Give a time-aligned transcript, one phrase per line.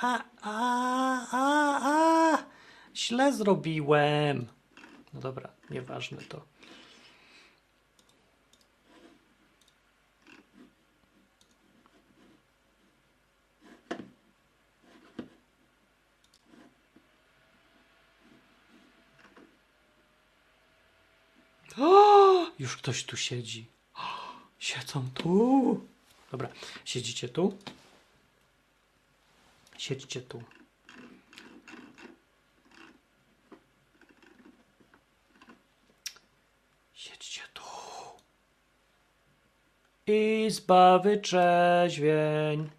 [0.00, 2.44] A, a, a, a.
[2.94, 4.46] Źle zrobiłem.
[5.12, 6.42] No dobra, nieważne to.
[21.78, 23.66] O, już ktoś tu siedzi.
[23.94, 24.00] O,
[24.58, 25.80] siedzą tu.
[26.30, 26.48] Dobra,
[26.84, 27.58] siedzicie tu.
[29.78, 30.42] Siedźcie tu.
[36.92, 37.62] Siedźcie tu.
[40.06, 42.70] Izba wyczeźwień.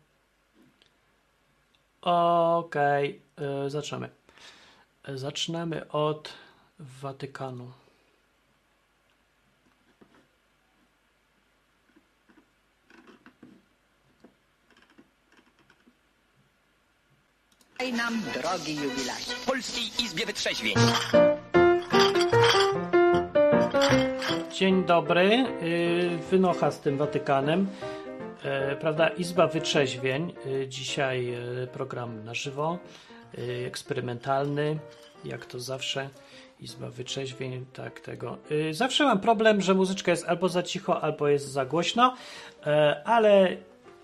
[2.02, 3.70] Okej, okay.
[3.70, 4.10] zaczynamy.
[5.08, 6.34] Zaczynamy od
[6.80, 7.72] Watykanu.
[17.80, 19.32] Daj nam, drogi jubilacie.
[19.46, 20.76] Polskiej Izbie Wytrzeźwień.
[24.54, 25.46] Dzień dobry.
[25.62, 27.68] Yy, Wynocha z tym Watykanem.
[28.70, 30.34] Yy, Prawda, Izba Wytrzeźwień.
[30.46, 32.78] Yy, Dzisiaj yy, program na żywo,
[33.38, 34.80] yy, eksperymentalny,
[35.26, 36.10] jak to zawsze.
[36.60, 38.38] Izba Wytrzeźwień, tak tego.
[38.72, 42.16] Zawsze mam problem, że muzyczka jest albo za cicho, albo jest za głośno,
[42.66, 43.58] yy, ale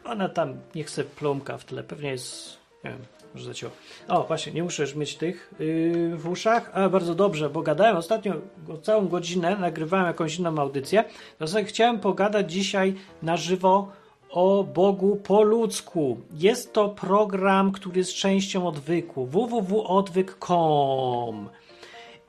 [0.05, 1.83] ona tam niech se plumka w tle.
[1.83, 2.99] Pewnie jest, nie wiem,
[3.33, 3.71] może za cicho.
[4.07, 6.71] O, właśnie, nie muszę już mieć tych yy, w uszach.
[6.73, 8.33] A, bardzo dobrze, bo gadałem ostatnio
[8.81, 11.03] całą godzinę, nagrywałem jakąś inną audycję.
[11.45, 13.91] Sobie chciałem pogadać dzisiaj na żywo
[14.29, 16.17] o Bogu po ludzku.
[16.33, 19.25] Jest to program, który jest częścią odwyku.
[19.25, 21.49] www.odwyk.com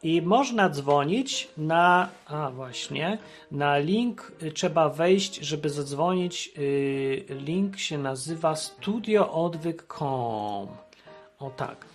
[0.05, 3.19] i można dzwonić na, a właśnie,
[3.51, 6.53] na link y, trzeba wejść, żeby zadzwonić.
[6.59, 10.69] y, Link się nazywa studioodwyk.com.
[11.41, 11.87] O tak,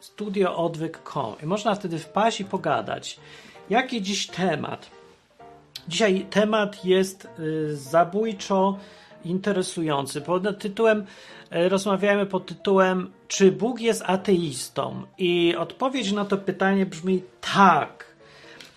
[0.00, 1.34] studioodwyk.com.
[1.42, 3.20] I można wtedy wpaść i pogadać.
[3.70, 4.90] Jaki dziś temat?
[5.88, 8.78] Dzisiaj temat jest y, zabójczo
[9.24, 10.20] interesujący.
[10.20, 11.06] Pod tytułem
[11.52, 15.02] y, rozmawiamy pod tytułem Czy Bóg jest ateistą?
[15.18, 17.22] I odpowiedź na to pytanie brzmi
[17.54, 18.06] tak.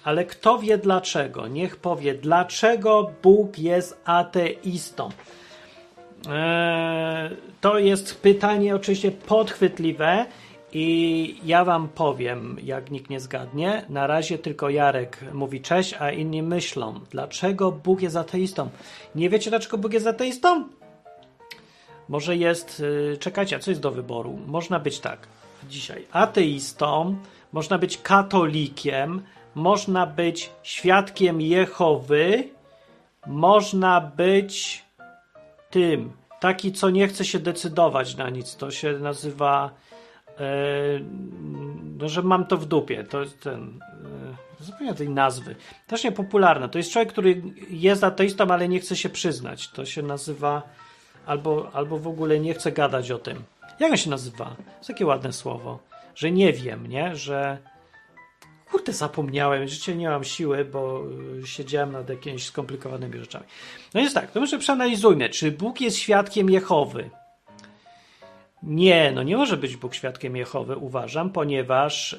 [0.04, 1.48] Ale kto wie dlaczego?
[1.48, 5.10] Niech powie, dlaczego Bóg jest ateistą.
[6.28, 7.30] Eee,
[7.62, 10.26] to jest pytanie oczywiście podchwytliwe
[10.74, 13.86] i ja wam powiem, jak nikt nie zgadnie.
[13.90, 18.70] Na razie tylko Jarek mówi cześć, a inni myślą, dlaczego Bóg jest ateistą.
[19.16, 20.68] Nie wiecie, dlaczego Bóg jest ateistą?
[22.10, 22.80] Może jest.
[22.80, 24.40] y, Czekajcie, a co jest do wyboru?
[24.48, 25.28] Można być tak
[25.70, 27.18] dzisiaj ateistą,
[27.52, 29.22] można być katolikiem,
[29.56, 32.44] można być świadkiem Jehowy,
[33.28, 34.84] można być
[35.70, 38.56] tym, taki, co nie chce się decydować na nic.
[38.56, 39.72] To się nazywa.
[40.40, 40.44] E,
[41.98, 43.04] no, że mam to w dupie.
[43.04, 43.80] To jest ten.
[44.60, 45.56] E, zapomniałem tej nazwy.
[45.88, 46.70] Też niepopularne.
[46.70, 49.70] To jest człowiek, który jest ateistą, ale nie chce się przyznać.
[49.70, 50.62] To się nazywa.
[51.26, 53.44] Albo, albo w ogóle nie chce gadać o tym.
[53.80, 54.56] Jak on się nazywa?
[54.82, 55.80] To takie ładne słowo.
[56.16, 57.16] Że nie wiem, nie?
[57.16, 57.58] Że.
[58.72, 61.04] Kurde, zapomniałem, życie nie mam siły, bo
[61.44, 63.46] y, siedziałem nad jakimiś skomplikowanymi rzeczami.
[63.94, 67.10] No jest tak, to może przeanalizujmy, czy Bóg jest świadkiem Jehowy?
[68.64, 72.18] Nie, no nie może być Bóg świadkiem Jehowy, uważam, ponieważ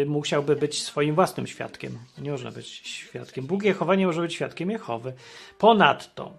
[0.00, 1.98] yy, musiałby być swoim własnym świadkiem.
[2.18, 3.46] Nie można być świadkiem.
[3.46, 5.12] Bóg Jehowa nie może być świadkiem Jehowy.
[5.58, 6.32] Ponadto,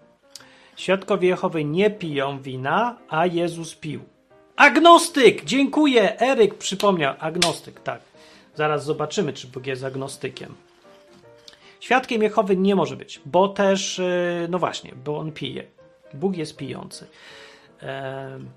[0.76, 4.00] świadkowie Jehowy nie piją wina, a Jezus pił.
[4.56, 5.44] Agnostyk!
[5.44, 6.20] Dziękuję!
[6.20, 7.14] Eryk przypomniał.
[7.18, 8.07] Agnostyk, tak.
[8.58, 10.54] Zaraz zobaczymy, czy Bóg jest agnostykiem.
[11.80, 15.64] Świadkiem Jehowy nie może być, bo też, yy, no właśnie, bo on pije.
[16.14, 17.06] Bóg jest pijący.
[17.80, 18.48] Em,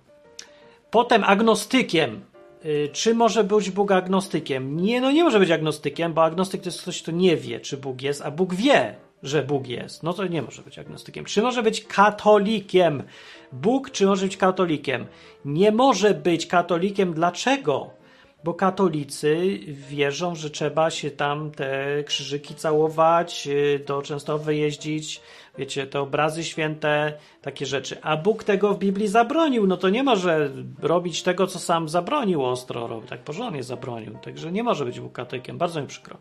[0.92, 2.22] Potem agnostykiem.
[2.66, 4.80] Y, Czy może być Bóg agnostykiem?
[4.80, 7.78] Nie, no nie może być agnostykiem, bo agnostyk to jest ktoś, kto nie wie, czy
[7.78, 10.04] Bóg jest, a Bóg wie, że Bóg jest.
[10.04, 11.26] No to nie może być agnostykiem.
[11.26, 13.04] Czy może być katolikiem?
[13.52, 15.06] Bóg, czy może być katolikiem?
[15.46, 17.14] Nie może być katolikiem.
[17.14, 18.01] Dlaczego?
[18.44, 25.22] Bo katolicy wierzą, że trzeba się tam te krzyżyki całować, y, do Częstochowy jeździć,
[25.58, 27.98] wiecie, te obrazy święte, takie rzeczy.
[28.02, 32.46] A Bóg tego w Biblii zabronił, no to nie może robić tego, co sam zabronił
[32.46, 34.18] ostro robić, tak porządnie zabronił.
[34.24, 36.18] Także nie może być Bóg katolikiem, bardzo mi przykro.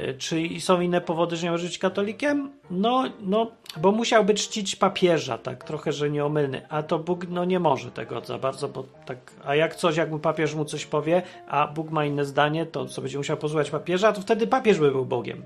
[0.00, 2.50] Y, Czy są inne powody, że nie może być katolikiem?
[2.70, 6.68] No, no, bo musiałby czcić papieża, tak trochę, że nieomylny.
[6.68, 9.18] A to Bóg no, nie może tego za bardzo, bo tak.
[9.44, 12.86] A jak coś, jak mu papież mu coś powie, a Bóg ma inne zdanie, to
[12.86, 15.44] co będzie musiał posłuchać papieża, to wtedy papież by był Bogiem.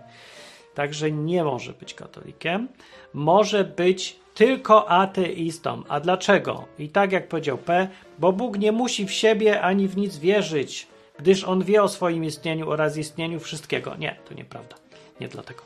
[0.75, 2.69] Także nie może być katolikiem.
[3.15, 5.83] Może być tylko ateistą.
[5.89, 6.65] A dlaczego?
[6.79, 7.89] I tak jak powiedział P,
[8.19, 10.87] bo Bóg nie musi w siebie ani w nic wierzyć,
[11.23, 13.97] gdyż on wie o swoim istnieniu oraz istnieniu wszystkiego.
[13.97, 14.77] Nie, to nieprawda.
[15.21, 15.63] Nie dlatego.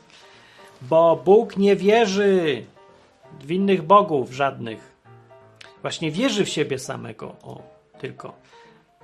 [0.81, 2.65] Bo Bóg nie wierzy
[3.41, 4.97] w innych bogów żadnych.
[5.81, 7.35] Właśnie wierzy w siebie samego.
[7.43, 7.61] O,
[7.99, 8.33] tylko.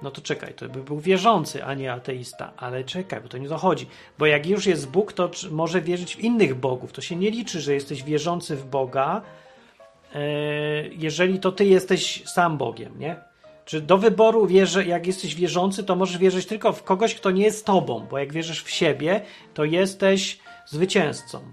[0.02, 2.54] No to czekaj, to by był wierzący, a nie ateista.
[2.58, 3.88] Ale czekaj, bo to nie dochodzi.
[4.20, 6.92] Bo jak już jest Bóg, to może wierzyć w innych bogów.
[6.92, 9.22] To się nie liczy, że jesteś wierzący w Boga,
[10.16, 10.22] e,
[10.88, 13.33] jeżeli to ty jesteś sam Bogiem, nie?
[13.66, 17.44] Czy do wyboru wierzę, jak jesteś wierzący, to możesz wierzyć tylko w kogoś, kto nie
[17.44, 19.22] jest tobą, bo jak wierzysz w siebie,
[19.54, 21.52] to jesteś zwycięzcą.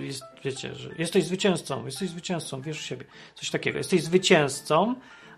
[0.00, 3.04] Jest, wiecie, że jesteś zwycięzcą, jesteś zwycięzcą, wierz w siebie.
[3.34, 3.78] Coś takiego.
[3.78, 4.94] Jesteś zwycięzcą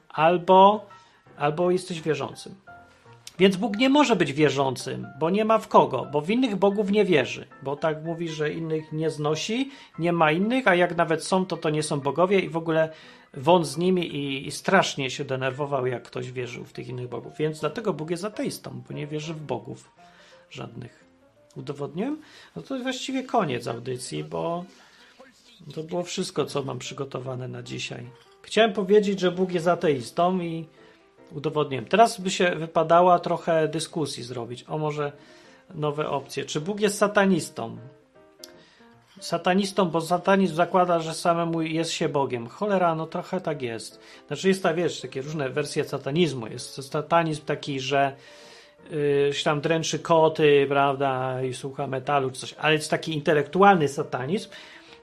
[0.09, 0.87] albo,
[1.37, 2.66] albo jesteś wierzącym.
[3.39, 6.91] Więc Bóg nie może być wierzącym, bo nie ma w kogo, bo w innych bogów
[6.91, 11.25] nie wierzy, bo tak mówi, że innych nie znosi, nie ma innych, a jak nawet
[11.25, 12.93] są, to to nie są bogowie i w ogóle
[13.35, 17.33] won z nimi i, i strasznie się denerwował, jak ktoś wierzył w tych innych bogów.
[17.39, 19.91] Więc dlatego Bóg jest ateistą, bo nie wierzy w bogów
[20.51, 21.05] żadnych.
[21.57, 22.21] Udowodniłem?
[22.57, 24.65] No to właściwie koniec audycji, bo
[25.75, 28.07] to było wszystko, co mam przygotowane na dzisiaj.
[28.43, 30.67] Chciałem powiedzieć, że Bóg jest ateistą i
[31.33, 31.85] udowodniłem.
[31.85, 34.65] Teraz by się wypadało trochę dyskusji zrobić.
[34.69, 35.13] O może
[35.75, 36.45] nowe opcje.
[36.45, 37.77] Czy Bóg jest satanistą?
[39.21, 42.49] Satanistą, bo satanizm zakłada, że samemu jest się Bogiem.
[42.49, 44.01] Cholera, no trochę tak jest.
[44.27, 46.47] Znaczy jest ta, wiesz, takie różne wersje satanizmu.
[46.47, 48.17] Jest satanizm taki, że
[48.91, 53.89] yy, się tam dręczy koty, prawda, i słucha metalu czy coś, ale jest taki intelektualny
[53.89, 54.51] satanizm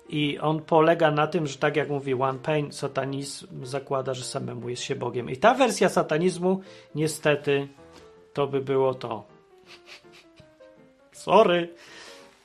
[0.10, 4.70] i on polega na tym, że tak jak mówi One Pain, satanizm zakłada, że samemu
[4.70, 5.30] jest się Bogiem.
[5.30, 6.62] I ta wersja satanizmu,
[6.96, 7.68] niestety,
[8.34, 9.24] to by było to.
[11.12, 11.74] Sorry.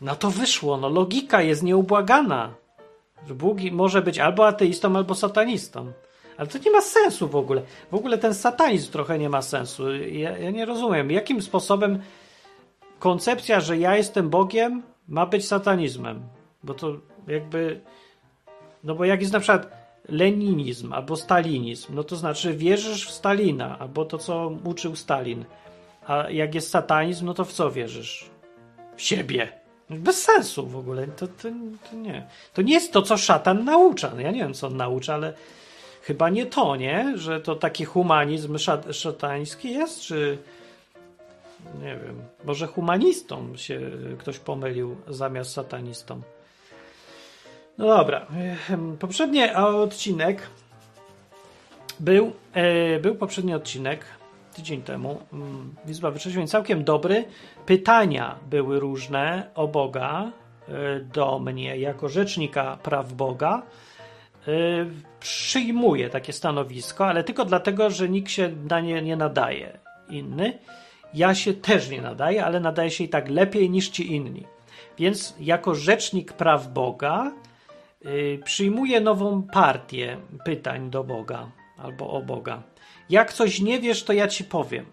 [0.01, 2.55] No to wyszło, no logika jest nieubłagana.
[3.27, 5.93] Że Bóg może być albo ateistą, albo satanistą.
[6.37, 7.63] Ale to nie ma sensu w ogóle.
[7.91, 9.95] W ogóle ten satanizm trochę nie ma sensu.
[9.95, 12.03] Ja, ja nie rozumiem, jakim sposobem
[12.99, 16.23] koncepcja, że ja jestem Bogiem, ma być satanizmem.
[16.63, 16.97] Bo to
[17.29, 17.81] jakby.
[18.85, 19.71] No bo jak jest na przykład
[20.09, 25.45] leninizm albo stalinizm, no to znaczy wierzysz w Stalina, albo to, co uczył Stalin.
[26.07, 28.31] A jak jest satanizm, no to w co wierzysz?
[28.97, 29.49] W siebie.
[29.91, 31.07] Bez sensu w ogóle.
[31.07, 31.49] To, to,
[31.91, 32.27] to nie.
[32.55, 34.13] To nie jest to, co szatan naucza.
[34.15, 35.33] No ja nie wiem, co on naucza, ale
[36.03, 37.13] chyba nie to, nie?
[37.17, 40.39] Że to taki humanizm szat, szatański jest, czy
[41.83, 43.81] nie wiem, może humanistą się
[44.19, 46.23] ktoś pomylił zamiast satanistą.
[47.79, 48.27] No dobra.
[48.99, 50.51] Poprzedni odcinek
[52.01, 54.05] był, e, był poprzedni odcinek
[54.55, 55.19] tydzień temu.
[55.33, 57.25] Mm, Izba Wyczeźwień całkiem dobry.
[57.67, 60.33] Pytania były różne o Boga
[60.69, 63.63] e, do mnie jako rzecznika praw Boga.
[64.49, 64.51] E,
[65.21, 69.79] przyjmuję takie stanowisko, ale tylko dlatego, że nikt się na nie nie nadaje.
[70.11, 70.59] Inny.
[71.15, 74.45] Ja się też nie nadaję, ale nadaje się i tak lepiej niż ci inni.
[74.99, 77.33] Więc jako rzecznik praw Boga
[78.05, 82.63] yy, przyjmuję nową partię pytań do Boga albo o Boga.
[83.11, 84.87] Jak coś nie wiesz, to ja ci powiem.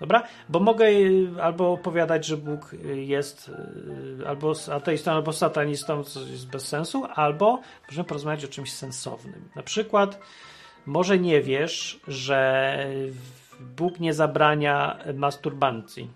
[0.00, 0.22] Dobra?
[0.48, 0.86] Bo mogę
[1.42, 3.50] albo opowiadać, że Bóg jest
[4.26, 9.48] albo ateistą, albo satanistą, co jest bez sensu, albo możemy porozmawiać o czymś sensownym.
[9.56, 10.20] Na przykład,
[10.86, 12.78] może nie wiesz, że
[13.60, 16.10] Bóg nie zabrania masturbacji.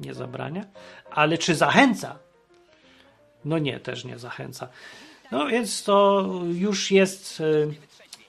[0.00, 0.64] Nie zabrania?
[1.10, 2.18] Ale czy zachęca?
[3.44, 4.68] No nie, też nie zachęca.
[5.32, 7.42] No więc to już jest,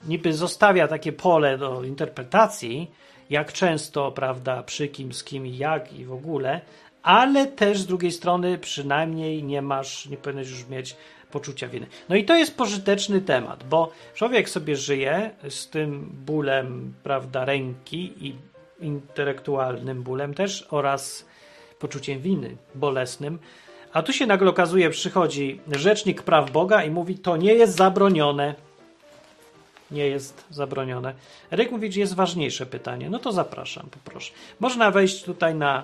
[0.08, 2.92] niby zostawia takie pole do interpretacji,
[3.30, 6.62] jak często, prawda, przy kim, z kim i jak i w ogóle,
[7.04, 10.96] ale też z drugiej strony przynajmniej nie masz, nie powinieneś już mieć
[11.32, 11.88] poczucia winy.
[12.10, 18.14] No i to jest pożyteczny temat, bo człowiek sobie żyje z tym bólem, prawda, ręki
[18.28, 18.36] i
[18.80, 21.26] intelektualnym bólem też oraz
[21.80, 23.40] poczuciem winy bolesnym.
[23.96, 28.56] A tu się nagle okazuje, przychodzi rzecznik praw Boga i mówi, to nie jest zabronione.
[29.92, 31.14] Nie jest zabronione.
[31.52, 33.10] Eryk mówi, że jest ważniejsze pytanie.
[33.10, 34.34] No to zapraszam, poproszę.
[34.60, 35.84] Można wejść tutaj na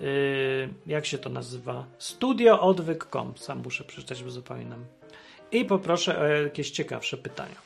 [0.00, 1.84] Yy, jak się to nazywa?
[1.98, 3.32] Studioodwyk.com.
[3.36, 4.84] Sam muszę przeczytać, bo zapominam.
[5.52, 7.56] I poproszę o jakieś ciekawsze pytania.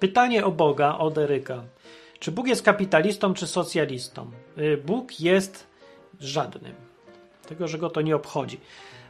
[0.00, 1.62] Pytanie o Boga od Eryka.
[2.18, 4.30] Czy Bóg jest kapitalistą czy socjalistą?
[4.56, 5.66] Yy, Bóg jest
[6.20, 6.83] żadnym.
[7.44, 8.60] Tego, że go to nie obchodzi.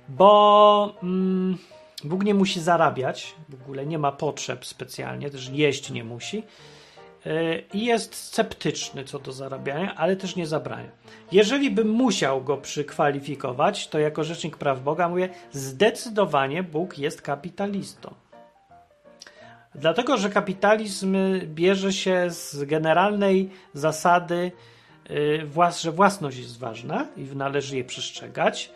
[0.08, 1.58] Bo mm,
[2.04, 6.42] Bóg nie musi zarabiać, w ogóle nie ma potrzeb specjalnie, też jeść nie musi.
[7.26, 10.90] e, i jest sceptyczny co do zarabiania, ale też nie zabrania.
[11.32, 18.14] Jeżeli bym musiał go przykwalifikować, to jako rzecznik praw Boga mówię, zdecydowanie Bóg jest kapitalistą.
[19.74, 24.52] Dlatego, że kapitalizm bierze się z generalnej zasady,
[25.80, 28.70] że własność jest ważna i należy jej przestrzegać.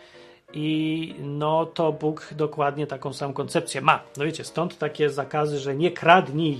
[0.53, 4.03] I no to Bóg dokładnie taką samą koncepcję ma.
[4.17, 6.59] No wiecie, stąd takie zakazy, że nie kradnij,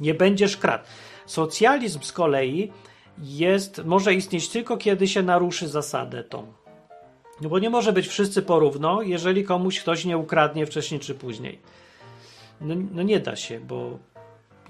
[0.00, 0.84] nie będziesz kradł.
[1.26, 2.72] Socjalizm z kolei
[3.18, 6.52] jest, może istnieć tylko kiedy się naruszy zasadę tą.
[7.40, 11.58] No bo nie może być wszyscy porówno, jeżeli komuś ktoś nie ukradnie wcześniej czy później.
[12.60, 13.98] No, no nie da się, bo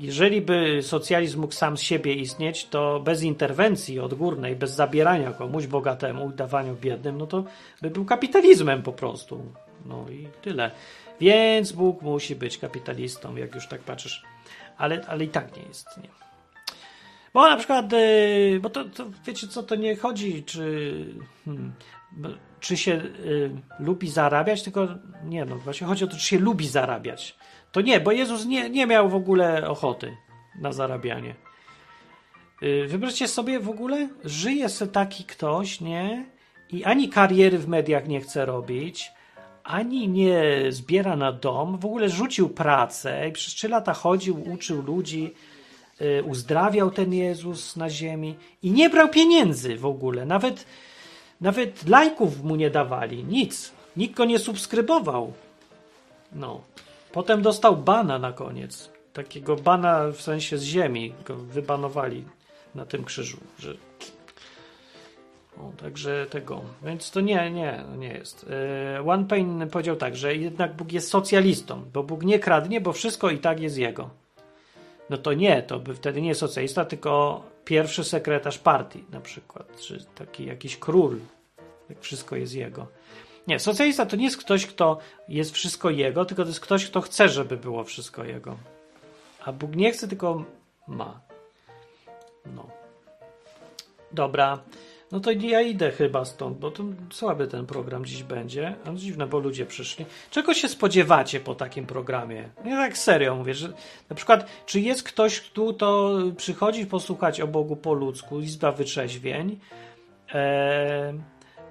[0.01, 5.67] jeżeli by socjalizm mógł sam z siebie istnieć, to bez interwencji odgórnej, bez zabierania komuś
[5.67, 7.45] bogatemu, dawania biednym, no to
[7.83, 9.43] by był kapitalizmem po prostu.
[9.87, 10.71] No i tyle.
[11.21, 14.23] Więc Bóg musi być kapitalistą, jak już tak patrzysz.
[14.79, 15.87] Ale, ale i tak nie jest.
[15.97, 16.09] Nie.
[17.35, 21.05] Bo na przykład, yy, bo to, to, wiecie co, to nie chodzi, czy,
[21.45, 21.73] hmm,
[22.61, 22.91] czy się
[23.25, 24.89] yy, lubi zarabiać, tylko
[25.25, 27.37] nie, no właśnie chodzi o to, czy się lubi zarabiać.
[27.73, 30.17] To nie, bo Jezus nie, nie miał w ogóle ochoty
[30.61, 31.35] na zarabianie.
[32.63, 36.25] Yy, wyobraźcie sobie w ogóle, żyje sobie taki ktoś, nie?
[36.71, 39.13] I ani kariery w mediach nie chce robić,
[39.65, 44.83] ani nie zbiera na dom, w ogóle rzucił pracę i przez trzy lata chodził, uczył
[44.83, 45.35] ludzi,
[46.01, 50.67] yy, uzdrawiał ten Jezus na ziemi i nie brał pieniędzy w ogóle, nawet,
[51.41, 53.73] nawet lajków mu nie dawali, nic.
[53.97, 55.33] Nikt go nie subskrybował.
[56.33, 56.61] No.
[57.13, 58.91] Potem dostał bana na koniec.
[59.13, 61.15] Takiego bana w sensie z ziemi.
[61.27, 62.25] Go wybanowali
[62.75, 63.39] na tym krzyżu.
[63.59, 63.75] Że...
[65.77, 66.61] Także tego.
[66.83, 68.47] Więc to nie, nie, nie jest.
[69.07, 73.31] One Pain powiedział tak, że jednak Bóg jest socjalistą, bo Bóg nie kradnie, bo wszystko
[73.31, 74.11] i tak jest jego.
[75.11, 80.05] No to nie, to by wtedy nie socjalista, tylko pierwszy sekretarz partii na przykład, czy
[80.15, 81.19] taki jakiś król,
[81.89, 82.87] jak wszystko jest jego.
[83.47, 87.01] Nie, socjalista to nie jest ktoś, kto jest wszystko jego, tylko to jest ktoś, kto
[87.01, 88.57] chce, żeby było wszystko jego.
[89.45, 90.45] A Bóg nie chce, tylko
[90.89, 91.21] ma.
[92.47, 92.67] No.
[94.13, 94.59] Dobra.
[95.13, 98.75] No to ja idę chyba stąd, bo to słaby ten program dziś będzie.
[98.85, 100.07] A dziwne, bo ludzie przyszli.
[100.31, 102.49] Czego się spodziewacie po takim programie?
[102.65, 103.73] Nie tak serio mówię, że
[104.11, 109.59] na przykład, czy jest ktoś, kto to przychodzi posłuchać o Bogu po ludzku, Izba Wytrzeźwień,
[110.35, 111.21] eee,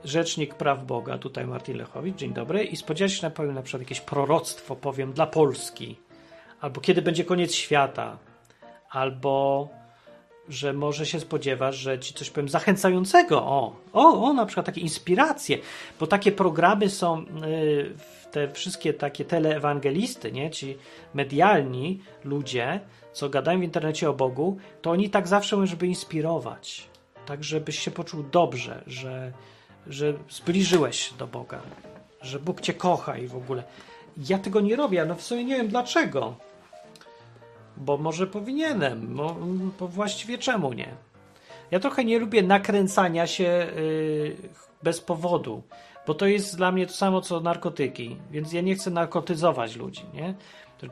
[0.05, 4.01] Rzecznik Praw Boga, tutaj Martin Lechowicz, dzień dobry, i spodziewać się powiem, na przykład jakieś
[4.01, 5.95] proroctwo, powiem, dla Polski,
[6.61, 8.17] albo kiedy będzie koniec świata,
[8.89, 9.69] albo
[10.49, 14.81] że może się spodziewasz, że ci coś powiem zachęcającego, o, o, o, na przykład takie
[14.81, 15.57] inspiracje,
[15.99, 17.95] bo takie programy są, yy,
[18.31, 20.77] te wszystkie takie teleewangelisty, nie, ci
[21.13, 22.79] medialni ludzie,
[23.13, 26.87] co gadają w internecie o Bogu, to oni tak zawsze mówią, żeby inspirować,
[27.25, 29.33] tak żebyś się poczuł dobrze, że
[29.87, 31.61] że zbliżyłeś się do Boga,
[32.21, 33.63] że Bóg cię kocha i w ogóle.
[34.17, 36.35] Ja tego nie robię, no w sumie nie wiem dlaczego.
[37.77, 39.37] Bo może powinienem, bo,
[39.79, 40.89] bo właściwie czemu nie?
[41.71, 43.43] Ja trochę nie lubię nakręcania się
[43.75, 44.35] yy,
[44.83, 45.63] bez powodu,
[46.07, 50.05] bo to jest dla mnie to samo co narkotyki, więc ja nie chcę narkotyzować ludzi,
[50.13, 50.33] nie?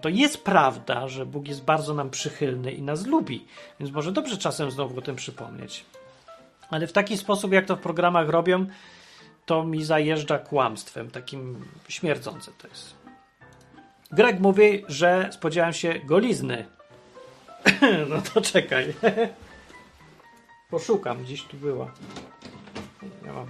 [0.01, 3.45] To jest prawda, że Bóg jest bardzo nam przychylny i nas lubi,
[3.79, 5.85] więc może dobrze czasem znowu o tym przypomnieć.
[6.69, 8.65] Ale w taki sposób, jak to w programach robią,
[9.45, 12.95] to mi zajeżdża kłamstwem, takim śmierdzące to jest.
[14.11, 16.65] Greg mówi, że spodziewałem się golizny.
[18.09, 18.93] no to czekaj.
[20.69, 21.91] Poszukam, gdzieś tu była.
[23.25, 23.49] Ja mam.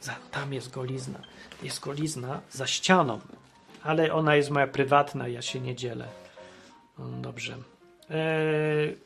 [0.00, 1.18] Za, tam jest golizna.
[1.62, 3.20] Jest golizna za ścianą,
[3.82, 6.08] ale ona jest moja prywatna, ja się nie dzielę.
[6.98, 7.56] No, dobrze.
[8.10, 8.96] Eee,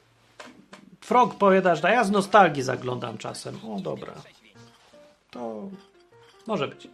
[1.00, 3.59] Frog powiada, że ja z nostalgii zaglądam czasem.
[3.69, 4.12] O, dobra.
[5.30, 5.69] To
[6.47, 6.88] może być.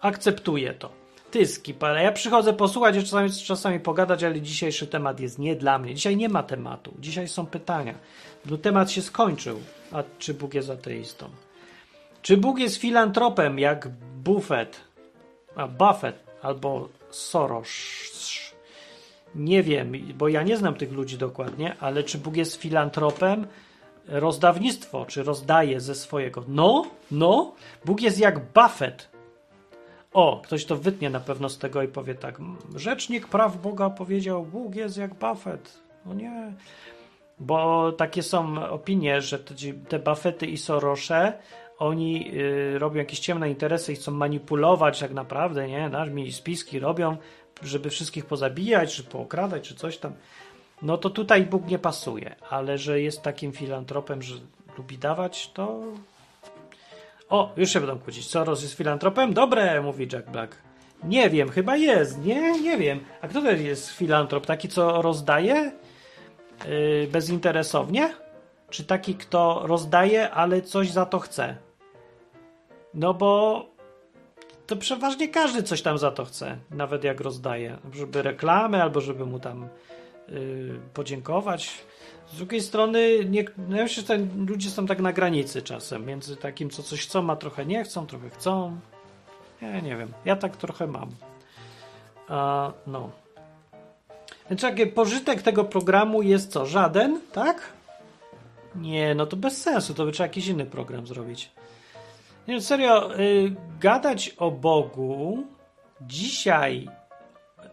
[0.00, 0.90] Akceptuję to.
[1.30, 5.94] Tyski, ale ja przychodzę posłuchać, czasami, czasami pogadać, ale dzisiejszy temat jest nie dla mnie.
[5.94, 6.94] Dzisiaj nie ma tematu.
[7.00, 7.94] Dzisiaj są pytania.
[8.46, 9.60] No, temat się skończył.
[9.92, 11.28] A czy Bóg jest ateistą?
[12.22, 13.88] Czy Bóg jest filantropem jak
[14.24, 14.80] Buffett,
[15.56, 17.68] a Buffett albo Soros?
[19.34, 23.46] Nie wiem, bo ja nie znam tych ludzi dokładnie, ale czy Bóg jest filantropem?
[24.08, 26.44] Rozdawnictwo, czy rozdaje ze swojego?
[26.48, 27.52] No, no,
[27.84, 29.10] Bóg jest jak Buffett.
[30.12, 32.38] O, ktoś to wytnie na pewno z tego i powie tak.
[32.76, 35.80] Rzecznik praw Boga powiedział, Bóg jest jak Buffett.
[36.06, 36.52] No nie.
[37.38, 39.38] Bo takie są opinie, że
[39.88, 41.32] te Buffety i Sorosze,
[41.78, 45.88] oni y, robią jakieś ciemne interesy i chcą manipulować tak naprawdę, nie?
[45.88, 47.16] Nasz mi spiski robią
[47.62, 50.12] żeby wszystkich pozabijać, czy pookradać, czy coś tam.
[50.82, 54.34] no to tutaj Bóg nie pasuje, ale że jest takim filantropem, że
[54.78, 55.80] lubi dawać, to.
[57.28, 58.28] O, już się będą kłócić.
[58.28, 59.34] Soros jest filantropem?
[59.34, 60.56] Dobre, mówi Jack Black.
[61.04, 62.24] Nie wiem, chyba jest.
[62.24, 63.00] Nie, nie wiem.
[63.20, 64.46] A kto to jest filantrop?
[64.46, 65.72] Taki, co rozdaje
[66.68, 68.14] yy, bezinteresownie?
[68.70, 71.56] Czy taki, kto rozdaje, ale coś za to chce?
[72.94, 73.64] No bo
[74.70, 77.78] to przeważnie każdy coś tam za to chce, nawet jak rozdaje.
[77.92, 79.68] Żeby reklamy, albo żeby mu tam
[80.28, 81.70] yy, podziękować.
[82.32, 86.36] Z drugiej strony, nie, no ja myślę, że ludzie są tak na granicy czasem, między
[86.36, 88.80] takim, co coś chcą, a trochę nie chcą, trochę chcą.
[89.62, 91.10] Ja nie wiem, ja tak trochę mam.
[92.28, 93.10] A, no.
[94.50, 96.66] Więc jaki pożytek tego programu jest co?
[96.66, 97.72] Żaden, tak?
[98.74, 101.50] Nie, no to bez sensu, to by trzeba jakiś inny program zrobić.
[102.50, 105.44] Nie, serio, y, gadać o Bogu
[106.00, 106.88] dzisiaj,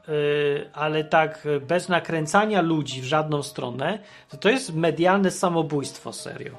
[0.10, 6.54] y, ale tak bez nakręcania ludzi w żadną stronę, to to jest medialne samobójstwo, serio.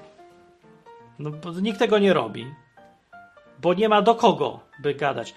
[1.18, 2.46] No bo nikt tego nie robi.
[3.62, 5.34] Bo nie ma do kogo by gadać.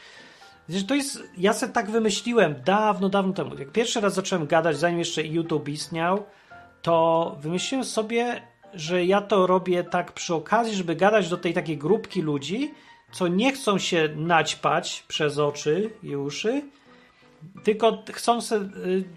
[0.87, 3.57] To jest, ja sobie tak wymyśliłem dawno, dawno temu.
[3.59, 6.23] Jak pierwszy raz zacząłem gadać, zanim jeszcze YouTube istniał,
[6.81, 8.41] to wymyśliłem sobie,
[8.73, 12.73] że ja to robię tak przy okazji, żeby gadać do tej takiej grupki ludzi,
[13.11, 16.61] co nie chcą się naćpać przez oczy i uszy,
[17.63, 18.69] tylko chcą się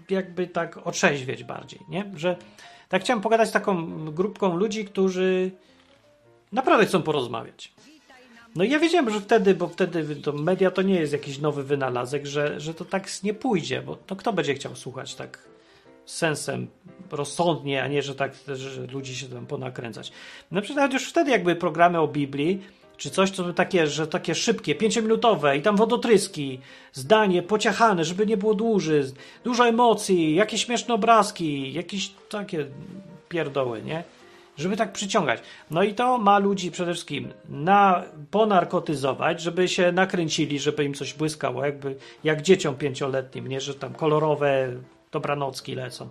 [0.09, 2.11] jakby tak otrzeźwieć bardziej, nie?
[2.15, 2.35] Że
[2.89, 5.51] tak chciałem pogadać z taką grupką ludzi, którzy
[6.51, 7.73] naprawdę chcą porozmawiać.
[8.55, 11.63] No i ja wiedziałem, że wtedy, bo wtedy to media to nie jest jakiś nowy
[11.63, 15.39] wynalazek, że, że to tak nie pójdzie, bo to kto będzie chciał słuchać tak
[16.05, 16.67] sensem,
[17.11, 20.11] rozsądnie, a nie, że tak, że ludzi się tam ponakręcać.
[20.51, 22.61] Na przykład już wtedy jakby programy o Biblii,
[22.97, 26.59] czy coś, co takie, że takie szybkie, pięciominutowe i tam wodotryski,
[26.93, 29.11] zdanie pociachane, żeby nie było dłuży,
[29.43, 32.65] dużo emocji, jakieś śmieszne obrazki, jakieś takie
[33.29, 34.03] pierdoły, nie?
[34.57, 35.39] Żeby tak przyciągać.
[35.71, 41.13] No i to ma ludzi przede wszystkim na, ponarkotyzować, żeby się nakręcili, żeby im coś
[41.13, 44.73] błyskało, jakby jak dzieciom pięcioletnim, nie, że tam kolorowe
[45.11, 46.09] dobranocki lecą.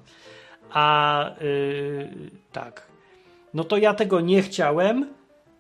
[0.71, 2.11] A yy,
[2.53, 2.87] tak.
[3.55, 5.15] No to ja tego nie chciałem,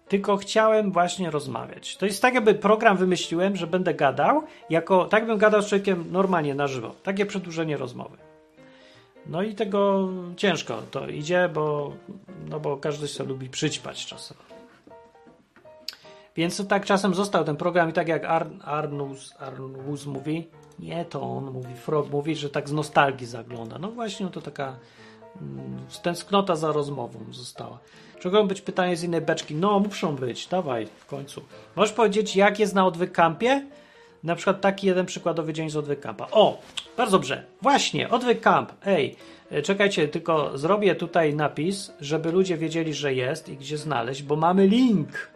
[0.09, 1.97] tylko chciałem właśnie rozmawiać.
[1.97, 6.05] To jest tak, jakby program wymyśliłem, że będę gadał, jako, tak bym gadał z człowiekiem
[6.13, 6.95] normalnie na żywo.
[7.03, 8.17] Takie przedłużenie rozmowy.
[9.27, 11.93] No i tego ciężko to idzie, bo,
[12.49, 14.54] no bo każdy się lubi przyćpać czasem.
[16.37, 21.05] Więc to tak czasem został ten program i tak jak Ar Arnus, Arnus mówi, nie
[21.05, 23.79] to on mówi, Frog mówi, że tak z nostalgii zagląda.
[23.79, 24.77] No właśnie to taka
[25.43, 27.79] mm, tęsknota za rozmową została.
[28.21, 29.55] Czy mogą być pytania z innej beczki?
[29.55, 31.43] No, muszą być, dawaj w końcu.
[31.77, 33.67] Możesz powiedzieć, jak jest na odwykampie?
[34.23, 36.29] Na przykład taki jeden przykładowy dzień z odwykampa.
[36.31, 36.59] O,
[36.97, 37.45] bardzo dobrze.
[37.63, 38.73] Właśnie, odwykamp.
[38.87, 39.17] Ej,
[39.51, 44.37] e, czekajcie, tylko zrobię tutaj napis, żeby ludzie wiedzieli, że jest i gdzie znaleźć, bo
[44.37, 45.34] mamy link.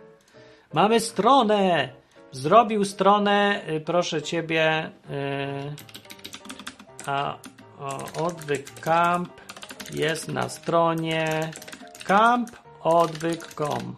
[0.72, 1.88] Mamy stronę.
[2.32, 5.74] Zrobił stronę, y, proszę ciebie, yy,
[7.06, 7.38] a
[8.20, 9.40] odwyk camp
[9.94, 11.50] jest na stronie
[12.04, 13.96] campodwyk.com.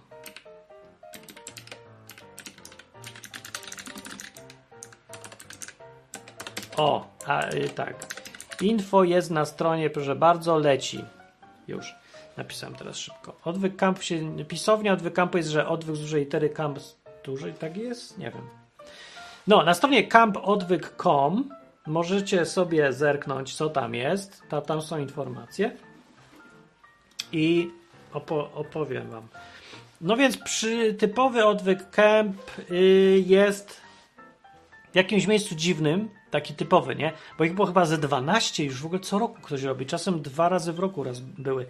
[6.76, 7.94] O, a, yy, tak.
[8.60, 11.04] Info jest na stronie, proszę bardzo, leci.
[11.68, 11.99] Już.
[12.40, 13.36] Napisałem teraz szybko.
[13.44, 16.78] Odwyk camp się, pisownia odwyk campu jest, że odwyk z dużej litery camp
[17.24, 18.18] dłużej tak jest?
[18.18, 18.42] Nie wiem.
[19.46, 21.48] No, na stronie campodwyk.com
[21.86, 24.42] możecie sobie zerknąć, co tam jest.
[24.48, 25.76] Ta, tam są informacje.
[27.32, 27.70] I
[28.12, 29.28] opo opowiem wam.
[30.00, 32.36] No więc przy typowy odwyk camp
[32.70, 33.80] y, jest
[34.92, 37.12] w jakimś miejscu dziwnym, taki typowy, nie?
[37.38, 39.86] Bo ich było chyba ze 12 już w ogóle co roku ktoś robi.
[39.86, 41.66] Czasem dwa razy w roku raz były.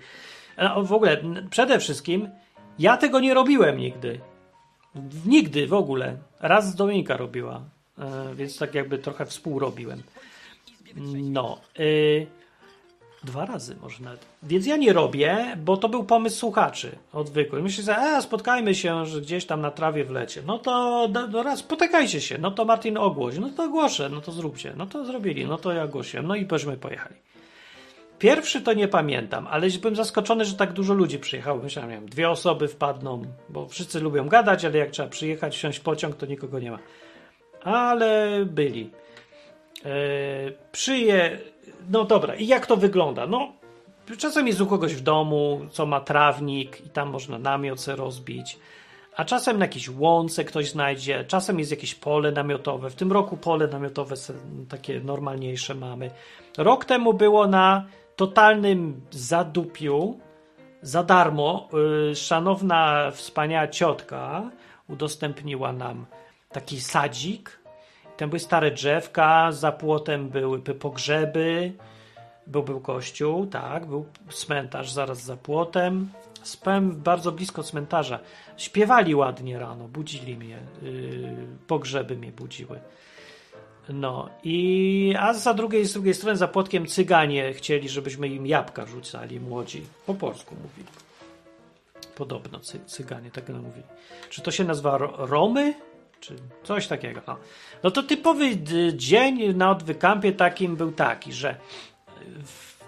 [0.83, 2.29] W ogóle, przede wszystkim,
[2.79, 4.21] ja tego nie robiłem nigdy.
[5.27, 6.17] Nigdy w ogóle.
[6.41, 7.61] Raz z Dominika robiła,
[7.99, 10.03] e, więc tak jakby trochę współrobiłem.
[11.15, 11.59] No.
[11.81, 12.27] Y,
[13.25, 14.27] dwa razy może nawet.
[14.43, 17.63] Więc ja nie robię, bo to był pomysł słuchaczy odwykły.
[17.63, 20.43] Myślę, że a, spotkajmy się że gdzieś tam na trawie w lecie.
[20.47, 22.39] No to do, do raz spotykajcie się.
[22.39, 23.39] No to Martin ogłoś.
[23.39, 24.09] No to ogłoszę.
[24.09, 24.73] No to zróbcie.
[24.77, 25.47] No to zrobili.
[25.47, 26.27] No to ja ogłosiłem.
[26.27, 27.15] No i byśmy pojechali.
[28.21, 31.63] Pierwszy to nie pamiętam, ale byłem zaskoczony, że tak dużo ludzi przyjechało.
[31.63, 36.17] Myślałem, wiem, dwie osoby wpadną, bo wszyscy lubią gadać, ale jak trzeba przyjechać, wsiąść pociąg,
[36.17, 36.79] to nikogo nie ma.
[37.63, 38.91] Ale byli.
[39.85, 41.39] Eee, przyje.
[41.91, 43.27] No dobra, i jak to wygląda?
[43.27, 43.53] No,
[44.19, 48.59] czasem jest u kogoś w domu, co ma trawnik, i tam można namiot sobie rozbić.
[49.17, 52.91] A czasem na jakiejś łące ktoś znajdzie, czasem jest jakieś pole namiotowe.
[52.91, 54.17] W tym roku pole namiotowe
[54.69, 56.11] takie normalniejsze mamy.
[56.59, 57.87] Rok temu było na
[58.21, 60.21] totalnym zadupiu
[60.83, 61.69] za darmo
[62.11, 64.51] y, szanowna, wspaniała ciotka
[64.89, 66.07] udostępniła nam
[66.53, 67.61] taki sadzik.
[68.17, 71.73] Tam były stare drzewka, za płotem były pogrzeby,
[72.47, 76.09] był, był kościół, tak, był cmentarz zaraz za płotem.
[76.43, 78.19] Spałem bardzo blisko cmentarza.
[78.57, 82.81] Śpiewali ładnie rano, budzili mnie, yy, pogrzeby mnie budziły.
[83.93, 88.87] No i a za drugiej, z drugiej strony za płotkiem cyganie chcieli, żebyśmy im jabłka
[88.87, 89.83] rzucali młodzi.
[90.07, 90.89] Po polsku mówili.
[92.15, 93.87] Podobno cy, cyganie tak mówili.
[94.31, 95.75] Czy to się nazywa Romy?
[96.21, 97.21] Czy coś takiego.
[97.27, 97.37] No,
[97.83, 98.57] no to typowy
[98.93, 101.57] dzień na odwykampie takim był taki, że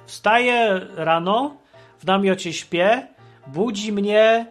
[0.06, 1.56] wstaję rano,
[1.98, 3.06] w namiocie śpię,
[3.46, 4.46] budzi mnie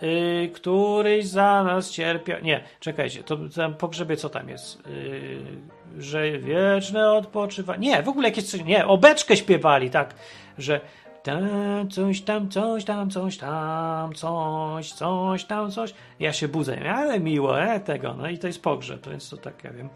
[0.00, 2.40] yy, któryś za nas cierpiał.
[2.42, 4.82] Nie, czekajcie, to tam pogrzebie co tam jest?
[4.86, 7.76] Yy, że wieczne odpoczywa.
[7.76, 8.64] Nie, w ogóle jakieś coś.
[8.64, 10.14] Nie, obeczkę śpiewali, tak,
[10.58, 10.80] że
[11.22, 15.94] tam, coś tam, coś tam, coś tam, coś, coś tam, coś.
[16.20, 19.64] Ja się budzę, ale miło, e, tego, no i to jest pogrzeb, więc to tak,
[19.64, 19.88] ja wiem.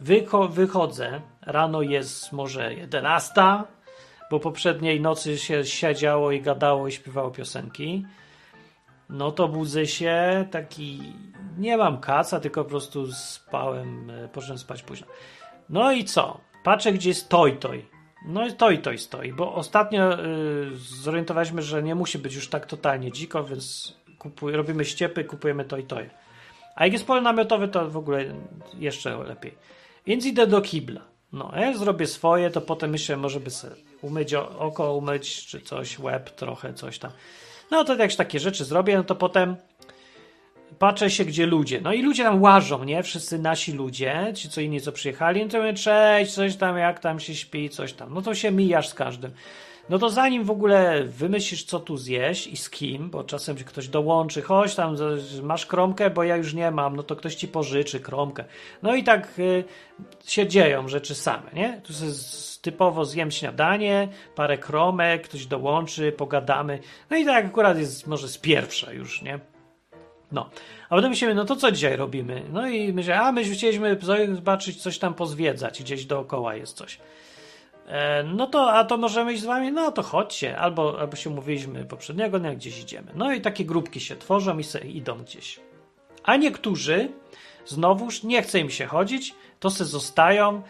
[0.00, 3.32] Wycho wychodzę, rano jest może 11,
[4.30, 8.06] bo poprzedniej nocy się siedziało i gadało i śpiewało piosenki.
[9.10, 11.00] No to budzę się, taki,
[11.56, 15.06] nie mam kaca, tylko po prostu spałem, e, poszedłem spać późno.
[15.68, 16.40] No i co?
[16.64, 17.86] Patrzę, gdzie jest Toj Toj.
[18.26, 22.66] No i Toj Toj stoi, bo ostatnio y, zorientowaliśmy, że nie musi być już tak
[22.66, 26.10] totalnie dziko, więc kupuj, robimy ściepy, kupujemy Toj Toj.
[26.74, 28.24] A jak jest pole namiotowe, to w ogóle
[28.78, 29.54] jeszcze lepiej.
[30.06, 31.00] Więc idę do kibla.
[31.32, 35.98] No, ja zrobię swoje, to potem myślę, może by sobie umyć oko, umyć, czy coś,
[35.98, 37.10] łeb trochę, coś tam.
[37.70, 39.56] No to jak takie rzeczy zrobię, no to potem
[40.78, 41.80] patrzę się, gdzie ludzie.
[41.80, 43.02] No i ludzie tam łażą, nie?
[43.02, 47.00] Wszyscy nasi ludzie, ci co inni, co przyjechali, no to mówię, cześć, coś tam, jak
[47.00, 48.14] tam się śpi, coś tam.
[48.14, 49.30] No to się mijasz z każdym.
[49.88, 53.88] No to zanim w ogóle wymyślisz, co tu zjeść i z kim, bo czasem ktoś
[53.88, 54.96] dołączy, chodź tam,
[55.42, 58.44] masz kromkę, bo ja już nie mam, no to ktoś ci pożyczy kromkę.
[58.82, 59.64] No i tak y,
[60.26, 61.80] się dzieją rzeczy same, nie?
[61.84, 66.78] Tu jest typowo zjem śniadanie, parę kromek, ktoś dołączy, pogadamy.
[67.10, 69.40] No i tak akurat jest może z pierwsza już, nie?
[70.32, 70.50] No.
[70.88, 72.42] A potem myślimy, no to co dzisiaj robimy?
[72.52, 73.98] No i myślę, a my chcieliśmy
[74.34, 76.98] zobaczyć, coś tam pozwiedzać, gdzieś dookoła jest coś.
[77.86, 79.72] E, no to, a to możemy iść z wami?
[79.72, 80.58] No to chodźcie.
[80.58, 83.12] Albo, albo się mówiliśmy poprzedniego dnia, gdzieś idziemy.
[83.14, 85.60] No i takie grupki się tworzą i se idą gdzieś.
[86.24, 87.08] A niektórzy
[87.66, 90.62] znowuż nie chce im się chodzić, to se zostają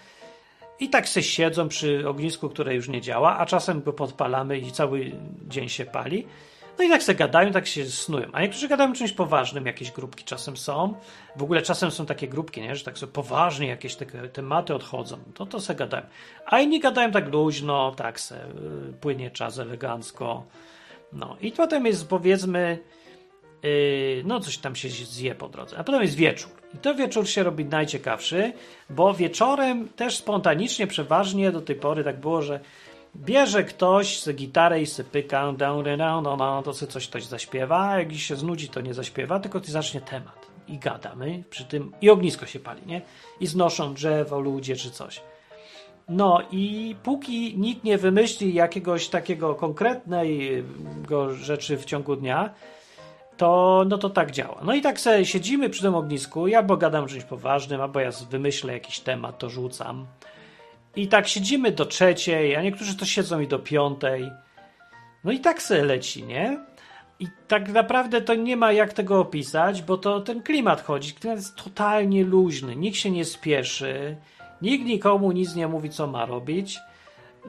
[0.80, 4.72] i tak se siedzą przy ognisku, które już nie działa, a czasem go podpalamy i
[4.72, 5.12] cały
[5.48, 6.26] dzień się pali.
[6.78, 8.26] No i tak sobie gadają, tak się snują.
[8.32, 10.94] A niektórzy gadają czymś poważnym, jakieś grupki czasem są.
[11.36, 12.76] W ogóle czasem są takie grupki, nie?
[12.76, 15.18] że tak sobie poważnie jakieś te tematy odchodzą.
[15.34, 16.06] To to sobie gadają.
[16.46, 20.44] A inni gadają tak luźno, tak se y, płynie czas elegancko.
[21.12, 22.78] No i potem jest powiedzmy,
[23.62, 25.78] yy, no coś tam się zje po drodze.
[25.78, 26.50] A potem jest wieczór.
[26.74, 28.52] I to wieczór się robi najciekawszy,
[28.90, 32.60] bo wieczorem też spontanicznie, przeważnie do tej pory tak było, że
[33.24, 36.24] Bierze ktoś z gitarę i sypyka, down, down,
[36.64, 40.00] to sobie coś ktoś zaśpiewa, a jak się znudzi, to nie zaśpiewa, tylko ty zacznie
[40.00, 40.46] temat.
[40.68, 43.02] I gadamy przy tym, i ognisko się pali, nie?
[43.40, 45.20] I znoszą drzewo ludzie czy coś.
[46.08, 52.54] No i póki nikt nie wymyśli jakiegoś takiego konkretnego rzeczy w ciągu dnia,
[53.36, 54.60] to no to tak działa.
[54.64, 58.10] No i tak sobie siedzimy przy tym ognisku, ja albo gadam czymś poważnym, albo ja
[58.30, 60.06] wymyślę jakiś temat, to rzucam.
[60.96, 64.30] I tak siedzimy do trzeciej, a niektórzy to siedzą i do piątej.
[65.24, 66.58] No i tak se leci, nie?
[67.20, 71.14] I tak naprawdę to nie ma jak tego opisać, bo to ten klimat chodzi.
[71.14, 74.16] Klimat jest totalnie luźny, nikt się nie spieszy,
[74.62, 76.78] nikt nikomu nic nie mówi, co ma robić.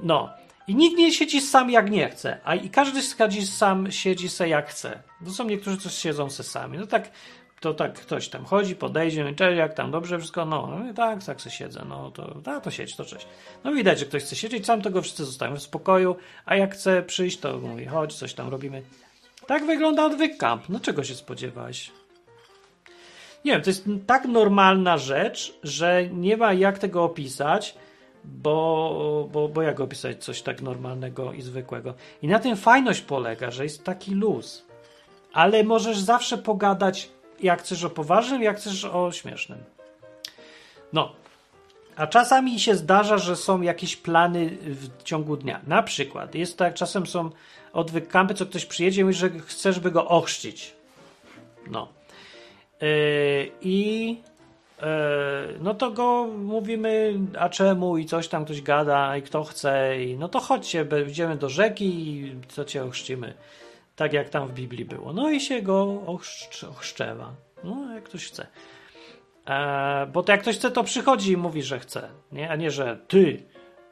[0.04, 0.30] No.
[0.68, 4.50] I nikt nie siedzi sam jak nie chce, a i każdy siedzi sam, siedzi se
[4.50, 5.04] jak chce.
[5.26, 6.78] To są niektórzy, co siedzą se sami.
[6.78, 7.12] No tak
[7.60, 10.46] to tak ktoś tam chodzi, podejdzie, cześć, jak tam, dobrze wszystko?
[10.46, 13.28] No, no tak, tak se siedzę, no to, a, to siedź, to cześć.
[13.64, 16.16] No widać, że ktoś chce siedzieć, sam tego wszyscy zostają w spokoju,
[16.46, 18.82] a jak chce przyjść, to mówi, chodź, coś tam robimy.
[19.48, 20.70] Tak wygląda odwyk camp.
[20.70, 21.92] No czego się spodziewałeś?
[23.46, 27.76] Nie wiem, to jest tak normalna rzecz, że nie ma jak tego opisać,
[28.24, 31.94] bo, bo, bo jak opisać coś tak normalnego i zwykłego.
[32.22, 34.66] I na tym fajność polega, że jest taki luz.
[35.34, 37.10] Ale możesz zawsze pogadać
[37.40, 39.64] jak chcesz o poważnym, jak chcesz o śmiesznym.
[40.94, 41.12] No.
[41.96, 45.62] A czasami się zdarza, że są jakieś plany w ciągu dnia.
[45.68, 47.30] Na przykład jest tak, czasem są
[47.74, 50.74] odwyk kampy, co ktoś przyjedzie i mówi, że chcesz, by go ochrzcić.
[51.72, 51.88] No.
[52.82, 52.88] Yy,
[53.62, 54.18] I
[54.82, 60.04] e, no to go mówimy, a czemu i coś tam ktoś gada i kto chce
[60.04, 63.34] i no to chodźcie, będziemy do rzeki i co cię ochrzcimy.
[63.98, 65.14] Tak jak tam w Biblii było.
[65.14, 67.34] No i się go ochrzcz, ochrzczewa.
[67.64, 68.48] No jak ktoś chce.
[69.48, 72.10] E, bo to jak ktoś chce, to przychodzi i mówi, że chce.
[72.32, 72.50] Nie?
[72.50, 73.44] A nie, że ty,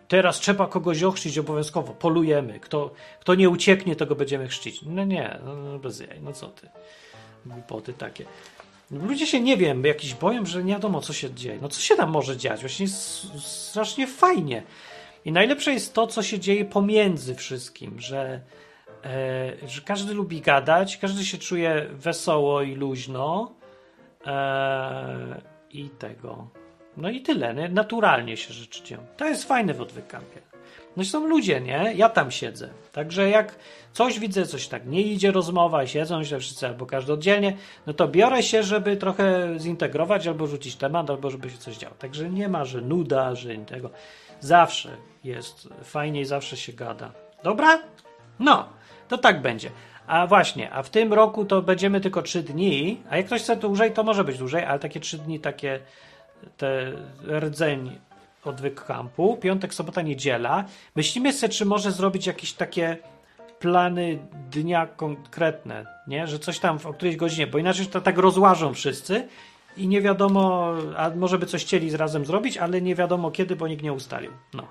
[0.08, 2.60] teraz trzeba kogoś ochrzcić obowiązkowo, polujemy.
[2.60, 4.82] Kto, kto nie ucieknie, to go będziemy chrzcić.
[4.82, 6.70] No nie, no, no bez jaj, no co ty.
[7.46, 8.26] Głupoty takie.
[8.91, 11.60] Ludzie się nie wiem, jakiś boją, że nie wiadomo, co się dzieje.
[11.62, 12.60] No co się tam może dziać?
[12.60, 12.88] Właśnie
[13.39, 14.63] strasznie fajnie.
[15.26, 18.41] I najlepsze jest to, co się dzieje pomiędzy wszystkim, że,
[19.68, 23.56] że każdy lubi gadać, każdy się czuje wesoło i luźno.
[24.26, 25.41] E,
[25.72, 26.48] I tego.
[26.98, 27.54] No i tyle.
[27.54, 27.70] Nie?
[27.70, 29.06] Naturalnie się rzeczy dzieją.
[29.18, 30.41] To jest fajne w odwykampie.
[30.98, 31.94] No i są ludzie, nie?
[31.96, 32.70] Ja tam siedzę.
[32.91, 33.56] Także jak
[33.94, 38.08] coś widzę, coś tak nie idzie rozmowa siedzą źle wszyscy albo każdy oddzielnie, no to
[38.08, 41.96] biorę się, żeby trochę zintegrować albo rzucić temat, albo żeby się coś działo.
[42.00, 43.89] Także nie ma, że nuda, że tego.
[44.39, 44.89] Zawsze
[45.24, 47.12] jest fajnie i zawsze się gada.
[47.44, 47.80] Dobra?
[48.39, 48.70] No,
[49.08, 49.72] to tak będzie.
[50.08, 53.56] A właśnie, a w tym roku to będziemy tylko trzy dni, a jak ktoś chce
[53.56, 55.80] dłużej, to może być dłużej, ale takie trzy dni, takie
[56.58, 56.91] te
[57.39, 58.00] rdzeń
[58.46, 60.63] odwyk kampu, piątek, sobota, niedziela.
[60.96, 62.98] Myślimy sobie, czy może zrobić jakieś takie
[63.60, 64.20] plany
[64.52, 66.28] dnia konkretne, nie?
[66.28, 69.28] Że coś tam o którejś godzinie, bo inaczej to tak rozłażą wszyscy
[69.78, 73.68] i nie wiadomo, a może by coś chcieli razem zrobić, ale nie wiadomo kiedy, bo
[73.68, 74.32] nikt nie ustalił.
[74.54, 74.63] No.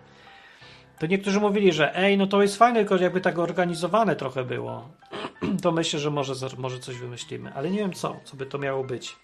[0.98, 4.88] To niektórzy mówili, że ej, no to jest fajne, tylko jakby tak organizowane trochę było,
[5.62, 8.84] to myślę, że może, może coś wymyślimy, ale nie wiem co, co by to miało
[8.84, 9.16] być.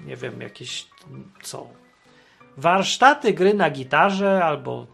[0.00, 0.86] Nie wiem, jakieś
[1.42, 1.66] co.
[2.56, 4.86] Warsztaty gry na gitarze albo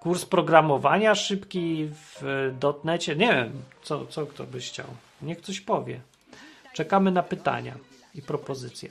[0.00, 2.22] kurs programowania szybki w
[2.58, 3.16] dotnecie.
[3.16, 4.86] Nie wiem, co, co kto by chciał.
[5.22, 6.00] Niech coś powie.
[6.72, 7.74] Czekamy na pytania
[8.14, 8.90] i propozycje.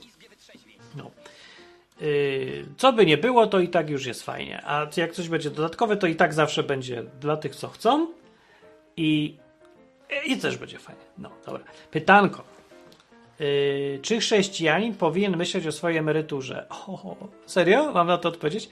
[0.96, 1.12] No.
[2.02, 4.62] Yy, co by nie było, to i tak już jest fajnie.
[4.66, 8.08] A jak coś będzie dodatkowe, to i tak zawsze będzie dla tych, co chcą.
[8.98, 9.38] I,
[10.26, 11.02] i też będzie fajnie.
[11.18, 11.64] No, dobra.
[11.92, 12.44] Pytanko.
[13.40, 16.66] Yy, czy chrześcijanin powinien myśleć o swojej emeryturze?
[16.70, 17.92] O, serio?
[17.92, 18.70] Mam na to odpowiedzieć?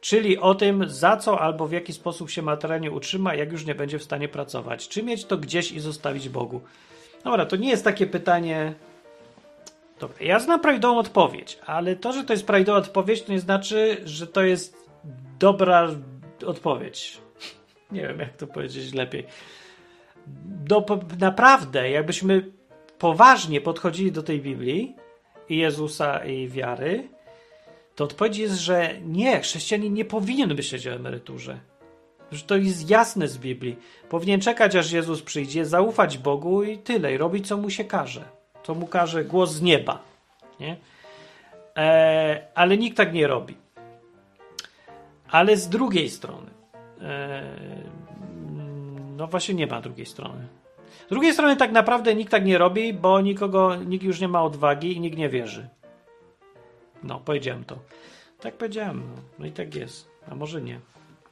[0.00, 3.74] Czyli o tym, za co albo w jaki sposób się materialnie utrzyma, jak już nie
[3.74, 4.88] będzie w stanie pracować.
[4.88, 6.60] Czy mieć to gdzieś i zostawić Bogu?
[7.24, 8.74] Dobra, to nie jest takie pytanie.
[10.00, 14.00] Dobra, ja znam prawidłową odpowiedź, ale to, że to jest prawidłowa odpowiedź, to nie znaczy,
[14.04, 14.88] że to jest
[15.38, 15.88] dobra
[16.46, 17.20] odpowiedź.
[17.92, 19.26] Nie wiem, jak to powiedzieć lepiej.
[20.44, 20.86] Do,
[21.20, 22.50] naprawdę, jakbyśmy
[22.98, 24.96] poważnie podchodzili do tej Biblii
[25.48, 27.08] i Jezusa i wiary,
[27.94, 31.60] to odpowiedź jest, że nie, chrześcijanin nie powinien myśleć o emeryturze.
[32.32, 33.76] Że to jest jasne z Biblii.
[34.08, 38.37] Powinien czekać, aż Jezus przyjdzie, zaufać Bogu i tyle, i robić, co mu się każe.
[38.68, 40.02] Co mu każe głos z nieba.
[40.60, 40.76] Nie?
[41.76, 43.56] E, ale nikt tak nie robi.
[45.30, 46.50] Ale z drugiej strony,
[47.00, 47.42] e,
[49.16, 50.48] no właśnie nie ma drugiej strony.
[51.06, 54.42] Z drugiej strony tak naprawdę nikt tak nie robi, bo nikogo, nikt już nie ma
[54.42, 55.68] odwagi i nikt nie wierzy.
[57.02, 57.78] No, powiedziałem to.
[58.40, 59.02] Tak powiedziałem.
[59.16, 60.08] No, no i tak jest.
[60.30, 60.80] A może nie.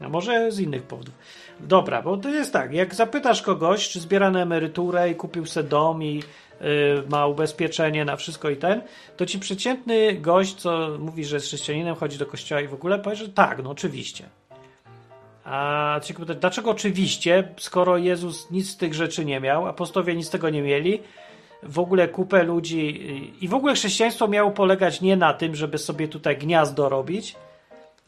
[0.00, 1.14] A może z innych powodów.
[1.60, 5.68] Dobra, bo to jest tak, jak zapytasz kogoś, czy zbiera na emeryturę i kupił sobie
[5.68, 8.82] dom i yy, ma ubezpieczenie na wszystko i ten,
[9.16, 12.98] to ci przeciętny gość, co mówi, że jest chrześcijaninem, chodzi do kościoła i w ogóle
[12.98, 14.24] powie, że tak, no oczywiście.
[15.44, 20.26] A ci pytać, dlaczego oczywiście, skoro Jezus nic z tych rzeczy nie miał, apostowie nic
[20.26, 21.00] z tego nie mieli,
[21.62, 26.08] w ogóle kupę ludzi i w ogóle chrześcijaństwo miało polegać nie na tym, żeby sobie
[26.08, 27.36] tutaj gniazdo robić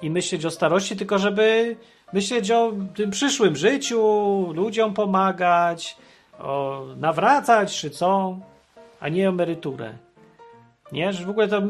[0.03, 1.77] i myśleć o starości, tylko żeby
[2.13, 4.01] myśleć o tym przyszłym życiu,
[4.55, 5.97] ludziom pomagać,
[6.39, 8.39] o nawracać czy co,
[9.01, 9.93] a nie emeryturę.
[10.93, 11.63] Nie, że w ogóle to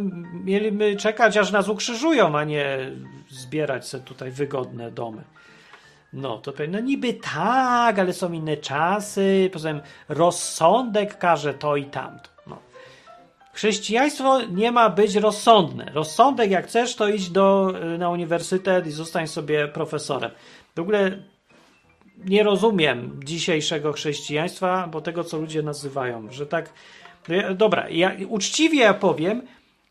[0.45, 2.91] mieliby czekać, aż nas ukrzyżują, a nie
[3.31, 5.23] zbierać sobie tutaj wygodne domy.
[6.13, 11.77] No, to pewnie, no niby tak, ale są inne czasy, poza tym rozsądek każe to
[11.77, 12.31] i tamto.
[13.59, 15.91] Chrześcijaństwo nie ma być rozsądne.
[15.95, 20.31] Rozsądek, jak chcesz, to idź do, na uniwersytet i zostań sobie profesorem.
[20.77, 21.23] W ogóle
[22.25, 26.73] nie rozumiem dzisiejszego chrześcijaństwa, bo tego, co ludzie nazywają, że tak.
[27.29, 29.43] No dobra, ja uczciwie powiem,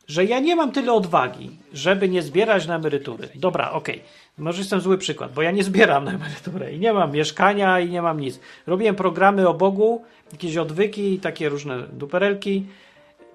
[0.08, 3.30] że ja nie mam tyle odwagi, żeby nie zbierać na emerytury.
[3.36, 3.96] Dobra, okej.
[3.96, 4.08] Okay.
[4.38, 7.90] Może jestem zły przykład, bo ja nie zbieram na emeryturę i nie mam mieszkania i
[7.90, 8.40] nie mam nic.
[8.68, 12.66] Robiłem programy o Bogu, jakieś odwyki, i takie różne duperelki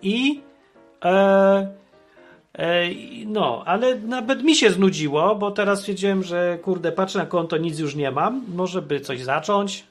[0.02, 0.40] i
[1.04, 1.10] e,
[2.58, 2.88] e,
[3.26, 7.78] no, ale nawet mi się znudziło, bo teraz stwierdziłem, że kurde, patrzę na konto, nic
[7.78, 9.84] już nie mam, może by coś zacząć.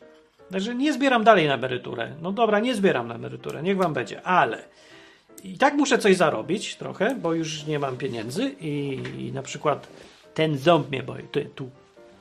[0.51, 2.11] Także nie zbieram dalej na emeryturę.
[2.21, 4.63] No dobra, nie zbieram na emeryturę, niech wam będzie, ale
[5.43, 9.87] i tak muszę coś zarobić trochę, bo już nie mam pieniędzy i, i na przykład
[10.33, 11.69] ten ząb mnie boi, tu, tu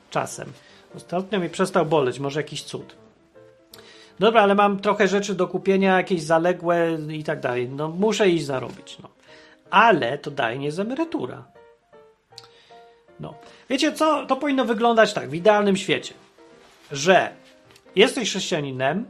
[0.09, 0.51] czasem.
[0.95, 3.00] Ostatnio mi przestał boleć, może jakiś cud.
[4.21, 7.69] Dobra, ale mam trochę rzeczy do kupienia, jakieś zaległe i tak dalej.
[7.69, 8.97] No muszę iść zarobić.
[9.03, 9.09] No.
[9.69, 11.43] Ale to daje nie z emerytura.
[13.19, 13.33] No.
[13.69, 14.25] Wiecie co?
[14.25, 16.13] To powinno wyglądać tak w idealnym świecie,
[16.91, 17.33] że
[17.95, 19.05] jesteś chrześcijaninem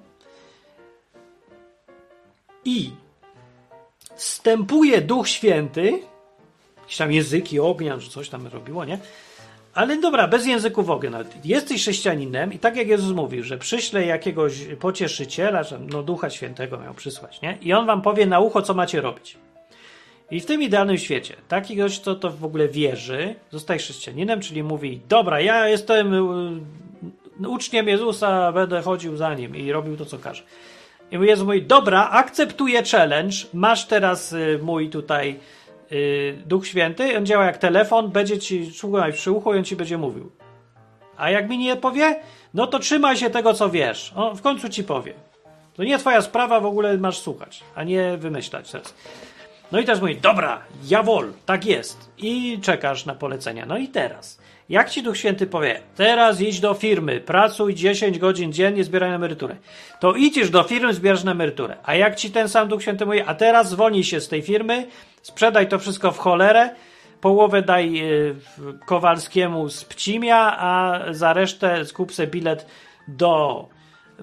[2.66, 2.92] i
[4.16, 6.00] wstępuje Duch Święty,
[6.82, 9.00] jakieś tam języki ognia, czy coś tam robiło, nie?
[9.74, 11.46] Ale dobra, bez języków ognia nawet.
[11.46, 16.78] Jesteś chrześcijaninem i tak jak Jezus mówił, że przyśle jakiegoś pocieszyciela, że no Ducha Świętego
[16.78, 17.58] miał przysłać, nie?
[17.62, 19.38] I on wam powie na ucho, co macie robić.
[20.32, 24.64] I w tym idealnym świecie, taki gość, co to w ogóle wierzy, zostaje chrześcijaninem, czyli
[24.64, 26.14] mówi, dobra, ja jestem
[27.44, 30.44] y, uczniem Jezusa, będę chodził za nim i robił to, co każe.
[31.12, 35.36] I Jezus mówi, dobra, akceptuję challenge, masz teraz y, mój tutaj y,
[36.46, 39.98] Duch Święty, on działa jak telefon, będzie ci słuchać przy uchu i on ci będzie
[39.98, 40.32] mówił.
[41.18, 42.20] A jak mi nie powie,
[42.54, 44.14] no to trzymaj się tego, co wiesz.
[44.16, 45.14] On w końcu ci powie.
[45.74, 48.94] To nie twoja sprawa, w ogóle masz słuchać, a nie wymyślać teraz.
[49.72, 52.12] No i też mówi, dobra, jawol, tak jest.
[52.18, 53.66] I czekasz na polecenia.
[53.66, 58.54] No i teraz, jak ci Duch Święty powie, teraz idź do firmy, pracuj 10 godzin
[58.54, 59.56] dziennie, zbieraj na emeryturę.
[60.00, 61.78] To idziesz do firmy, zbierasz na emeryturę.
[61.84, 64.88] A jak ci ten sam Duch Święty mówi, a teraz zwolnij się z tej firmy,
[65.22, 66.70] sprzedaj to wszystko w cholerę,
[67.22, 68.36] połowę daj y,
[68.86, 72.66] Kowalskiemu z Pcimia, a za resztę skup sobie bilet
[73.08, 73.66] do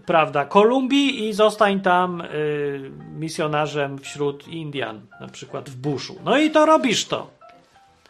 [0.06, 6.18] prawda, Kolumbii i zostań tam y, misjonarzem wśród Indian, na przykład w Bushu.
[6.24, 7.30] No i to robisz to.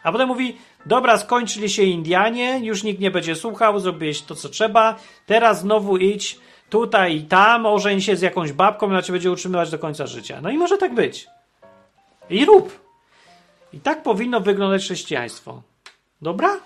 [0.03, 4.49] A potem mówi, dobra, skończyli się Indianie, już nikt nie będzie słuchał, zrobiłeś to, co
[4.49, 9.71] trzeba, teraz znowu idź tutaj i tam, ożeń się z jakąś babką, cię będzie utrzymywać
[9.71, 10.39] do końca życia.
[10.41, 11.27] No i może tak być.
[12.29, 12.89] I rób.
[13.73, 15.61] I tak powinno wyglądać chrześcijaństwo.
[16.21, 16.59] Dobra?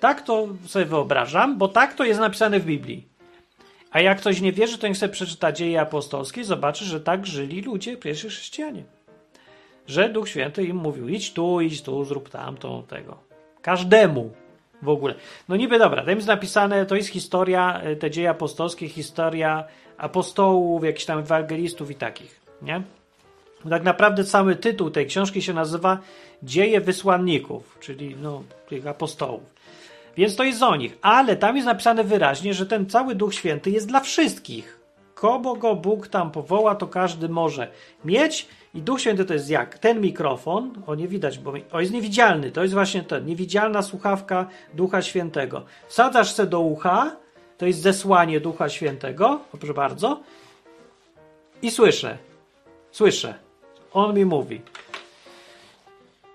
[0.00, 3.08] Tak to sobie wyobrażam, bo tak to jest napisane w Biblii.
[3.90, 7.26] A jak ktoś nie wierzy, to niech sobie przeczyta dzieje apostolskie i zobaczy, że tak
[7.26, 8.84] żyli ludzie, pierwsi chrześcijanie.
[9.86, 13.18] Że Duch Święty im mówił, idź tu, idź tu, zrób tamto, tego.
[13.62, 14.32] Każdemu
[14.82, 15.14] w ogóle.
[15.48, 19.64] No niby dobra, tam jest napisane, to jest historia, e, te dzieje apostolskie, historia
[19.96, 22.82] apostołów, jakichś tam ewangelistów i takich, nie?
[23.70, 25.98] Tak naprawdę cały tytuł tej książki się nazywa
[26.42, 29.54] Dzieje wysłanników, czyli no, tych apostołów.
[30.16, 30.98] Więc to jest o nich.
[31.02, 34.80] Ale tam jest napisane wyraźnie, że ten cały Duch Święty jest dla wszystkich.
[35.14, 37.68] Kogo go Bóg tam powoła, to każdy może
[38.04, 38.48] mieć.
[38.74, 39.78] I Duch Święty to jest jak?
[39.78, 44.46] Ten mikrofon, o nie widać, bo o jest niewidzialny, to jest właśnie ten, niewidzialna słuchawka
[44.74, 45.64] Ducha Świętego.
[45.88, 47.16] Wsadzasz se do ucha,
[47.58, 50.20] to jest zesłanie Ducha Świętego, proszę bardzo,
[51.62, 52.18] i słyszę,
[52.90, 53.34] słyszę,
[53.94, 54.60] on mi mówi.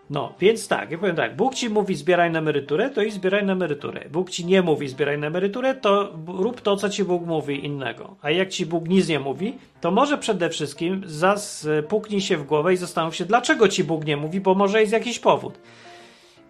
[0.10, 3.45] No, więc tak, ja powiem tak, Bóg ci mówi zbieraj na emeryturę, to i zbieraj
[3.45, 4.10] na emeryturę.
[4.12, 8.15] Bóg ci nie mówi zbieraj na emeryturę, to rób to, co ci Bóg mówi innego.
[8.22, 12.43] A jak ci Bóg nic nie mówi, to może przede wszystkim zas puknij się w
[12.43, 15.60] głowę i zastanów się, dlaczego ci Bóg nie mówi, bo może jest jakiś powód.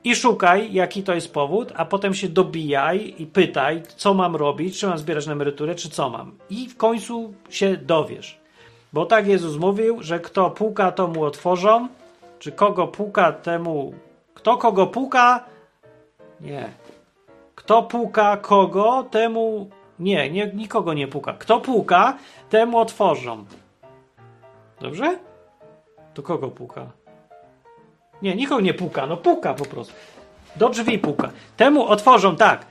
[0.04, 4.80] I szukaj, jaki to jest powód, a potem się dobijaj i pytaj, co mam robić,
[4.80, 6.32] czy mam zbierać na emeryturę, czy co mam.
[6.50, 8.39] I w końcu się dowiesz.
[8.94, 11.88] Bo tak Jezus mówił, że kto puka, to mu otworzą,
[12.40, 13.94] czy kogo puka, temu.
[14.34, 15.46] Kto kogo puka?
[16.42, 16.70] Nie.
[17.56, 19.70] Kto puka kogo, temu.
[20.00, 21.34] Nie, nie, nikogo nie puka.
[21.34, 22.18] Kto puka,
[22.50, 23.46] temu otworzą.
[24.82, 25.20] Dobrze?
[26.14, 26.92] To kogo puka?
[28.22, 29.94] Nie, nikogo nie puka, no puka po prostu.
[30.56, 31.32] Do drzwi puka.
[31.58, 32.66] Temu otworzą, tak.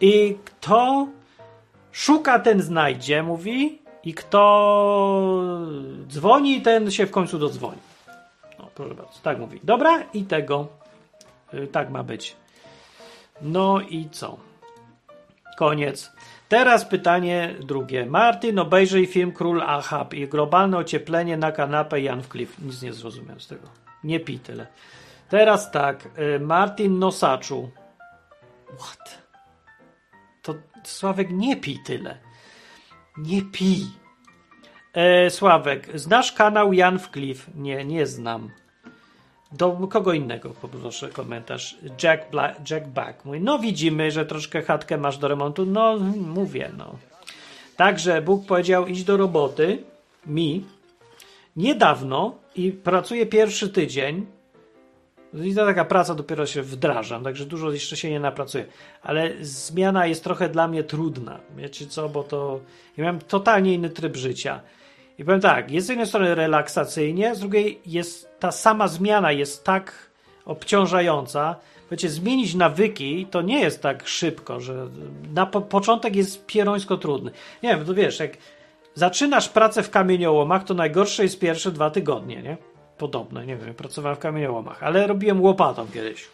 [0.00, 1.06] I kto
[1.92, 3.81] szuka, ten znajdzie, mówi.
[4.04, 5.66] I kto
[6.08, 7.78] dzwoni, ten się w końcu dodzwoni
[8.74, 9.60] proszę bardzo, tak mówi.
[9.64, 10.68] Dobra, i tego.
[11.52, 12.36] Yy, tak ma być.
[13.42, 14.36] No i co?
[15.58, 16.12] Koniec.
[16.48, 18.06] Teraz pytanie drugie.
[18.06, 22.58] Martin, obejrzyj film Król Ahab i globalne ocieplenie na kanapę Jan Cliff.
[22.58, 23.68] Nic nie zrozumiałem z tego.
[24.04, 24.66] Nie pij tyle.
[25.28, 26.08] Teraz tak.
[26.18, 27.70] Yy, Martin Nosaczu.
[28.78, 29.22] What?
[30.42, 32.18] To Sławek, nie pij tyle.
[33.16, 33.86] Nie pij.
[34.94, 37.50] E, Sławek, znasz kanał Jan Cliff?
[37.54, 38.50] Nie, nie znam.
[39.52, 41.76] Do kogo innego poproszę komentarz.
[42.02, 45.66] Jack, Black, Jack Back mówi, no widzimy, że troszkę chatkę masz do remontu.
[45.66, 46.96] No, mówię, no.
[47.76, 49.84] Także Bóg powiedział, idź do roboty,
[50.26, 50.64] mi,
[51.56, 54.26] niedawno i pracuję pierwszy tydzień.
[55.34, 58.64] I to taka praca dopiero się wdrażam, także dużo jeszcze się nie napracuję.
[59.02, 61.40] Ale zmiana jest trochę dla mnie trudna.
[61.56, 62.60] Wiecie co, bo to
[62.96, 64.60] ja miałem totalnie inny tryb życia.
[65.18, 69.64] I powiem tak, jest z jednej strony relaksacyjnie, z drugiej jest ta sama zmiana jest
[69.64, 70.10] tak
[70.44, 71.56] obciążająca.
[71.90, 74.88] Wiecie, zmienić nawyki to nie jest tak szybko, że
[75.34, 77.30] na po początek jest pierońsko trudny.
[77.62, 78.36] Nie wiem, to wiesz, jak
[78.94, 82.56] zaczynasz pracę w kamieniołomach, to najgorsze jest pierwsze dwa tygodnie, nie?
[82.98, 86.28] Podobno, nie wiem, pracowałem w kamieniołomach, ale robiłem łopatą kiedyś.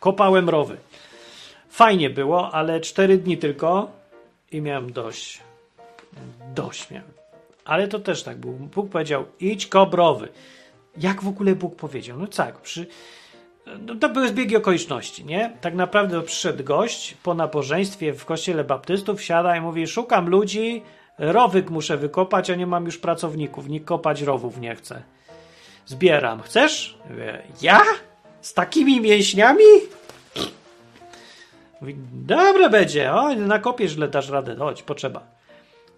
[0.00, 0.76] Kopałem rowy.
[1.70, 3.90] Fajnie było, ale cztery dni tylko
[4.52, 5.40] i miałem dość.
[6.54, 7.10] Dość miałem.
[7.64, 8.54] Ale to też tak było.
[8.54, 10.28] Bóg powiedział, idź kobrowy.
[10.96, 12.18] Jak w ogóle Bóg powiedział?
[12.18, 12.86] No tak, przy...
[13.78, 15.56] no to były zbiegi okoliczności, nie?
[15.60, 20.82] Tak naprawdę przyszedł gość po nabożeństwie w kościele baptystów, siada i mówi, szukam ludzi,
[21.20, 25.02] rowyk muszę wykopać, a nie mam już pracowników, nikt kopać rowów nie chce.
[25.86, 26.42] Zbieram.
[26.42, 26.98] Chcesz?
[27.62, 27.82] Ja?
[28.40, 29.64] Z takimi mięśniami?
[31.80, 35.26] Mówi, dobra będzie, o, nakopiesz, ile dasz radę, chodź, potrzeba.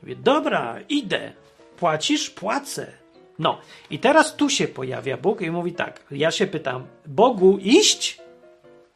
[0.02, 1.32] Mówię, dobra, idę.
[1.76, 2.30] Płacisz?
[2.30, 2.86] Płacę.
[3.38, 3.58] No,
[3.90, 8.18] i teraz tu się pojawia Bóg i mówi tak, ja się pytam, Bogu iść?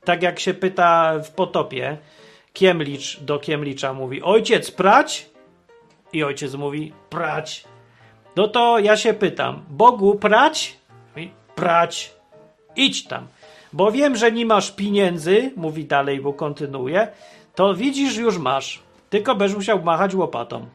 [0.04, 1.98] Tak jak się pyta w potopie,
[2.52, 5.26] Kiemlicz do Kiemlicza mówi, ojciec prać?
[6.12, 7.64] I ojciec mówi, prać.
[8.36, 10.76] No to ja się pytam, Bogu prać?
[11.10, 12.14] Mówi, prać.
[12.76, 13.26] Idź tam.
[13.72, 17.08] Bo wiem, że nie masz pieniędzy, mówi dalej, bo kontynuuje,
[17.54, 18.82] to widzisz, już masz.
[19.10, 20.66] Tylko będziesz musiał machać łopatą.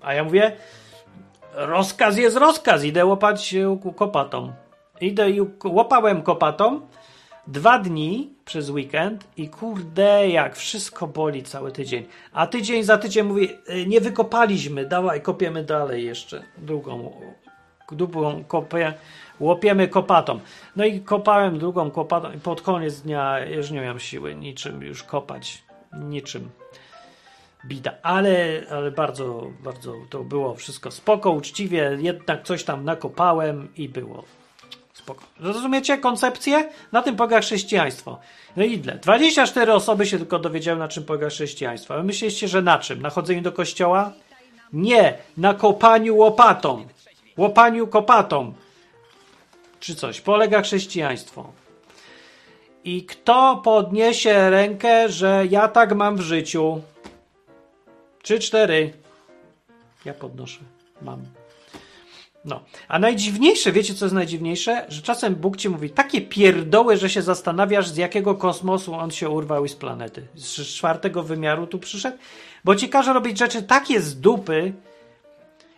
[0.00, 0.56] A ja mówię,
[1.54, 3.54] rozkaz jest rozkaz, idę łopać
[3.96, 4.52] kopatą.
[5.00, 6.80] Idę i łopałem kopatą
[7.50, 12.06] dwa dni przez weekend i kurde, jak wszystko boli cały tydzień.
[12.32, 13.48] A tydzień za tydzień mówi,
[13.86, 16.42] nie wykopaliśmy, dawaj, kopiemy dalej jeszcze.
[16.58, 17.12] Drugą,
[17.92, 18.94] drugą kopię,
[19.40, 20.40] łopiemy kopatą.
[20.76, 25.02] No i kopałem drugą kopatą i pod koniec dnia już nie miałem siły niczym już
[25.02, 25.62] kopać.
[25.92, 26.50] Niczym
[27.66, 33.88] bida, ale, ale bardzo, bardzo to było wszystko spoko, uczciwie, jednak coś tam nakopałem i
[33.88, 34.24] było
[35.00, 35.24] spoko.
[35.40, 36.68] Rozumiecie koncepcję?
[36.92, 38.18] Na tym polega chrześcijaństwo.
[38.56, 38.94] No i ile?
[38.94, 41.94] 24 osoby się tylko dowiedziały, na czym polega chrześcijaństwo.
[41.94, 43.02] A wy myślicie, że na czym?
[43.02, 44.12] Na chodzeniu do kościoła?
[44.72, 46.86] Nie, na kopaniu łopatą.
[47.36, 48.54] Łopaniu kopatą.
[49.80, 50.20] Czy coś.
[50.20, 51.52] Polega chrześcijaństwo.
[52.84, 56.80] I kto podniesie rękę, że ja tak mam w życiu?
[58.22, 58.92] Trzy, cztery.
[60.04, 60.60] Ja podnoszę.
[61.02, 61.39] Mam.
[62.44, 62.60] No.
[62.88, 64.86] A najdziwniejsze, wiecie co jest najdziwniejsze?
[64.88, 69.28] Że czasem Bóg ci mówi takie pierdoły, że się zastanawiasz, z jakiego kosmosu on się
[69.28, 70.26] urwał i z planety.
[70.34, 72.18] Z czwartego wymiaru tu przyszedł.
[72.64, 74.72] Bo ci każe robić rzeczy takie z dupy.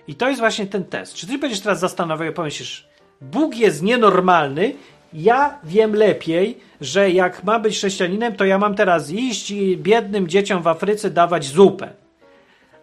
[0.09, 1.15] I to jest właśnie ten test.
[1.15, 2.87] Czy ty będziesz teraz zastanawiał i pomyślisz,
[3.21, 4.75] Bóg jest nienormalny,
[5.13, 10.29] ja wiem lepiej, że jak mam być chrześcijaninem, to ja mam teraz iść i biednym
[10.29, 12.03] dzieciom w Afryce dawać zupę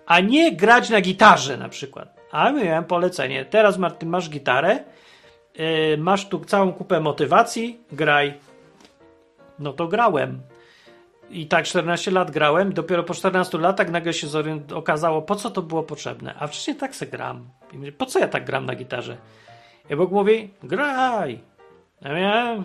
[0.09, 2.18] a nie grać na gitarze na przykład.
[2.31, 3.45] A miałem polecenie.
[3.45, 4.79] Teraz Martin, masz gitarę,
[5.55, 8.33] yy, masz tu całą kupę motywacji, graj.
[9.59, 10.41] No to grałem.
[11.29, 14.27] I tak 14 lat grałem, dopiero po 14 latach nagle się
[14.75, 16.35] okazało, po co to było potrzebne.
[16.39, 17.49] A wcześniej tak se gram.
[17.73, 19.17] I mówię, po co ja tak gram na gitarze?
[19.89, 21.39] I Bóg mówi, graj.
[22.01, 22.63] Ja miałem...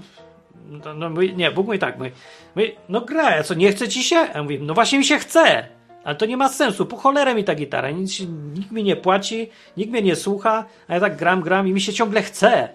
[0.68, 2.10] No, no, nie, Bóg mówi tak, mówi,
[2.56, 4.16] mówi, no graj, a co, nie chce ci się?
[4.16, 5.68] A ja mówię, no właśnie mi się chce.
[6.04, 6.86] Ale to nie ma sensu.
[6.86, 7.90] Po cholerę mi ta gitara.
[7.90, 8.20] Nic,
[8.54, 11.80] nikt mi nie płaci, nikt mnie nie słucha, a ja tak gram, gram i mi
[11.80, 12.68] się ciągle chce.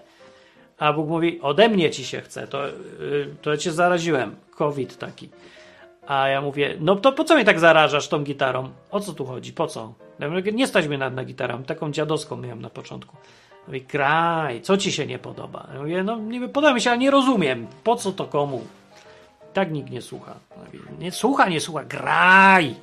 [0.78, 2.46] A Bóg mówi, ode mnie ci się chce.
[2.46, 4.36] To, yy, to ja cię zaraziłem.
[4.56, 5.28] COVID taki.
[6.06, 8.70] A ja mówię, no to po co mnie tak zarażasz tą gitarą?
[8.90, 9.52] O co tu chodzi?
[9.52, 9.94] Po co?
[10.18, 11.62] Ja mówię, nie stać mnie nad na gitarą.
[11.62, 13.16] Taką dziadowską miałem na początku.
[13.66, 15.68] Mówi, graj, co ci się nie podoba?
[15.74, 17.66] Ja mówię, no nie podoba mi się, ale nie rozumiem.
[17.84, 18.64] Po co to komu?
[19.52, 20.34] Tak nikt nie słucha.
[20.98, 22.74] Nie słucha, nie słucha, graj!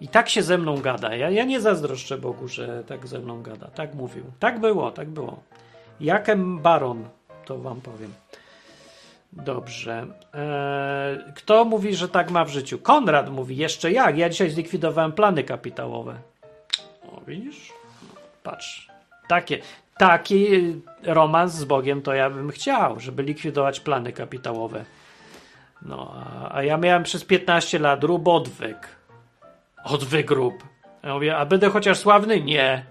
[0.00, 1.14] I tak się ze mną gada.
[1.14, 3.66] Ja, ja nie zazdroszczę Bogu, że tak ze mną gada.
[3.66, 4.24] Tak mówił.
[4.38, 5.42] Tak było, tak było.
[6.00, 7.04] Jakem baron,
[7.44, 8.12] to wam powiem.
[9.32, 10.06] Dobrze.
[10.34, 12.78] Eee, kto mówi, że tak ma w życiu?
[12.78, 14.18] Konrad mówi, jeszcze jak?
[14.18, 16.14] Ja dzisiaj zlikwidowałem plany kapitałowe.
[17.12, 17.72] O, widzisz?
[18.42, 18.88] Patrz.
[19.28, 19.58] Takie,
[19.98, 20.46] taki
[21.02, 24.84] romans z Bogiem to ja bym chciał, żeby likwidować plany kapitałowe.
[25.82, 28.99] No, a, a ja miałem przez 15 lat robotwyk
[29.84, 30.64] Odwyk grób.
[31.02, 32.40] Ja mówię, a będę chociaż sławny?
[32.40, 32.84] Nie.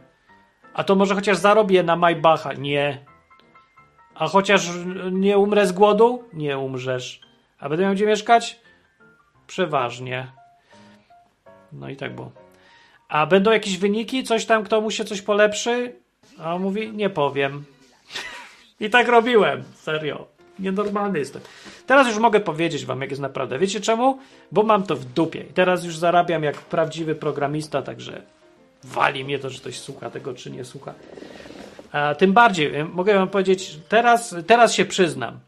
[0.73, 2.53] A to może chociaż zarobię na Maybacha?
[2.53, 3.05] Nie.
[4.15, 4.69] A chociaż
[5.11, 6.23] nie umrę z głodu?
[6.33, 7.21] Nie umrzesz.
[7.59, 8.59] A będę miał gdzie mieszkać?
[9.47, 10.27] Przeważnie.
[11.71, 12.31] No i tak było.
[13.07, 14.23] A będą jakieś wyniki?
[14.23, 15.95] Coś tam, kto mu się coś polepszy?
[16.39, 17.65] A on mówi, nie powiem.
[18.79, 19.63] I tak robiłem.
[19.75, 20.38] Serio.
[20.59, 21.41] Nienormalny jestem.
[21.87, 23.59] Teraz już mogę powiedzieć wam, jak jest naprawdę.
[23.59, 24.19] Wiecie czemu?
[24.51, 25.41] Bo mam to w dupie.
[25.41, 28.21] I teraz już zarabiam jak prawdziwy programista, także
[28.83, 30.93] wali mnie to, że ktoś słucha tego, czy nie słucha.
[31.91, 35.39] A tym bardziej, mogę wam powiedzieć, teraz, teraz się przyznam.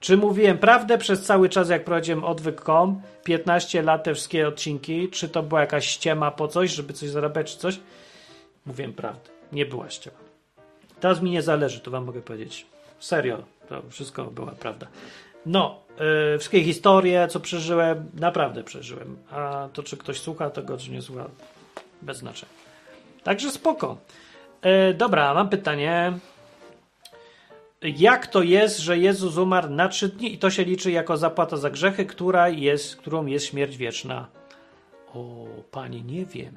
[0.00, 5.28] Czy mówiłem prawdę przez cały czas, jak prowadziłem odwyk.com, 15 lat te wszystkie odcinki, czy
[5.28, 7.80] to była jakaś ściema po coś, żeby coś zarabiać, czy coś?
[8.66, 9.30] Mówiłem prawdę.
[9.52, 10.16] Nie była ściema.
[11.00, 12.66] Teraz mi nie zależy, to wam mogę powiedzieć.
[12.98, 13.38] Serio,
[13.70, 14.86] to wszystko była prawda.
[15.46, 15.80] No,
[16.32, 19.16] yy, wszystkie historie, co przeżyłem, naprawdę przeżyłem.
[19.30, 21.24] A to, czy ktoś słucha tego, czy nie słucha,
[22.02, 22.52] bez znaczenia.
[23.22, 23.96] Także spoko.
[24.64, 26.12] Yy, dobra, mam pytanie.
[27.82, 31.56] Jak to jest, że Jezus umarł na trzy dni i to się liczy jako zapłata
[31.56, 34.26] za grzechy, która jest, którą jest śmierć wieczna?
[35.14, 36.54] O, panie, nie wiem.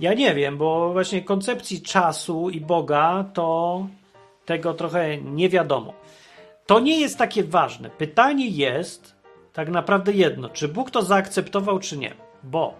[0.00, 3.86] Ja nie wiem, bo właśnie koncepcji czasu i Boga to
[4.46, 5.94] tego trochę nie wiadomo.
[6.70, 7.90] To nie jest takie ważne.
[7.90, 9.14] Pytanie jest
[9.52, 12.14] tak naprawdę jedno: czy Bóg to zaakceptował, czy nie?
[12.42, 12.74] Bo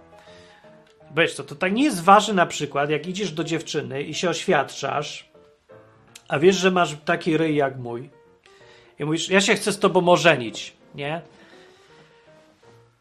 [1.16, 4.30] wiesz co, to tak nie jest ważne na przykład, jak idziesz do dziewczyny i się
[4.30, 5.30] oświadczasz,
[6.28, 8.10] a wiesz, że masz taki ryj jak mój.
[8.98, 11.22] I mówisz, ja się chcę z tobą ożenić, nie?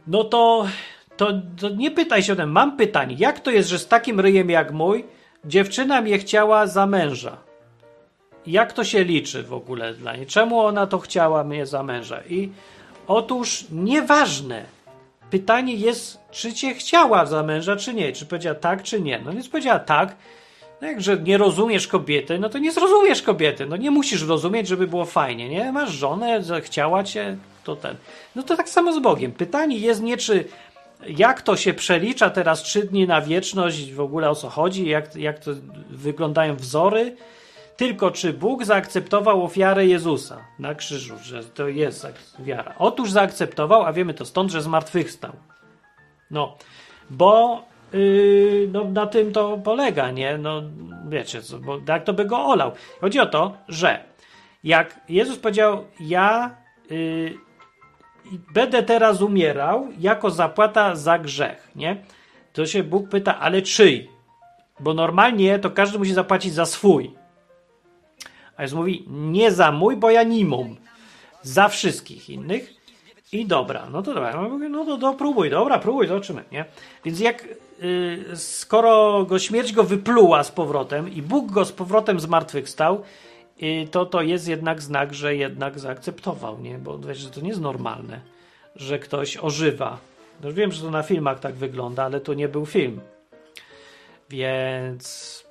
[0.07, 0.65] No to,
[1.17, 2.51] to, to nie pytaj się o tym.
[2.51, 5.05] Mam pytanie, jak to jest, że z takim ryjem jak mój
[5.45, 7.48] dziewczyna mnie chciała za męża?
[8.49, 10.25] Jak to się liczy w ogóle dla niej?
[10.25, 12.21] Czemu ona to chciała mnie za męża?
[12.29, 12.49] I
[13.07, 14.65] otóż nieważne.
[15.29, 18.13] Pytanie jest, czy cię chciała za męża, czy nie.
[18.13, 19.21] Czy powiedziała tak, czy nie.
[19.25, 20.15] No więc powiedziała tak,
[20.81, 23.65] no jakże nie rozumiesz kobiety, no to nie zrozumiesz kobiety.
[23.65, 25.71] No nie musisz rozumieć, żeby było fajnie, nie?
[25.71, 27.95] Masz żonę, chciała cię, to ten.
[28.35, 29.31] No to tak samo z Bogiem.
[29.31, 30.45] Pytanie jest nie, czy
[31.07, 35.15] jak to się przelicza teraz trzy dni na wieczność, w ogóle o co chodzi, jak,
[35.15, 35.51] jak to
[35.89, 37.15] wyglądają wzory,
[37.79, 42.07] tylko czy Bóg zaakceptował ofiarę Jezusa na krzyżu, że to jest
[42.39, 42.75] wiara.
[42.77, 45.31] Otóż zaakceptował, a wiemy to stąd, że zmartwychwstał.
[46.31, 46.57] No,
[47.09, 47.63] bo
[47.93, 50.37] Yy, no, na tym to polega, nie?
[50.37, 50.61] No,
[51.09, 52.71] wiecie, co, bo jak to by go olał.
[53.01, 54.03] Chodzi o to, że
[54.63, 56.55] jak Jezus powiedział, ja
[56.89, 57.37] yy,
[58.53, 62.03] będę teraz umierał jako zapłata za grzech, nie?
[62.53, 64.09] To się Bóg pyta, ale czyj?
[64.79, 67.18] Bo normalnie to każdy musi zapłacić za swój.
[68.59, 70.75] A Jezus mówi, nie za mój, bo ja nie mam.
[71.41, 72.73] Za wszystkich innych.
[73.31, 74.49] I dobra, no to dobra.
[74.69, 76.65] No to, to próbuj, dobra, próbuj, zobaczymy, nie?
[77.05, 77.45] Więc jak
[77.83, 83.03] Y, skoro go śmierć go wypluła z powrotem i Bóg go z powrotem zmartwychwstał,
[83.63, 86.77] y, to to jest jednak znak, że jednak zaakceptował, nie?
[86.77, 88.21] Bo wiesz, że to nie jest normalne,
[88.75, 89.97] że ktoś ożywa.
[90.43, 93.01] No wiem, że to na filmach tak wygląda, ale to nie był film.
[94.29, 95.45] Więc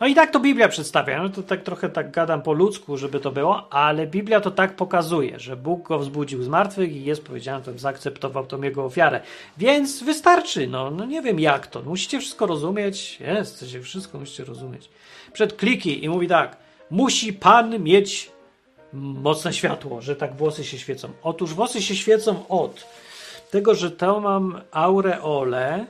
[0.00, 1.22] no i tak to Biblia przedstawia.
[1.22, 4.76] No to tak trochę tak gadam po ludzku, żeby to było, ale Biblia to tak
[4.76, 9.20] pokazuje, że Bóg go wzbudził z martwych i jest powiedziane, że zaakceptował tą jego ofiarę.
[9.58, 11.82] Więc wystarczy, no, no nie wiem jak to.
[11.82, 13.20] Musicie wszystko rozumieć.
[13.20, 14.90] Jest, chcecie wszystko musicie rozumieć.
[15.32, 16.56] Przed kliki i mówi tak,
[16.90, 18.30] musi Pan mieć
[18.92, 21.08] mocne światło, że tak włosy się świecą.
[21.22, 22.86] Otóż włosy się świecą od
[23.50, 25.86] tego, że to mam aureolę,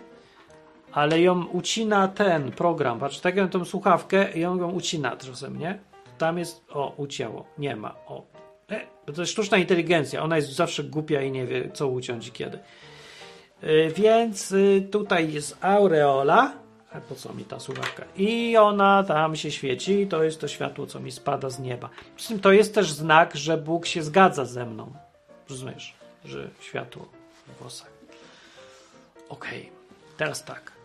[0.98, 2.98] ale ją ucina ten program.
[2.98, 5.78] Patrz, tak tą słuchawkę i on ją ucina czasem, nie?
[6.18, 8.26] Tam jest, o, ucięło, nie ma, o.
[8.70, 8.80] E,
[9.14, 12.58] to jest sztuczna inteligencja, ona jest zawsze głupia i nie wie, co uciąć i kiedy.
[13.62, 16.52] E, więc y, tutaj jest aureola,
[16.92, 18.04] a po co mi ta słuchawka?
[18.16, 21.90] I ona tam się świeci, i to jest to światło, co mi spada z nieba.
[22.16, 24.92] Przy tym to jest też znak, że Bóg się zgadza ze mną.
[25.50, 25.94] Rozumiesz,
[26.24, 27.08] że światło
[27.46, 27.90] w włosach.
[29.28, 30.16] Okej, okay.
[30.16, 30.77] teraz tak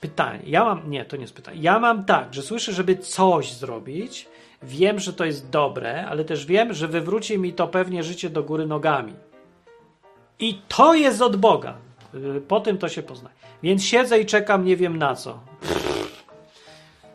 [0.00, 0.40] pytanie.
[0.46, 1.58] Ja mam, nie, to nie jest pytanie.
[1.60, 4.28] Ja mam tak, że słyszę, żeby coś zrobić.
[4.62, 8.42] Wiem, że to jest dobre, ale też wiem, że wywróci mi to pewnie życie do
[8.42, 9.12] góry nogami.
[10.38, 11.74] I to jest od Boga.
[12.48, 13.34] Po tym to się poznaje.
[13.62, 15.38] Więc siedzę i czekam, nie wiem na co.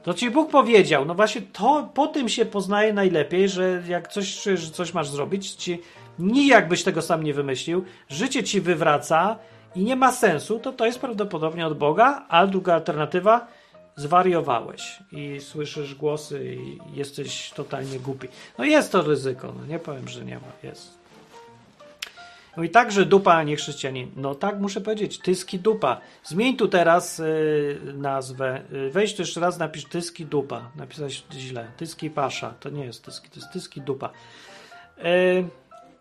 [0.04, 4.44] To ci Bóg powiedział, no właśnie to po tym się poznaje najlepiej, że jak coś
[4.44, 5.82] że coś masz zrobić, ci
[6.20, 9.40] nijak byś tego sam nie wymyślił, życie ci wywraca,
[9.76, 13.48] i nie ma sensu, to to jest prawdopodobnie od Boga, a druga alternatywa
[13.96, 18.28] zwariowałeś i słyszysz głosy i jesteś totalnie głupi.
[18.58, 21.06] No jest to ryzyko, no nie powiem, że nie ma, jest.
[22.58, 24.12] No i także dupa, a nie chrześcijanin.
[24.16, 26.02] No tak muszę powiedzieć, tyski dupa.
[26.24, 28.62] Zmień tu teraz yy, nazwę.
[28.72, 30.72] Yy, weź tu jeszcze raz, napisz tyski dupa.
[30.76, 31.68] Napisałeś źle.
[31.78, 32.54] Tyski pasza.
[32.60, 34.10] To nie jest tyski, to jest tyski dupa.
[34.98, 35.04] Yy,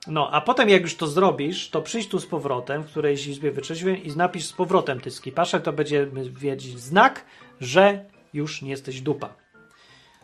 [0.06, 3.50] no, a potem jak już to zrobisz, to przyjdź tu z powrotem, w którejś izbie
[3.50, 7.24] wyczeźwień i napisz z powrotem tyski pasze, to będziemy wiedzieć znak,
[7.60, 9.34] że już nie jesteś dupa.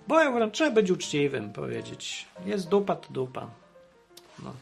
[0.08, 2.26] Bo ja uważam, trzeba być uczciwym, powiedzieć.
[2.46, 3.46] Jest dupa, to dupa.
[4.42, 4.52] No.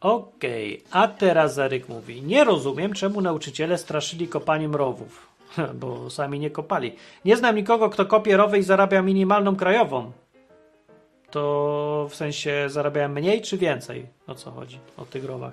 [0.00, 1.02] Okej, okay.
[1.02, 2.22] a teraz Zaryk mówi.
[2.22, 5.32] Nie rozumiem, czemu nauczyciele straszyli kopaniem rowów.
[5.80, 6.96] bo sami nie kopali.
[7.24, 10.12] Nie znam nikogo, kto kopie rowy i zarabia minimalną krajową.
[11.32, 14.06] To w sensie zarabiałem mniej czy więcej?
[14.26, 14.78] O co chodzi?
[14.96, 15.52] O tych rowach.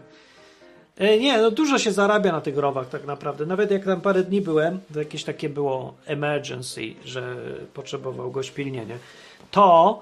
[0.98, 3.46] E, nie, no dużo się zarabia na tych rowach tak naprawdę.
[3.46, 7.36] Nawet jak tam parę dni byłem, to jakieś takie było emergency, że
[7.74, 8.98] potrzebował goś pilnie, nie?
[9.52, 10.00] To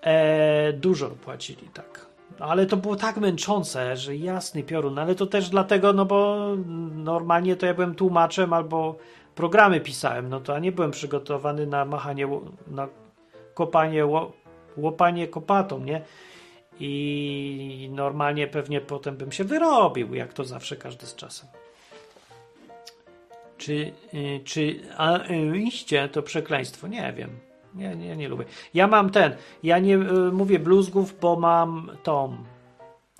[0.00, 2.06] e, dużo płacili, tak.
[2.38, 4.98] Ale to było tak męczące, że jasny piorun.
[4.98, 6.38] Ale to też dlatego, no bo
[6.94, 8.96] normalnie to ja byłem tłumaczem albo
[9.34, 12.28] programy pisałem, no to a nie byłem przygotowany na machanie,
[12.66, 12.88] na
[13.54, 14.06] kopanie,
[14.76, 16.02] łopanie kopatą, nie?
[16.80, 21.48] I normalnie pewnie potem bym się wyrobił, jak to zawsze każdy z czasem.
[23.58, 26.88] Czy, y, czy a, y, iście to przekleństwo?
[26.88, 27.30] Nie wiem.
[27.74, 28.44] Nie, nie, nie lubię.
[28.74, 32.36] Ja mam ten, ja nie y, mówię bluzgów, bo mam tą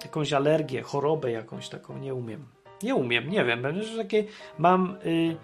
[0.03, 2.45] jakąś alergię, chorobę jakąś taką, nie umiem.
[2.83, 4.25] Nie umiem, nie wiem, że takie
[4.59, 5.37] mam y,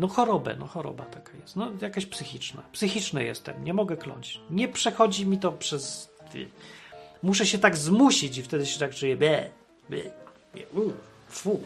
[0.00, 1.56] no chorobę, no choroba taka jest.
[1.56, 2.62] No jakaś psychiczna.
[2.72, 4.40] Psychiczny jestem, nie mogę kląć.
[4.50, 6.10] Nie przechodzi mi to przez...
[7.22, 9.16] Muszę się tak zmusić i wtedy się tak czuję.
[9.16, 9.50] Be,
[9.90, 9.96] be,
[10.54, 10.92] be, u,
[11.28, 11.60] fu.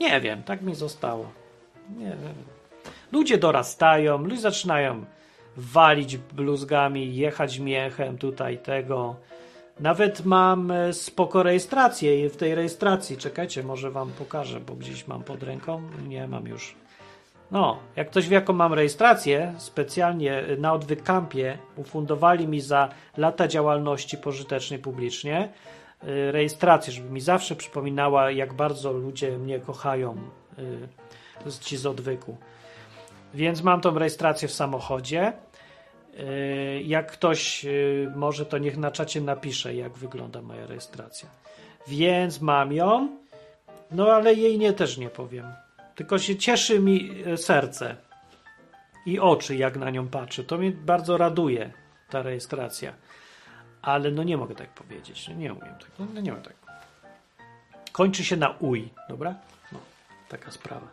[0.00, 1.32] Nie wiem, tak mi zostało.
[1.96, 2.34] Nie wiem.
[3.12, 5.04] Ludzie dorastają, ludzie zaczynają
[5.56, 9.16] walić bluzgami, jechać miechem tutaj tego.
[9.80, 15.06] Nawet mam e, spoko rejestrację i w tej rejestracji, czekajcie, może wam pokażę, bo gdzieś
[15.06, 15.82] mam pod ręką.
[16.08, 16.74] Nie mam już.
[17.50, 24.18] No, jak ktoś wie, jaką mam rejestrację, specjalnie na Odwykampie ufundowali mi za lata działalności
[24.18, 25.48] pożytecznej publicznie
[26.04, 30.16] y, rejestrację, żeby mi zawsze przypominała, jak bardzo ludzie mnie kochają.
[30.58, 30.88] Y,
[31.60, 32.36] ci z odwyku.
[33.34, 35.32] Więc mam tą rejestrację w samochodzie.
[36.20, 37.66] Y, jak ktoś
[38.16, 41.28] może, to niech na czacie napisze, jak wygląda moja rejestracja.
[41.88, 43.08] Więc mam ją,
[43.90, 45.65] no ale jej nie też nie powiem.
[45.96, 47.96] Tylko się cieszy mi e, serce
[49.06, 50.44] i oczy, jak na nią patrzę.
[50.44, 51.72] To mnie bardzo raduje,
[52.10, 52.92] ta rejestracja.
[53.82, 55.28] Ale no nie mogę tak powiedzieć.
[55.28, 55.90] No nie umiem tak.
[55.98, 56.56] No, no nie mogę tak.
[57.92, 59.34] Kończy się na uj, dobra?
[59.72, 59.78] No,
[60.28, 60.86] taka sprawa.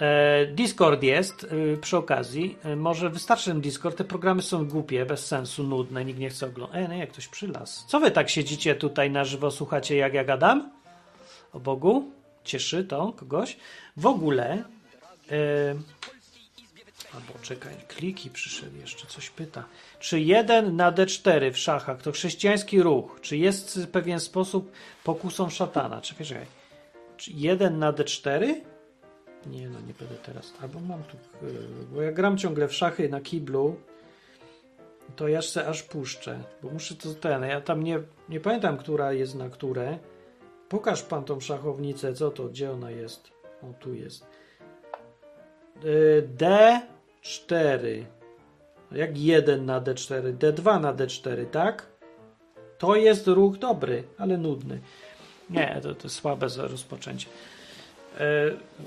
[0.00, 2.58] E, Discord jest e, przy okazji.
[2.76, 3.96] Może wystarczy ten Discord.
[3.96, 6.84] Te programy są głupie, bez sensu, nudne, nikt nie chce oglądać.
[6.84, 7.84] E, nie, jak ktoś przylas.
[7.88, 10.70] Co wy tak siedzicie tutaj na żywo, słuchacie, jak ja gadam?
[11.52, 12.19] O Bogu?
[12.44, 13.56] Cieszy to kogoś.
[13.96, 14.64] W ogóle.
[15.30, 15.36] Yy,
[17.14, 19.64] albo czekaj, kliki przyszedł jeszcze, coś pyta.
[20.00, 23.18] Czy 1 na D4 w szachach to chrześcijański ruch?
[23.20, 24.72] Czy jest w pewien sposób
[25.04, 26.00] pokusą szatana?
[26.00, 26.46] Czekaj, czekaj.
[27.16, 28.54] Czy 1 na D4?
[29.46, 30.52] Nie, no nie będę teraz.
[30.62, 31.16] Albo mam tu.
[31.46, 31.52] Yy,
[31.92, 33.76] bo ja gram ciągle w szachy na kiblu.
[35.16, 37.42] To ja się aż puszczę, bo muszę to ten.
[37.42, 39.98] Ja tam nie, nie pamiętam, która jest na które.
[40.70, 43.30] Pokaż pan tą szachownicę, co to, gdzie ona jest?
[43.62, 44.26] O, tu jest.
[45.84, 48.04] Y, D4.
[48.92, 50.36] Jak 1 na D4?
[50.36, 51.86] D2 na D4, tak?
[52.78, 54.80] To jest ruch dobry, ale nudny.
[55.50, 57.26] Nie, to, to słabe rozpoczęcie.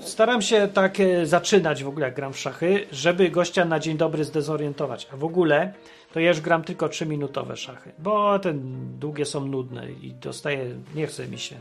[0.00, 3.96] staram się tak e, zaczynać w ogóle, jak gram w szachy, żeby gościa na dzień
[3.96, 5.08] dobry zdezorientować.
[5.12, 5.72] A w ogóle
[6.12, 8.54] to ja już gram tylko 3-minutowe szachy, bo te
[8.98, 11.56] długie są nudne i dostaję, nie chce mi się.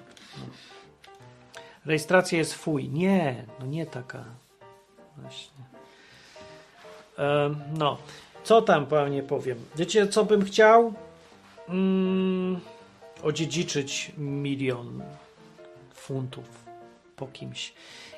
[1.86, 2.90] Rejestracja jest fuj.
[2.90, 4.26] Nie, no nie taka.
[5.18, 5.64] Właśnie.
[7.78, 7.98] no,
[8.44, 9.58] co tam panie powiem?
[9.76, 10.94] Wiecie, co bym chciał?
[11.70, 12.60] Mm,
[13.24, 15.04] odziedziczyć milion
[15.94, 16.63] funtów
[17.26, 17.74] po kimś.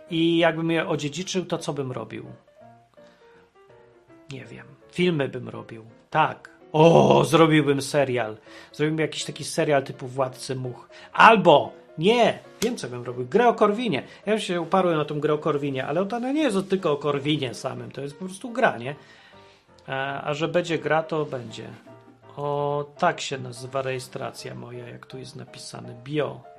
[0.09, 2.25] I jakbym je odziedziczył, to co bym robił?
[4.31, 4.65] Nie wiem.
[4.91, 5.85] Filmy bym robił.
[6.09, 6.49] Tak.
[6.71, 8.37] O, zrobiłbym serial.
[8.71, 10.89] Zrobiłbym jakiś taki serial typu Władcy Much.
[11.13, 14.03] Albo, nie, wiem co bym robił, grę o Korwinie.
[14.25, 17.53] Ja się uparłem na tą grę o Korwinie, ale ona nie jest tylko o Korwinie
[17.53, 18.95] samym, to jest po prostu gra, nie?
[19.87, 21.67] A, a że będzie gra, to będzie.
[22.37, 25.95] O, tak się nazywa rejestracja moja, jak tu jest napisane.
[26.03, 26.54] Bio.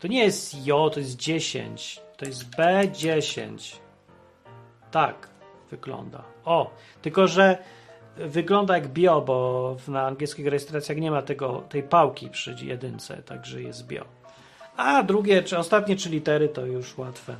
[0.00, 2.00] To nie jest JO, to jest 10.
[2.16, 3.76] To jest B10.
[4.90, 5.28] Tak
[5.70, 6.22] wygląda.
[6.44, 6.70] O,
[7.02, 7.58] tylko że
[8.16, 13.62] wygląda jak bio, bo na angielskich rejestracjach nie ma tego, tej pałki przy jedynce, także
[13.62, 14.04] jest bio.
[14.76, 17.36] A drugie, czy ostatnie trzy litery to już łatwe.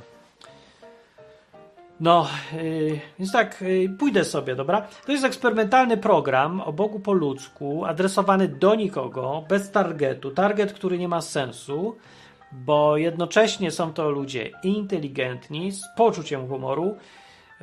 [1.99, 4.87] No, yy, więc tak, yy, pójdę sobie, dobra?
[5.05, 10.31] To jest eksperymentalny program o Bogu po ludzku, adresowany do nikogo, bez targetu.
[10.31, 11.95] Target, który nie ma sensu,
[12.51, 16.95] bo jednocześnie są to ludzie inteligentni, z poczuciem humoru,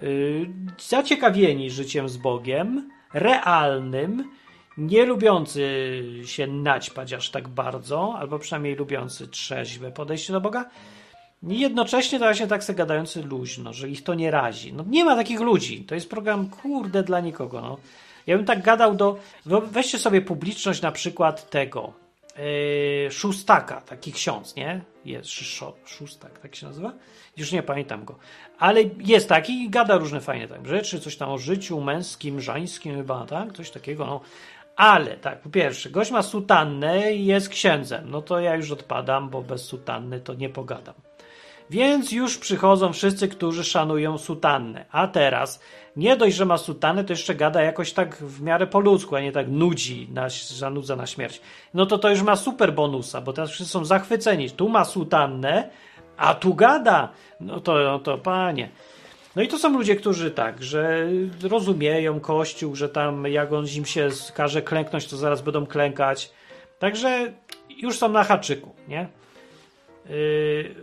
[0.02, 4.30] yy, zaciekawieni życiem z Bogiem, realnym,
[4.78, 10.70] nie lubiący się naćpać aż tak bardzo, albo przynajmniej lubiący trzeźwe podejście do Boga.
[11.48, 14.72] I jednocześnie to właśnie tak se gadający luźno, że ich to nie razi.
[14.72, 15.84] No nie ma takich ludzi.
[15.84, 17.60] To jest program, kurde, dla nikogo.
[17.60, 17.76] No.
[18.26, 19.18] Ja bym tak gadał do...
[19.46, 22.03] Weźcie sobie publiczność na przykład tego
[22.36, 24.80] yy, Szóstaka, taki ksiądz, nie?
[25.04, 25.30] Jest
[25.86, 26.92] Szóstak, tak się nazywa?
[27.36, 28.18] Już nie pamiętam go.
[28.58, 32.96] Ale jest taki i gada różne fajne tam rzeczy, coś tam o życiu męskim, żeńskim
[32.96, 33.52] chyba, tak?
[33.52, 34.20] Coś takiego, no.
[34.76, 38.10] Ale tak, po pierwsze, gość ma sutannę i jest księdzem.
[38.10, 40.94] No to ja już odpadam, bo bez sutanny to nie pogadam.
[41.70, 44.84] Więc już przychodzą wszyscy, którzy szanują sutannę.
[44.90, 45.60] A teraz
[45.96, 49.20] nie dość, że ma sutannę, to jeszcze gada jakoś tak w miarę po ludzku, a
[49.20, 51.40] nie tak nudzi, na, zanudza na śmierć.
[51.74, 54.50] No to to już ma super bonusa, bo teraz wszyscy są zachwyceni.
[54.50, 55.70] Tu ma sutannę,
[56.16, 57.08] a tu gada.
[57.40, 58.68] No to, no to panie.
[59.36, 61.08] No i to są ludzie, którzy tak, że
[61.42, 66.30] rozumieją Kościół, że tam jak on im się każe klęknąć, to zaraz będą klękać.
[66.78, 67.32] Także
[67.68, 69.08] już są na haczyku, nie?
[70.08, 70.74] Yy,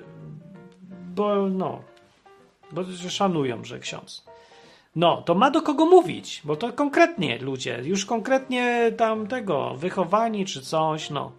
[1.16, 1.82] bo no,
[2.72, 4.24] bo szanują, że ksiądz.
[4.96, 10.46] No, to ma do kogo mówić, bo to konkretnie ludzie, już konkretnie tam tego, wychowani
[10.46, 11.32] czy coś, no.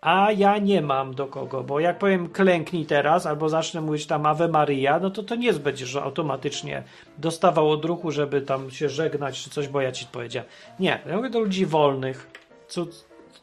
[0.00, 4.26] A ja nie mam do kogo, bo jak powiem klęknij teraz, albo zacznę mówić tam
[4.26, 6.82] Ave Maria, no to to nie będzie, że automatycznie
[7.18, 10.50] dostawał odruchu, żeby tam się żegnać czy coś, bo ja ci powiedziałem.
[10.80, 12.30] Nie, ja mówię do ludzi wolnych,
[12.68, 12.86] co,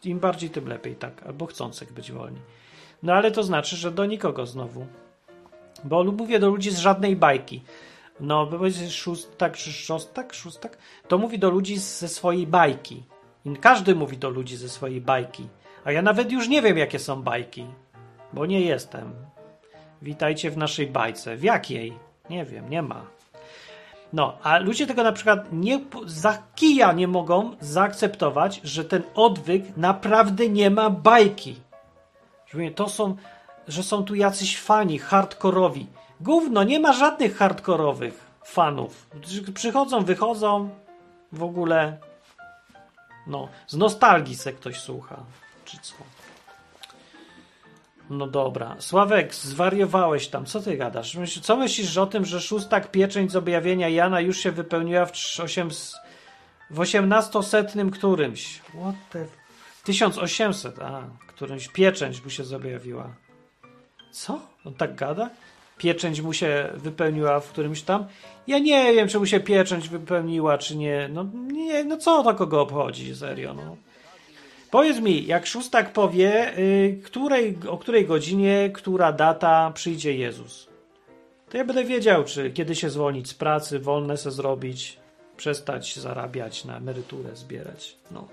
[0.05, 2.39] im bardziej tym lepiej, tak, albo chcących być wolni.
[3.03, 4.85] No ale to znaczy, że do nikogo znowu.
[5.83, 7.63] Bo mówię do ludzi z żadnej bajki.
[8.19, 10.77] No, jest szóstak czy szostak, szóstak,
[11.07, 13.03] to mówi do ludzi ze swojej bajki.
[13.61, 15.47] Każdy mówi do ludzi ze swojej bajki.
[15.85, 17.65] A ja nawet już nie wiem, jakie są bajki,
[18.33, 19.13] bo nie jestem.
[20.01, 21.35] Witajcie w naszej bajce.
[21.37, 21.93] W jakiej?
[22.29, 23.05] Nie wiem, nie ma.
[24.13, 29.77] No, a ludzie tego na przykład nie, za kija nie mogą zaakceptować, że ten odwyk
[29.77, 31.55] naprawdę nie ma bajki.
[32.75, 33.15] To są,
[33.67, 35.87] że są tu jacyś fani hardkorowi.
[36.21, 38.13] Gówno, nie ma żadnych hardkorowych
[38.45, 39.09] fanów.
[39.53, 40.69] Przychodzą, wychodzą,
[41.31, 41.97] w ogóle.
[43.27, 45.23] No, z nostalgii se ktoś słucha
[45.65, 45.93] czy co?
[48.09, 48.75] No dobra.
[48.79, 50.45] Sławek, zwariowałeś tam.
[50.45, 51.17] Co ty gadasz?
[51.41, 55.69] Co myślisz o tym, że szóstak pieczęć z objawienia Jana już się wypełniła w, 8,
[56.69, 58.59] w 1800 którymś?
[58.59, 59.25] What the...
[59.83, 63.09] 1800, a, którymś pieczęć mu się zobjawiła.
[64.13, 64.39] Co?
[64.65, 65.29] On tak gada?
[65.77, 68.05] Pieczęć mu się wypełniła w którymś tam?
[68.47, 71.09] Ja nie wiem, czy mu się pieczęć wypełniła, czy nie.
[71.13, 73.77] No, nie, no co to kogo obchodzi, serio, no.
[74.71, 80.67] Powiedz mi, jak szóstak powie, y, której, o której godzinie, która data przyjdzie Jezus,
[81.49, 84.97] to ja będę wiedział, czy kiedy się zwolnić z pracy, wolne se zrobić,
[85.37, 87.97] przestać zarabiać na emeryturę, zbierać.
[88.11, 88.27] No.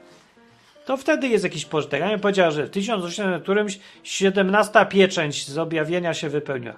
[0.91, 2.01] To wtedy jest jakiś pożytek.
[2.01, 6.77] Ja bym powiedział, że w 1800 którymś 17 pieczęć z objawienia się wypełniła.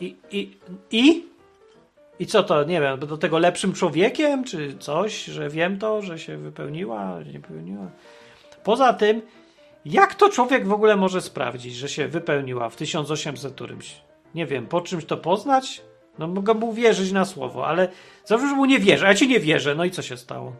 [0.00, 0.50] I, i,
[0.90, 1.24] i?
[2.18, 6.18] I co to, nie wiem, do tego lepszym człowiekiem, czy coś, że wiem to, że
[6.18, 7.90] się wypełniła, nie wypełniła?
[8.64, 9.22] Poza tym,
[9.84, 14.00] jak to człowiek w ogóle może sprawdzić, że się wypełniła w 1800 którymś?
[14.34, 15.82] Nie wiem, po czymś to poznać?
[16.18, 17.88] No mogę mu wierzyć na słowo, ale
[18.24, 19.74] zawsze mu nie wierzę, a ja ci nie wierzę.
[19.74, 20.52] No i co się stało?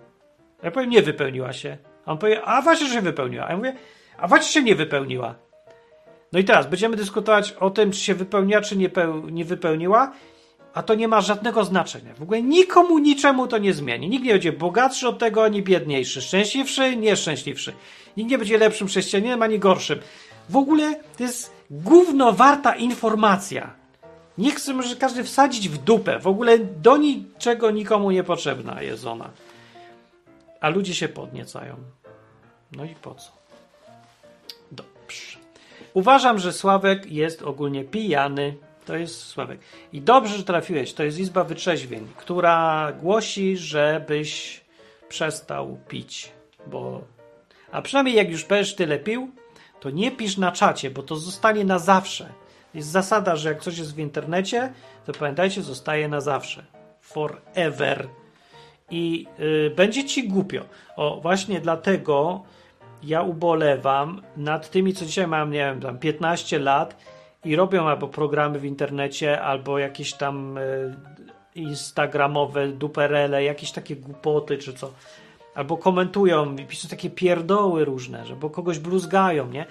[0.63, 1.92] Ja powiem, nie wypełniła się.
[2.07, 3.47] A on powie, a właśnie, że się wypełniła.
[3.47, 3.77] A ja mówię,
[4.19, 5.35] a właśnie się nie wypełniła.
[6.33, 8.91] No i teraz będziemy dyskutować o tym, czy się wypełniła, czy nie,
[9.31, 10.13] nie wypełniła
[10.75, 12.15] a to nie ma żadnego znaczenia.
[12.15, 14.09] W ogóle nikomu niczemu to nie zmieni.
[14.09, 16.23] Nikt nie będzie bogatszy od tego, ani biedniejszy.
[16.23, 17.73] Szczęśliwszy, nieszczęśliwszy.
[18.17, 19.99] Nikt nie będzie lepszym chrześcijaninem, ani gorszym.
[20.49, 23.75] W ogóle to jest gówno warta informacja.
[24.39, 26.19] Nie chcę, może każdy wsadzić w dupę.
[26.19, 29.31] W ogóle do niczego nikomu niepotrzebna jest ona.
[30.63, 31.77] A ludzie się podniecają.
[32.73, 33.33] No i po co?
[34.73, 35.39] Dobrze.
[35.95, 38.57] Uważam, że Sławek jest ogólnie pijany.
[38.85, 39.61] To jest Sławek.
[39.93, 40.93] I dobrze, że trafiłeś.
[40.93, 44.61] To jest Izba Wytrzeźwień, która głosi, żebyś
[45.09, 46.33] przestał pić.
[46.67, 47.01] Bo...
[47.73, 49.31] A przynajmniej jak już będziesz tyle pił,
[49.81, 52.33] to nie pisz na czacie, bo to zostanie na zawsze.
[52.75, 54.73] Jest zasada, że jak coś jest w internecie,
[55.07, 56.65] to pamiętajcie, zostaje na zawsze.
[57.01, 58.09] Forever.
[58.93, 60.65] I yy, będzie ci głupio.
[60.97, 62.43] O, właśnie dlatego
[63.03, 66.97] ja ubolewam nad tymi, co dzisiaj mam, nie wiem, tam 15 lat
[67.45, 70.61] i robią albo programy w internecie, albo jakieś tam e,
[71.55, 74.93] instagramowe duperele, jakieś takie głupoty czy co.
[75.55, 79.67] Albo komentują piszą takie pierdoły różne, że bo kogoś bluzgają, nie?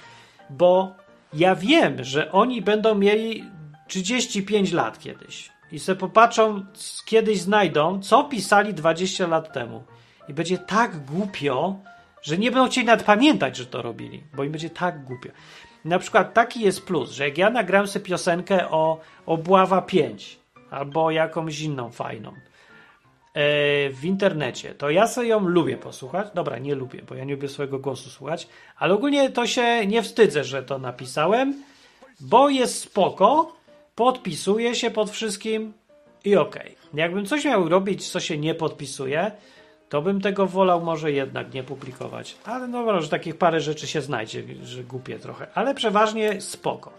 [0.50, 0.92] Bo
[1.34, 3.44] ja wiem, że oni będą mieli
[3.88, 6.66] 35 lat kiedyś i sobie popatrzą,
[7.06, 9.84] kiedyś znajdą, co pisali 20 lat temu.
[10.30, 11.76] I będzie tak głupio,
[12.22, 15.30] że nie będą chcieli nawet pamiętać, że to robili, bo im będzie tak głupio.
[15.86, 20.40] Na przykład taki jest plus, że jak ja nagram sobie piosenkę o Obława 5
[20.72, 22.34] albo jakąś inną fajną e,
[23.90, 26.28] w internecie, to ja sobie ją lubię posłuchać.
[26.34, 28.48] Dobra, nie lubię, bo ja nie lubię swojego głosu słuchać,
[28.78, 31.64] ale ogólnie to się nie wstydzę, że to napisałem,
[32.20, 33.56] bo jest spoko,
[33.96, 35.74] podpisuję się pod wszystkim
[36.26, 36.62] i okej.
[36.62, 36.76] Okay.
[36.94, 39.32] Jakbym coś miał robić, co się nie podpisuje,
[39.90, 42.38] to bym tego wolał może jednak nie publikować.
[42.46, 45.48] Ale no może takich parę rzeczy się znajdzie, że głupie trochę.
[45.54, 46.92] Ale przeważnie spoko.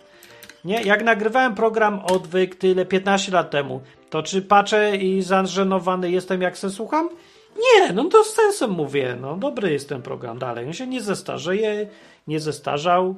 [0.64, 0.82] Nie?
[0.82, 3.80] Jak nagrywałem program odwyk tyle 15 lat temu,
[4.10, 7.08] to czy patrzę i zażenowany jestem jak se słucham?
[7.56, 9.16] Nie, no to z sensem mówię.
[9.20, 10.66] No dobry jest ten program dalej.
[10.66, 11.88] On się nie zestarzeje,
[12.26, 13.14] nie zestarzał.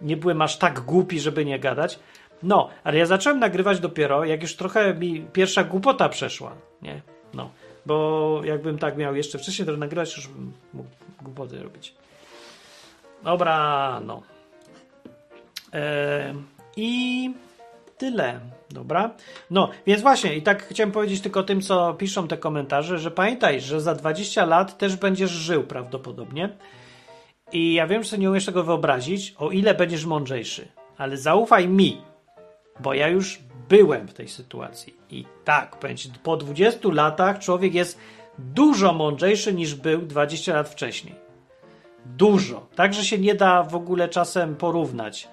[0.00, 1.98] Nie byłem aż tak głupi, żeby nie gadać.
[2.42, 7.02] No, ale ja zacząłem nagrywać dopiero, jak już trochę mi pierwsza głupota przeszła, nie?
[7.34, 7.50] No,
[7.86, 10.88] bo jakbym tak miał jeszcze wcześniej to nagrywać, już bym mógł
[11.22, 11.94] głupoty robić.
[13.22, 14.22] Dobra, no.
[16.76, 17.30] I
[17.98, 18.40] tyle,
[18.70, 19.10] dobra?
[19.50, 23.60] No, więc właśnie, i tak chciałem powiedzieć tylko tym, co piszą te komentarze, że pamiętaj,
[23.60, 26.48] że za 20 lat też będziesz żył prawdopodobnie.
[27.52, 30.68] I ja wiem, że nie umiesz tego wyobrazić, o ile będziesz mądrzejszy.
[30.98, 32.00] Ale zaufaj mi,
[32.80, 34.94] bo ja już byłem w tej sytuacji.
[35.10, 35.76] I tak,
[36.22, 37.98] po 20 latach człowiek jest
[38.38, 41.14] dużo mądrzejszy niż był 20 lat wcześniej.
[42.06, 42.66] Dużo.
[42.74, 45.28] Także się nie da w ogóle czasem porównać.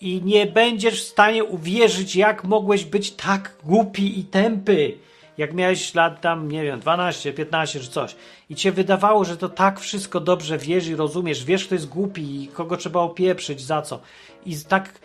[0.00, 4.98] I nie będziesz w stanie uwierzyć, jak mogłeś być tak głupi i tępy,
[5.38, 8.16] jak miałeś lat tam, nie wiem, 12, 15 czy coś.
[8.50, 12.42] I cię wydawało, że to tak wszystko dobrze wiesz i rozumiesz, wiesz, kto jest głupi
[12.42, 14.00] i kogo trzeba opieprzyć, za co.
[14.46, 15.00] I tak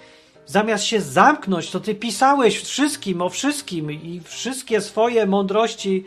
[0.45, 6.05] zamiast się zamknąć, to ty pisałeś wszystkim o wszystkim i wszystkie swoje mądrości,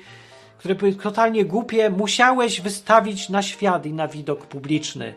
[0.58, 5.14] które były totalnie głupie, musiałeś wystawić na świat i na widok publiczny.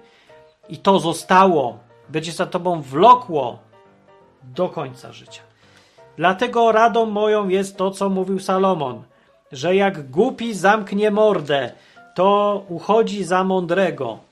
[0.70, 1.80] I to zostało.
[2.10, 3.60] Będzie za tobą wlokło
[4.44, 5.42] do końca życia.
[6.18, 9.04] Dlatego radą moją jest to, co mówił Salomon,
[9.52, 11.72] że jak głupi zamknie mordę,
[12.16, 14.29] to uchodzi za mądrego.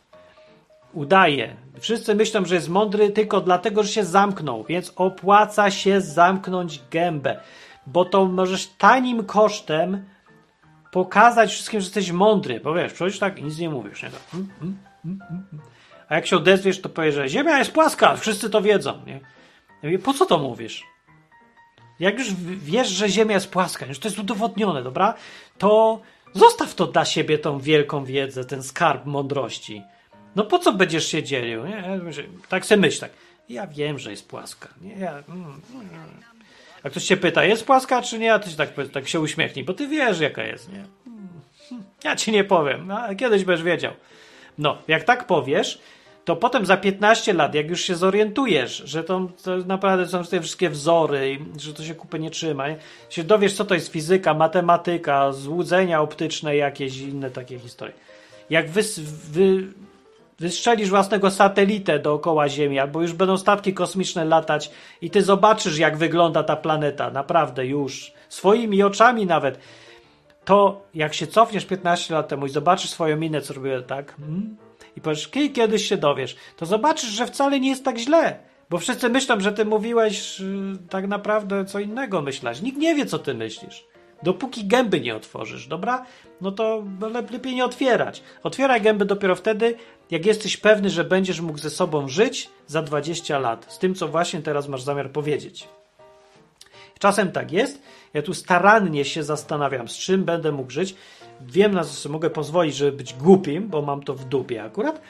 [0.94, 6.82] Udaje, Wszyscy myślą, że jest mądry tylko dlatego, że się zamknął, więc opłaca się zamknąć
[6.92, 7.40] gębę,
[7.88, 10.06] bo to możesz tanim kosztem
[10.92, 14.04] pokazać wszystkim, że jesteś mądry, bo wiesz, przecież tak nic nie mówisz.
[14.04, 14.10] Nie?
[14.32, 15.46] Hmm, hmm, hmm,
[16.10, 18.94] A jak się odezwiesz, to powiesz, że Ziemia jest płaska, wszyscy to wiedzą.
[19.84, 20.00] Nie?
[20.00, 20.84] Po co to mówisz?
[22.00, 25.14] Jak już wiesz, że Ziemia jest płaska, już to jest udowodnione, dobra?
[25.58, 26.02] To
[26.34, 29.84] zostaw to dla siebie tą wielką wiedzę, ten skarb mądrości.
[30.36, 31.66] No po co będziesz się dzielił?
[31.66, 32.00] Nie?
[32.50, 33.12] Tak sobie myśl, tak.
[33.50, 34.70] Ja wiem, że jest płaska.
[34.82, 34.96] Nie?
[34.96, 35.88] Ja, mm, mm.
[36.84, 38.34] A ktoś się pyta, jest płaska czy nie?
[38.34, 40.84] A ty się tak, tak się uśmiechnij, bo ty wiesz, jaka jest, nie?
[42.04, 43.94] Ja ci nie powiem, no, kiedyś będziesz wiedział.
[44.58, 45.82] No, jak tak powiesz,
[46.26, 50.42] to potem za 15 lat, jak już się zorientujesz, że to, to naprawdę są te
[50.42, 52.78] wszystkie wzory że to się kupy nie trzyma, nie?
[53.10, 57.94] się dowiesz, co to jest fizyka, matematyka, złudzenia optyczne, jakieś inne takie historie.
[58.50, 58.82] Jak wy,
[59.32, 59.64] wy
[60.40, 64.72] wystrzelisz własnego satelitę dookoła Ziemi, albo już będą statki kosmiczne latać
[65.02, 69.60] i ty zobaczysz, jak wygląda ta planeta, naprawdę już, swoimi oczami nawet,
[70.46, 74.58] to jak się cofniesz 15 lat temu i zobaczysz swoją minę, co robię tak, hmm?
[74.96, 78.40] i powiesz, kiedyś się dowiesz, to zobaczysz, że wcale nie jest tak źle.
[78.70, 80.48] Bo wszyscy myślą, że ty mówiłeś yy,
[80.90, 82.62] tak naprawdę co innego myśleć.
[82.62, 83.86] Nikt nie wie, co ty myślisz.
[84.24, 86.06] Dopóki gęby nie otworzysz, dobra?
[86.42, 86.84] No to
[87.32, 88.24] lepiej nie otwierać.
[88.44, 89.76] Otwieraj gęby dopiero wtedy,
[90.12, 93.66] jak jesteś pewny, że będziesz mógł ze sobą żyć za 20 lat.
[93.70, 95.68] Z tym, co właśnie teraz masz zamiar powiedzieć.
[97.00, 97.82] Czasem tak jest.
[98.14, 100.96] Ja tu starannie się zastanawiam, z czym będę mógł żyć.
[101.42, 105.02] Wiem, na co mogę pozwolić, żeby być głupim, bo mam to w dupie akurat.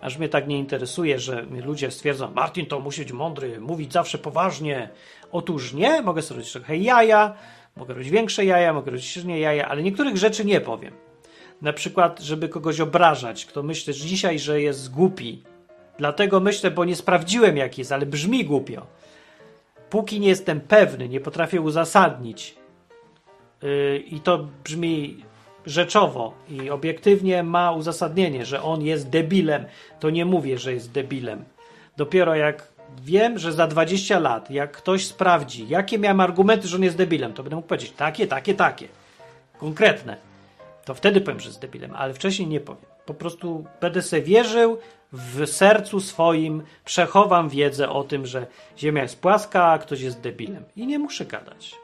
[0.00, 4.18] Aż mnie tak nie interesuje, że ludzie stwierdzą, Martin to musi być mądry, mówić zawsze
[4.18, 4.88] poważnie.
[5.32, 7.36] Otóż nie, mogę sobie robić trochę jaja,
[7.76, 11.05] Mogę robić większe jaja, mogę robić średnie jaja, ale niektórych rzeczy nie powiem.
[11.62, 15.42] Na przykład, żeby kogoś obrażać, kto myśli dzisiaj, że jest głupi.
[15.98, 18.86] Dlatego myślę, bo nie sprawdziłem jak jest, ale brzmi głupio.
[19.90, 22.56] Póki nie jestem pewny, nie potrafię uzasadnić
[23.62, 25.24] yy, i to brzmi
[25.66, 29.64] rzeczowo i obiektywnie ma uzasadnienie, że on jest debilem,
[30.00, 31.44] to nie mówię, że jest debilem.
[31.96, 32.68] Dopiero jak
[33.02, 37.32] wiem, że za 20 lat, jak ktoś sprawdzi, jakie miałem argumenty, że on jest debilem,
[37.32, 38.88] to będę mógł powiedzieć takie, takie, takie.
[39.58, 40.16] Konkretne.
[40.86, 42.84] To wtedy powiem, że jest debilem, ale wcześniej nie powiem.
[43.06, 44.78] Po prostu będę sobie wierzył
[45.12, 48.46] w sercu swoim, przechowam wiedzę o tym, że
[48.78, 50.64] Ziemia jest płaska, a ktoś jest debilem.
[50.76, 51.74] I nie muszę gadać.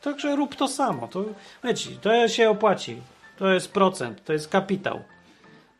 [0.00, 1.08] Także rób to samo.
[1.08, 1.24] To,
[1.64, 2.96] wiecie, to się opłaci.
[3.38, 5.00] To jest procent, to jest kapitał.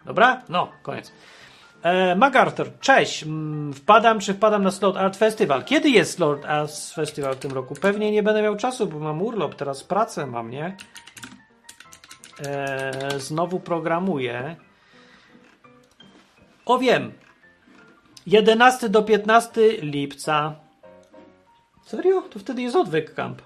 [0.07, 0.43] Dobra?
[0.49, 1.13] No, koniec.
[1.83, 3.23] E, MacArthur, cześć.
[3.23, 5.65] Mm, Wpadam, czy wpadam na Slot Art Festival?
[5.65, 7.75] Kiedy jest Slot Art Festival w tym roku?
[7.75, 10.77] Pewnie nie będę miał czasu, bo mam urlop, teraz pracę mam, nie?
[12.47, 14.57] E, znowu programuję.
[16.67, 17.13] O wiem.
[18.27, 20.55] 11 do 15 lipca.
[21.87, 22.23] Serio?
[22.23, 23.43] To wtedy jest odwyk camp.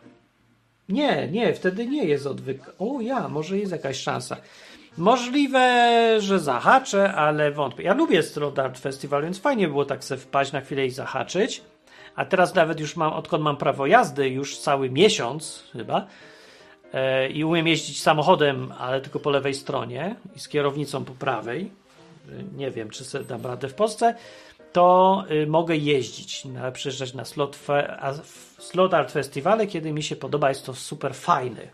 [0.89, 2.61] Nie, nie, wtedy nie jest odwyk.
[2.79, 4.37] O ja, może jest jakaś szansa.
[4.99, 7.83] Możliwe, że zahaczę, ale wątpię.
[7.83, 11.63] Ja lubię Slot Art Festival, więc fajnie było tak sobie wpaść na chwilę i zahaczyć.
[12.17, 16.07] A teraz nawet już mam, odkąd mam prawo jazdy, już cały miesiąc chyba,
[17.31, 21.71] i umiem jeździć samochodem, ale tylko po lewej stronie i z kierownicą po prawej.
[22.29, 24.15] E, Nie wiem, czy sobie dam radę w Polsce.
[24.73, 26.43] To y, mogę jeździć,
[26.73, 27.59] przyjeżdżać na slot,
[28.59, 30.49] slot Art Festivale, kiedy mi się podoba.
[30.49, 31.69] Jest to super fajny.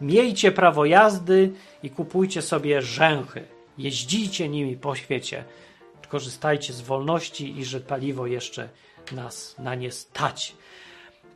[0.00, 1.52] Miejcie prawo jazdy
[1.82, 3.44] i kupujcie sobie rzęchy.
[3.78, 5.44] Jeździcie nimi po świecie.
[6.08, 8.68] Korzystajcie z wolności i że paliwo jeszcze
[9.12, 10.54] nas na nie stać.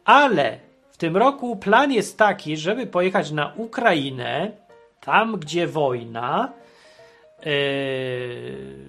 [0.04, 0.58] Ale
[1.00, 4.50] tym roku plan jest taki, żeby pojechać na Ukrainę,
[5.00, 6.52] tam gdzie wojna,
[7.44, 7.52] yy,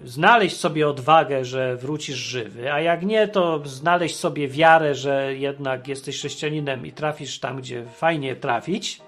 [0.06, 5.88] znaleźć sobie odwagę, że wrócisz żywy, a jak nie, to znaleźć sobie wiarę, że jednak
[5.88, 9.02] jesteś chrześcijaninem i trafisz tam, gdzie fajnie trafić.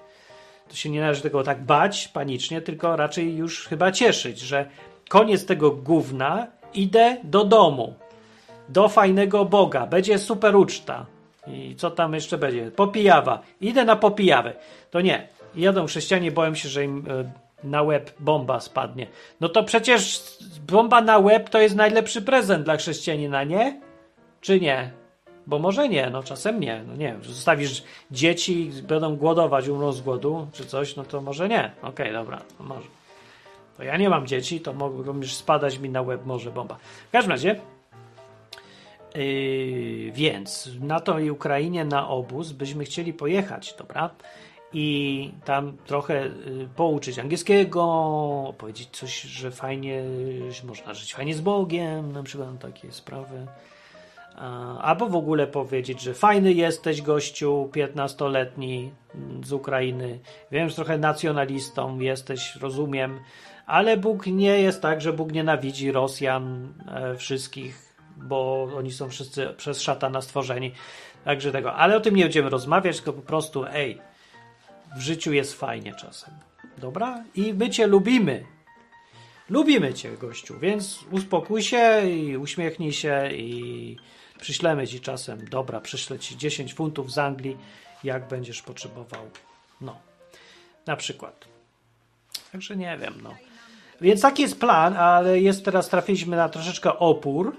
[0.70, 4.66] To się nie należy tego tak bać panicznie, tylko raczej już chyba cieszyć, że
[5.10, 7.94] koniec tego gówna, idę do domu,
[8.70, 11.13] do fajnego Boga, będzie super uczta.
[11.48, 12.72] I co tam jeszcze będzie?
[12.72, 13.42] Popijawa.
[13.62, 14.54] Idę na popijawę.
[14.92, 15.28] To nie.
[15.56, 17.32] Jadą chrześcijanie, boją się, że im e,
[17.64, 19.08] na łeb bomba spadnie.
[19.42, 20.22] No to przecież
[20.68, 23.82] bomba na łeb to jest najlepszy prezent dla chrześcijanina, nie?
[24.42, 24.92] Czy nie?
[25.48, 26.84] Bo może nie, no czasem nie.
[26.88, 31.72] No nie zostawisz dzieci, będą głodować, umrą z głodu, czy coś, no to może nie.
[31.82, 32.88] Okej, dobra, no może.
[33.78, 36.78] To ja nie mam dzieci, to mogą już spadać mi na łeb może bomba.
[37.08, 37.56] W każdym razie,
[39.16, 44.10] Yy, więc na tej Ukrainie na obóz byśmy chcieli pojechać, dobra?
[44.74, 46.32] I tam trochę y,
[46.76, 50.04] pouczyć angielskiego, powiedzieć coś, że fajnie,
[50.50, 53.48] że można żyć fajnie z Bogiem, na przykład takie sprawy.
[54.82, 60.20] Albo w ogóle powiedzieć, że fajny jesteś gościu, 15-letni mm, z Ukrainy.
[60.52, 63.20] Wiem, że trochę nacjonalistą jesteś, rozumiem,
[63.66, 67.83] ale Bóg nie jest tak, że Bóg nienawidzi Rosjan e, wszystkich
[68.18, 70.72] bo oni są wszyscy przez szatana stworzeni.
[71.26, 71.74] Także tego.
[71.74, 74.02] Ale o tym nie będziemy rozmawiać, tylko po prostu, ej,
[74.98, 76.34] w życiu jest fajnie czasem.
[76.78, 77.24] Dobra?
[77.36, 78.46] I my cię lubimy.
[79.50, 83.98] Lubimy cię, gościu, więc uspokój się i uśmiechnij się i
[84.40, 87.58] przyślemy ci czasem, dobra, przyślę ci 10 funtów z Anglii,
[88.04, 89.30] jak będziesz potrzebował.
[89.82, 90.00] No,
[90.86, 91.46] na przykład.
[92.52, 93.36] Także nie wiem, no.
[94.02, 97.56] Więc taki jest plan, ale jest teraz trafiliśmy na troszeczkę opór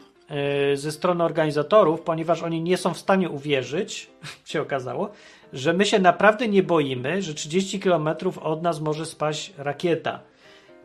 [0.75, 4.11] ze strony organizatorów, ponieważ oni nie są w stanie uwierzyć,
[4.45, 5.11] się okazało,
[5.53, 8.09] że my się naprawdę nie boimy, że 30 km
[8.43, 10.21] od nas może spaść rakieta.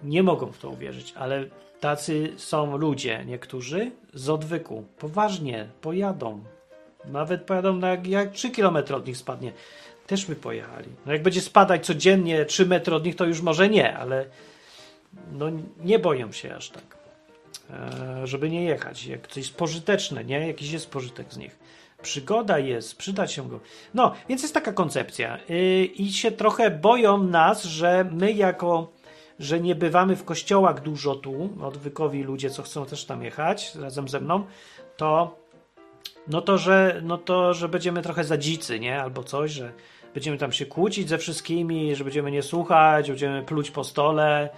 [0.03, 1.45] Nie mogą w to uwierzyć, ale
[1.79, 4.83] tacy są ludzie, niektórzy z odwyku.
[4.99, 6.43] Poważnie, pojadą.
[7.05, 9.51] Nawet pojadą na jak 3 km od nich spadnie.
[10.07, 10.89] Też by pojechali.
[11.05, 14.25] No jak będzie spadać codziennie 3 metry od nich, to już może nie, ale
[15.31, 15.45] no
[15.83, 16.98] nie boją się aż tak, e,
[18.23, 19.05] żeby nie jechać.
[19.05, 20.47] Jak coś jest pożyteczne, nie?
[20.47, 21.59] Jakiś jest pożytek z nich.
[22.01, 23.59] Przygoda jest, przydać się go.
[23.93, 25.39] No, więc jest taka koncepcja.
[25.49, 28.91] Yy, I się trochę boją nas, że my jako,
[29.39, 34.07] że nie bywamy w kościołach dużo tu, odwykowi ludzie, co chcą też tam jechać razem
[34.07, 34.45] ze mną,
[34.97, 35.39] to
[36.27, 39.01] no to, że, no to, że będziemy trochę za dzicy, nie?
[39.01, 39.71] Albo coś, że
[40.13, 44.49] będziemy tam się kłócić ze wszystkimi, że będziemy nie słuchać, będziemy pluć po stole,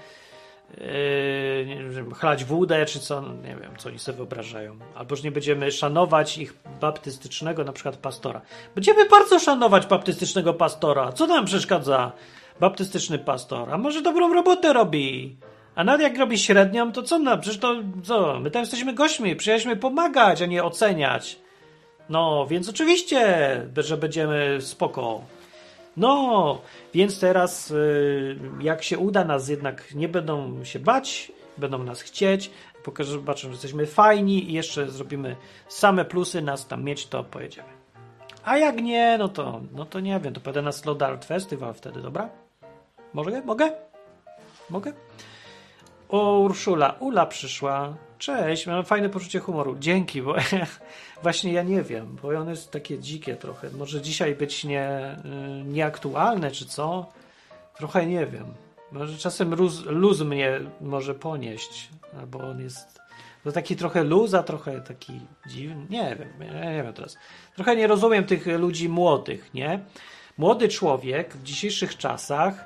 [0.78, 4.76] yy, chlać wódę, czy co, no nie wiem, co oni sobie wyobrażają.
[4.96, 8.42] Albo że nie będziemy szanować ich baptystycznego na przykład pastora.
[8.76, 11.12] Będziemy bardzo szanować baptystycznego pastora.
[11.12, 12.12] Co nam przeszkadza
[12.60, 13.74] baptystyczny pastor?
[13.74, 15.36] A może dobrą robotę robi?
[15.76, 17.42] A nawet jak robi średnią, to co nam?
[17.42, 18.40] Przecież to co?
[18.40, 21.40] My tam jesteśmy gośćmi, przyjechaliśmy pomagać, a nie oceniać.
[22.10, 23.22] No, więc oczywiście,
[23.78, 25.22] że będziemy spoko.
[25.98, 26.62] No,
[26.94, 32.52] więc teraz, y, jak się uda, nas jednak nie będą się bać, będą nas chcieć,
[32.84, 35.36] pokażę, zobaczą, że jesteśmy fajni i jeszcze zrobimy
[35.68, 37.70] same plusy, nas tam mieć, to pojedziemy.
[38.44, 41.74] A jak nie, no to, no to nie wiem, to pojadę na Slow Art Festival
[41.74, 42.30] wtedy, dobra?
[43.14, 43.42] Mogę?
[43.42, 43.72] Mogę?
[44.70, 44.94] Mogę?
[46.10, 47.94] O, Urszula, Ula przyszła.
[48.22, 49.76] Cześć, mam fajne poczucie humoru.
[49.80, 50.36] Dzięki, bo
[51.24, 53.70] właśnie ja nie wiem, bo ono jest takie dzikie trochę.
[53.70, 55.16] Może dzisiaj być nie,
[55.62, 57.10] y, nieaktualne, czy co?
[57.78, 58.46] Trochę nie wiem.
[58.92, 63.00] Może czasem luz, luz mnie może ponieść, albo on jest
[63.44, 65.86] To taki trochę luz, a trochę taki dziwny.
[65.90, 67.18] Nie wiem, nie wiem teraz.
[67.56, 69.80] Trochę nie rozumiem tych ludzi młodych, nie?
[70.38, 72.66] Młody człowiek w dzisiejszych czasach.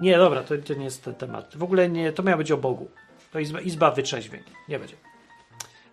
[0.00, 1.56] Nie, dobra, to, to nie jest ten temat.
[1.56, 2.88] W ogóle nie, to miało być o Bogu.
[3.36, 4.42] To izba, izba wytrzeźwień.
[4.68, 4.96] Nie będzie.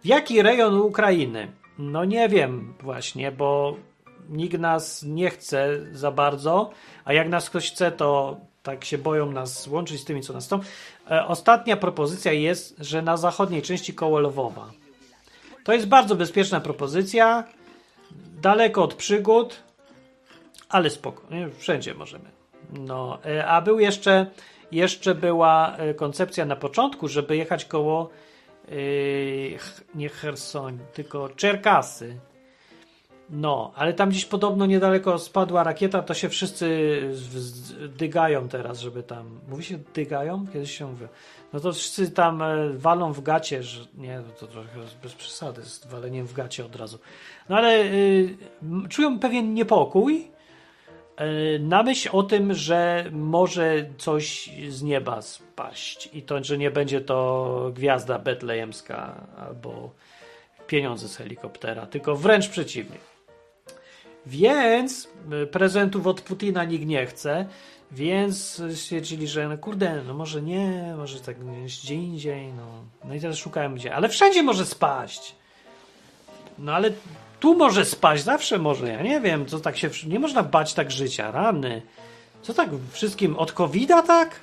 [0.03, 1.51] W jaki rejon Ukrainy?
[1.77, 3.75] No nie wiem właśnie, bo
[4.29, 6.69] nikt nas nie chce za bardzo,
[7.05, 10.47] a jak nas ktoś chce, to tak się boją nas łączyć z tymi, co nas
[10.47, 10.59] są.
[11.11, 14.71] E, ostatnia propozycja jest, że na zachodniej części koło Lwowa.
[15.63, 17.43] To jest bardzo bezpieczna propozycja,
[18.41, 19.63] daleko od przygód,
[20.69, 21.23] ale spoko,
[21.57, 22.29] wszędzie możemy.
[22.73, 24.25] No, e, a był jeszcze,
[24.75, 28.09] jeszcze była e, koncepcja na początku, żeby jechać koło
[29.95, 32.19] nie Hersoń, tylko Czerkasy.
[33.29, 36.99] No, ale tam gdzieś podobno niedaleko spadła rakieta, to się wszyscy
[37.97, 39.39] dygają teraz, żeby tam.
[39.49, 40.47] Mówi się dygają?
[40.53, 41.05] Kiedyś się mówi.
[41.53, 44.69] No to wszyscy tam e, walą w gacie, że nie, no to trochę
[45.03, 46.99] bez przesady z waleniem w gacie od razu.
[47.49, 48.37] No ale y,
[48.89, 50.27] czują pewien niepokój
[51.59, 57.01] na myśl o tym, że może coś z nieba spaść i to, że nie będzie
[57.01, 59.91] to gwiazda betlejemska albo
[60.67, 62.97] pieniądze z helikoptera, tylko wręcz przeciwnie.
[64.25, 65.09] Więc
[65.43, 67.45] y, prezentów od Putina nikt nie chce,
[67.91, 72.83] więc stwierdzili, że no kurde, no może nie, może tak gdzie indziej, no.
[73.03, 75.35] No i teraz szukałem gdzie, ale wszędzie może spaść.
[76.57, 76.91] No ale
[77.43, 80.91] tu może spaść, zawsze może, ja nie wiem, co tak się, nie można bać tak
[80.91, 81.81] życia, rany.
[82.41, 84.39] Co tak wszystkim od covid tak?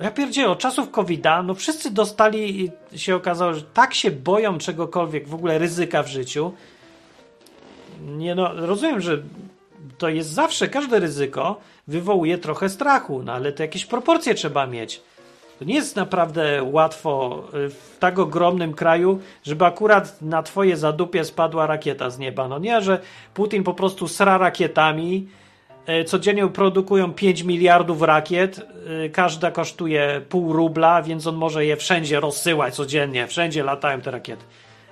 [0.00, 4.58] Ja pierdzielę, od czasów covid no wszyscy dostali i się okazało, że tak się boją
[4.58, 6.52] czegokolwiek, w ogóle ryzyka w życiu,
[8.00, 9.22] nie no, rozumiem, że
[9.98, 15.02] to jest zawsze, każde ryzyko wywołuje trochę strachu, no ale to jakieś proporcje trzeba mieć.
[15.58, 21.24] To nie jest naprawdę łatwo y, w tak ogromnym kraju, żeby akurat na twoje zadupie
[21.24, 22.48] spadła rakieta z nieba.
[22.48, 22.98] No nie, że
[23.34, 25.28] Putin po prostu sra rakietami,
[25.88, 28.66] y, codziennie produkują 5 miliardów rakiet,
[29.04, 34.10] y, każda kosztuje pół rubla, więc on może je wszędzie rozsyłać codziennie, wszędzie latają te
[34.10, 34.44] rakiety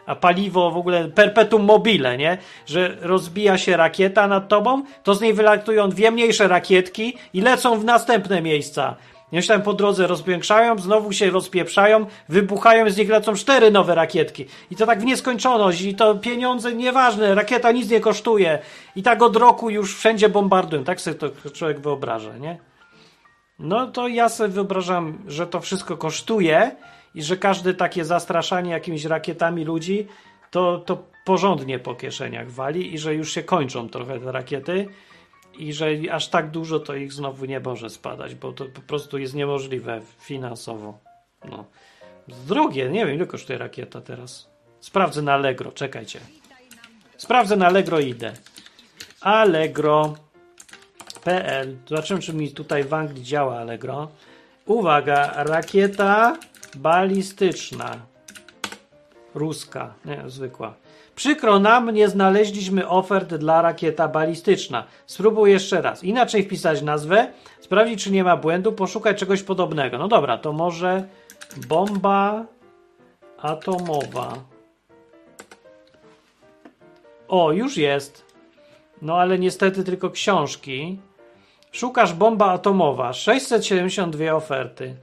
[0.07, 2.39] a paliwo w ogóle perpetuum mobile, nie?
[2.67, 7.79] Że rozbija się rakieta nad tobą, to z niej wylatują dwie mniejsze rakietki i lecą
[7.79, 8.97] w następne miejsca.
[9.35, 14.47] Jeszcze tam po drodze rozpiększają, znowu się rozpieprzają, wybuchają, z nich lecą cztery nowe rakietki.
[14.71, 18.59] I to tak w nieskończoność, i to pieniądze nieważne, rakieta nic nie kosztuje.
[18.97, 20.85] I tak od roku już wszędzie bombardują.
[20.85, 22.59] Tak sobie to człowiek wyobraża, nie?
[23.59, 26.77] No to ja sobie wyobrażam, że to wszystko kosztuje
[27.15, 30.07] i że każde takie zastraszanie jakimiś rakietami ludzi
[30.51, 34.89] to, to porządnie po kieszeniach wali i że już się kończą trochę te rakiety
[35.59, 39.19] i że aż tak dużo to ich znowu nie może spadać, bo to po prostu
[39.19, 40.99] jest niemożliwe finansowo.
[41.49, 41.65] No.
[42.29, 44.51] Drogie, nie wiem ile kosztuje rakieta teraz.
[44.81, 46.21] Sprawdzę na Allegro, czekajcie.
[47.17, 48.33] Sprawdzę na Allegro i idę.
[49.21, 50.17] Allegro.pl
[51.89, 54.09] Zobaczymy, czy mi tutaj w Anglii działa Allegro.
[54.67, 56.39] Uwaga, rakieta
[56.75, 57.97] balistyczna.
[59.35, 60.75] Ruska, nie, zwykła.
[61.15, 64.85] Przykro nam, nie znaleźliśmy ofert dla rakieta balistyczna.
[65.07, 66.05] Spróbuj jeszcze raz.
[66.05, 69.99] Inaczej wpisać nazwę, sprawdzić, czy nie ma błędu, poszukać czegoś podobnego.
[69.99, 71.05] No dobra, to może
[71.69, 72.45] bomba
[73.39, 74.35] atomowa.
[77.29, 78.25] O, już jest.
[79.03, 80.99] No ale niestety tylko książki.
[81.73, 83.13] Szukasz bomba atomowa.
[83.13, 84.97] 672 oferty.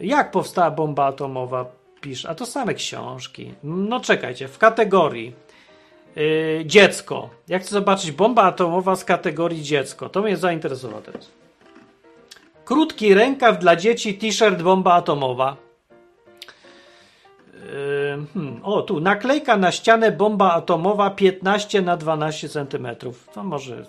[0.00, 1.77] Jak powstała bomba atomowa?
[2.00, 3.54] Pisz, a to same książki.
[3.62, 5.34] No czekajcie, w kategorii
[6.16, 7.30] yy, dziecko.
[7.48, 11.30] Jak chcę zobaczyć bomba atomowa z kategorii dziecko, to mnie zainteresowało teraz.
[12.64, 15.56] Krótki rękaw dla dzieci, t-shirt bomba atomowa.
[17.54, 22.88] Yy, hmm, o, tu naklejka na ścianę bomba atomowa 15 na 12 cm.
[23.34, 23.84] To może,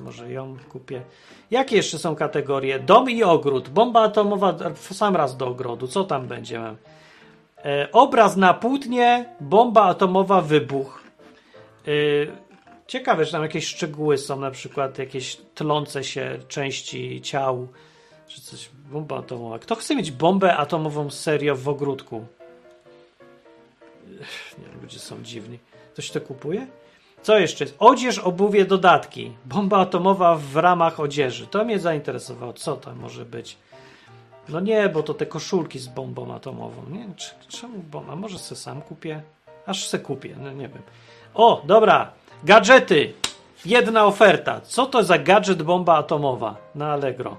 [0.00, 1.02] może ją kupię.
[1.50, 2.78] Jakie jeszcze są kategorie?
[2.78, 3.68] Dom i ogród.
[3.68, 5.88] Bomba atomowa sam raz do ogrodu.
[5.88, 6.60] Co tam będzie?
[7.64, 11.02] E, obraz na płótnie, bomba atomowa, wybuch.
[11.86, 11.90] E,
[12.86, 17.68] ciekawe, że tam jakieś szczegóły są, na przykład jakieś tlące się części ciał,
[18.28, 18.70] czy coś.
[18.90, 19.58] Bomba atomowa.
[19.58, 22.24] Kto chce mieć bombę atomową serio w ogródku?
[24.58, 25.58] Nie, ludzie są dziwni.
[25.92, 26.66] Ktoś to kupuje?
[27.22, 27.64] Co jeszcze?
[27.78, 29.32] Odzież, obuwie, dodatki.
[29.44, 31.46] Bomba atomowa w ramach odzieży.
[31.46, 32.52] To mnie zainteresowało.
[32.52, 33.56] Co to może być?
[34.48, 36.82] No nie, bo to te koszulki z bombą atomową.
[36.90, 37.06] Nie
[37.48, 38.16] czemu bomba?
[38.16, 39.22] Może se sam kupię?
[39.66, 40.82] Aż se kupię, no nie wiem.
[41.34, 42.10] O, dobra.
[42.44, 43.12] Gadżety.
[43.64, 44.60] Jedna oferta.
[44.60, 47.36] Co to za gadżet bomba atomowa na Allegro?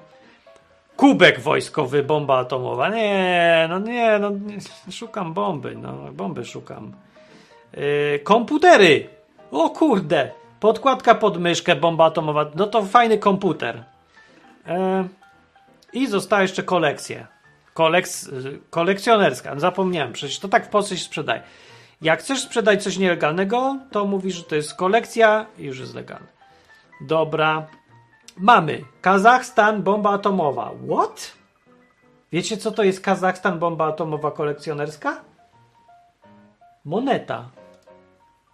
[0.98, 2.90] Kubek wojskowy, bomba atomowa.
[2.90, 4.57] Nie, no nie, no nie,
[4.91, 6.94] szukam bomby, no bomby szukam.
[7.73, 9.10] Yy, komputery!
[9.52, 10.32] O kurde!
[10.60, 12.45] Podkładka pod myszkę, bomba atomowa.
[12.56, 13.84] No to fajny komputer.
[14.68, 14.73] Yy,
[15.95, 17.27] I została jeszcze kolekcja.
[17.73, 18.30] Koleks,
[18.69, 19.59] kolekcjonerska.
[19.59, 21.43] Zapomniałem, przecież to tak w Polsce się sprzedaje.
[22.01, 26.27] Jak chcesz sprzedać coś nielegalnego, to mówisz, że to jest kolekcja i już jest legalne.
[27.01, 27.67] Dobra.
[28.38, 30.72] Mamy Kazachstan, bomba atomowa.
[30.91, 31.31] What?
[32.31, 35.22] Wiecie, co to jest Kazachstan, bomba atomowa kolekcjonerska?
[36.85, 37.49] Moneta.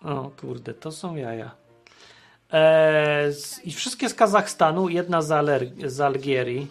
[0.04, 1.52] O kurde, to są jaja.
[2.52, 6.68] Eee, z, I wszystkie z Kazachstanu, jedna z, Aler- z Algierii.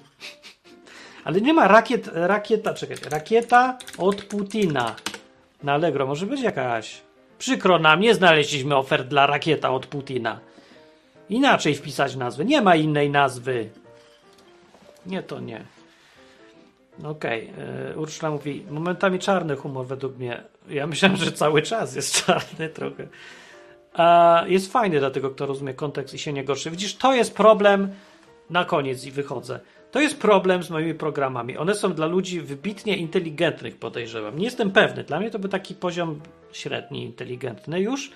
[1.24, 4.96] Ale nie ma rakiet, rakieta, czekajcie, rakieta od Putina.
[5.62, 7.00] Na Allegro może być jakaś.
[7.38, 10.40] Przykro nam, nie znaleźliśmy ofert dla rakieta od Putina.
[11.28, 12.44] Inaczej wpisać nazwę.
[12.44, 13.70] Nie ma innej nazwy.
[15.06, 15.64] Nie, to nie.
[17.04, 17.50] Okej.
[17.50, 17.98] Okay.
[17.98, 20.42] Urszula mówi, momentami czarny humor według mnie.
[20.68, 23.06] Ja myślałem, że cały czas jest czarny trochę.
[23.92, 26.70] A jest fajny dla tego, kto rozumie kontekst i się nie gorszy.
[26.70, 27.94] Widzisz, to jest problem.
[28.50, 29.60] Na koniec i wychodzę.
[29.90, 31.56] To jest problem z moimi programami.
[31.56, 34.38] One są dla ludzi wybitnie inteligentnych, podejrzewam.
[34.38, 35.04] Nie jestem pewny.
[35.04, 36.20] Dla mnie to by taki poziom
[36.52, 38.10] średni, inteligentny już,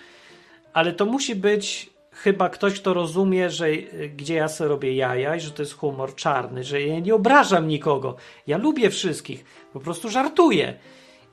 [0.73, 3.73] ale to musi być chyba ktoś, kto rozumie, że
[4.17, 7.69] gdzie ja sobie robię jaja i że to jest humor czarny, że ja nie obrażam
[7.69, 8.17] nikogo.
[8.47, 10.75] Ja lubię wszystkich, po prostu żartuję.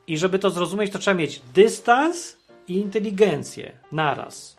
[0.06, 2.36] I żeby to zrozumieć, to trzeba mieć dystans
[2.68, 4.56] i inteligencję naraz.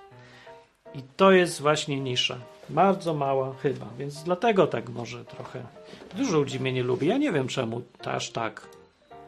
[0.95, 2.52] I to jest właśnie nisza.
[2.69, 5.63] Bardzo mała chyba, więc dlatego tak może trochę.
[6.15, 7.07] Dużo ludzi mnie nie lubi.
[7.07, 8.67] Ja nie wiem czemu aż tak.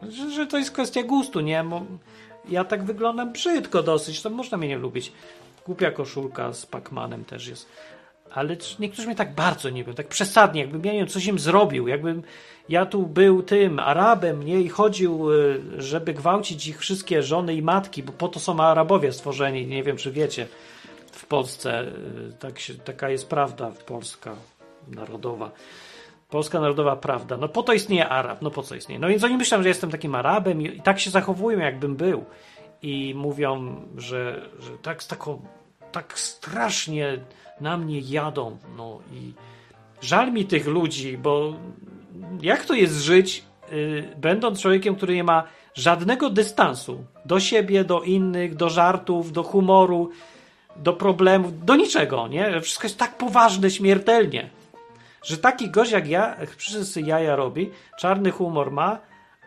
[0.08, 1.64] Że, że to jest kwestia gustu, nie?
[2.48, 5.12] Ja tak wyglądam brzydko dosyć, to można mnie nie lubić.
[5.66, 7.68] Głupia koszulka z Pacmanem też jest.
[8.30, 11.38] Ale niektórzy mnie tak bardzo nie wiem, tak przesadnie, jakbym ja nie wiem, coś im
[11.38, 12.22] zrobił, jakbym
[12.68, 15.26] ja tu był tym Arabem, nie, i chodził,
[15.78, 19.96] żeby gwałcić ich wszystkie żony i matki, bo po to są Arabowie stworzeni, nie wiem,
[19.96, 20.46] czy wiecie
[21.16, 21.92] w Polsce.
[22.38, 24.36] Tak się, taka jest prawda polska
[24.88, 25.50] narodowa.
[26.30, 27.36] Polska narodowa prawda.
[27.36, 28.98] No po to istnieje Arab, no po co istnieje?
[28.98, 32.24] No więc oni myślą, że jestem takim Arabem i, i tak się zachowują, jakbym był.
[32.82, 35.02] I mówią, że, że tak
[35.92, 37.18] tak strasznie
[37.60, 38.56] na mnie jadą.
[38.76, 39.32] No i
[40.00, 41.54] żal mi tych ludzi, bo
[42.42, 45.44] jak to jest żyć, yy, będąc człowiekiem, który nie ma
[45.74, 50.10] żadnego dystansu do siebie, do innych, do żartów, do humoru,
[50.78, 52.60] do problemów, do niczego, nie?
[52.60, 54.50] Wszystko jest tak poważne śmiertelnie,
[55.22, 58.98] że taki gość jak ja, wszyscy jaja robi, czarny humor ma,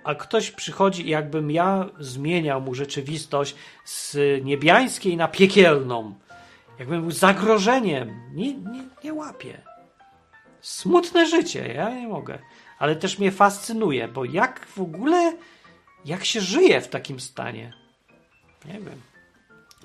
[0.03, 6.15] a ktoś przychodzi jakbym ja zmieniał mu rzeczywistość z niebiańskiej na piekielną.
[6.79, 8.21] Jakbym był zagrożeniem.
[8.33, 9.61] Nie, nie, nie łapię.
[10.61, 12.39] Smutne życie, ja nie mogę.
[12.79, 15.33] Ale też mnie fascynuje, bo jak w ogóle,
[16.05, 17.73] jak się żyje w takim stanie?
[18.65, 19.08] Nie wiem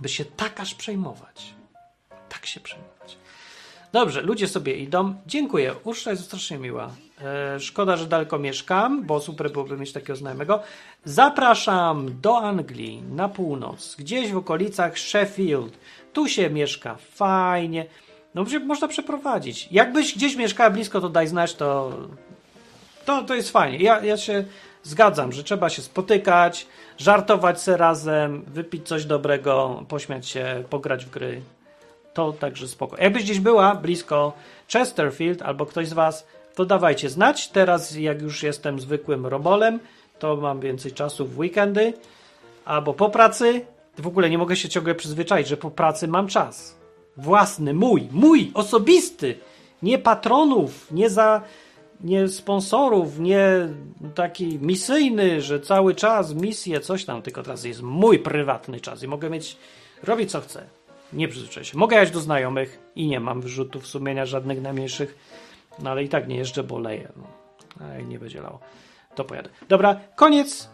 [0.01, 1.55] by się tak aż przejmować.
[2.29, 3.19] Tak się przejmować.
[3.93, 5.15] Dobrze, ludzie sobie idą.
[5.27, 5.75] Dziękuję.
[5.85, 6.91] Urszula jest strasznie miła.
[7.21, 10.63] E, szkoda, że daleko mieszkam, bo super byłoby mieć takiego znajomego.
[11.05, 15.79] Zapraszam do Anglii na północ, gdzieś w okolicach Sheffield.
[16.13, 17.87] Tu się mieszka fajnie.
[18.35, 19.69] No, można przeprowadzić.
[19.71, 21.93] Jakbyś gdzieś mieszkała blisko, to daj znać, to,
[23.05, 23.79] to, to jest fajnie.
[23.79, 24.45] Ja, ja się
[24.85, 26.67] zgadzam, że trzeba się spotykać,
[26.99, 31.43] żartować se razem, wypić coś dobrego, pośmiać się, pograć w gry.
[32.15, 32.97] To także spoko.
[32.97, 34.33] Jakbyś gdzieś była blisko
[34.73, 37.49] Chesterfield albo ktoś z Was, to dawajcie znać.
[37.49, 39.81] Teraz, jak już jestem zwykłym robolem,
[40.19, 41.93] to mam więcej czasu w weekendy
[42.65, 43.67] albo po pracy.
[43.99, 46.77] W ogóle nie mogę się ciągle przyzwyczaić, że po pracy mam czas.
[47.17, 49.39] Własny, mój, mój, osobisty.
[49.83, 51.43] Nie patronów, nie za
[52.05, 53.69] nie sponsorów, nie
[54.15, 59.09] taki misyjny, że cały czas misje, coś tam, tylko teraz jest mój prywatny czas i
[59.09, 59.57] mogę mieć,
[60.03, 60.65] robić co chcę.
[61.13, 61.79] Nie przyzwyczaj się.
[61.79, 65.19] Mogę jechać do znajomych i nie mam wyrzutów sumienia żadnych najmniejszych,
[65.83, 67.13] no ale i tak nie jeżdżę, bo leję.
[67.17, 67.25] No.
[67.87, 68.61] A nie będzie lało.
[69.15, 69.51] To pojadę.
[69.69, 70.71] Dobra, koniec.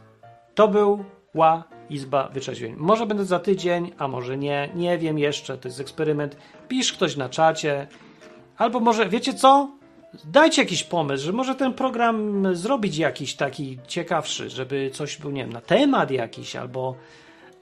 [0.55, 1.05] To był
[1.35, 2.75] ła Izba Wyczeźwień.
[2.77, 4.69] Może będę za tydzień, a może nie.
[4.75, 6.37] Nie wiem jeszcze, to jest eksperyment.
[6.69, 7.87] Pisz ktoś na czacie.
[8.57, 9.80] Albo może, wiecie co?
[10.25, 15.43] Dajcie jakiś pomysł, że może ten program zrobić jakiś taki ciekawszy, żeby coś był, nie
[15.43, 16.95] wiem, na temat jakiś, albo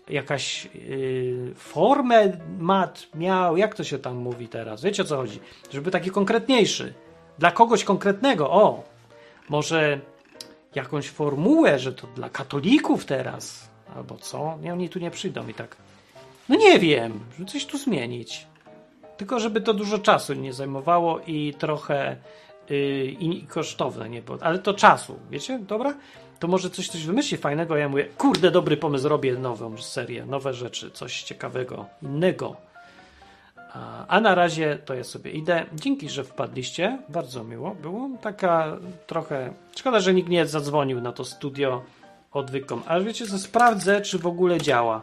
[0.08, 5.40] jakaś yy, formę mat miał, jak to się tam mówi teraz, wiecie o co chodzi,
[5.70, 6.94] żeby taki konkretniejszy,
[7.38, 8.84] dla kogoś konkretnego, o,
[9.48, 10.00] może
[10.74, 15.54] jakąś formułę, że to dla katolików teraz, albo co, nie, oni tu nie przyjdą i
[15.54, 15.76] tak,
[16.48, 18.46] no nie wiem, żeby coś tu zmienić.
[19.18, 22.16] Tylko żeby to dużo czasu nie zajmowało i trochę
[22.70, 24.22] yy, i kosztowne, nie?
[24.22, 25.58] Bo, ale to czasu, wiecie?
[25.58, 25.94] Dobra?
[26.38, 30.54] To może coś, coś wymyśli fajnego, ja mówię, kurde, dobry pomysł, robię nową serię, nowe
[30.54, 32.56] rzeczy, coś ciekawego, innego.
[33.72, 35.66] A, a na razie to ja sobie idę.
[35.72, 38.10] Dzięki, że wpadliście, bardzo miło było.
[38.20, 38.76] Taka
[39.06, 41.82] trochę, szkoda, że nikt nie zadzwonił na to studio
[42.32, 45.02] odwykom, ale wiecie co, sprawdzę, czy w ogóle działa.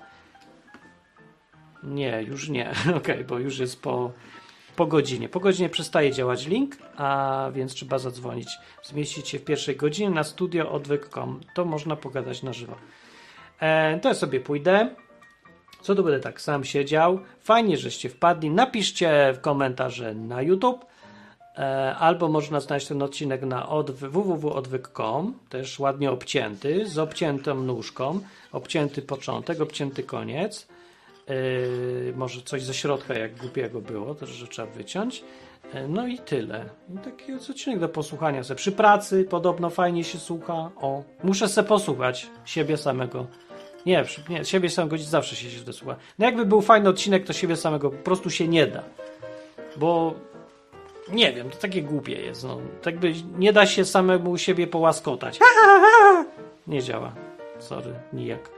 [1.85, 2.69] Nie, już nie.
[2.97, 4.11] ok, bo już jest po,
[4.75, 5.29] po godzinie.
[5.29, 8.47] Po godzinie przestaje działać link, a więc trzeba zadzwonić.
[8.83, 11.41] Zmieścić się w pierwszej godzinie na studio odwyk.com.
[11.55, 12.75] To można pogadać na żywo.
[13.59, 14.95] E, to ja sobie pójdę.
[15.81, 17.19] Co tu będę tak sam siedział?
[17.39, 18.49] Fajnie, żeście wpadli.
[18.49, 20.85] Napiszcie w komentarze na YouTube.
[21.57, 28.19] E, albo można znaleźć ten odcinek na odwy, www.odwyk.com, też ładnie obcięty, z obciętą nóżką,
[28.51, 30.67] obcięty początek, obcięty koniec.
[31.27, 35.23] Yy, może coś ze środka, jak głupiego było, też że trzeba wyciąć.
[35.73, 36.69] Yy, no i tyle.
[36.95, 38.55] I taki odcinek do posłuchania se.
[38.55, 40.71] Przy pracy podobno fajnie się słucha.
[40.81, 43.27] O, muszę se posłuchać siebie samego.
[43.85, 45.95] Nie, przy, nie siebie samego zawsze się źle słucha.
[46.19, 48.83] No jakby był fajny odcinek, to siebie samego po prostu się nie da.
[49.77, 50.13] Bo
[51.11, 52.43] nie wiem, to takie głupie jest.
[52.43, 52.61] No.
[52.81, 55.39] Tak by nie da się samemu siebie połaskotać.
[56.67, 57.13] Nie działa.
[57.59, 58.54] Sorry, nijak.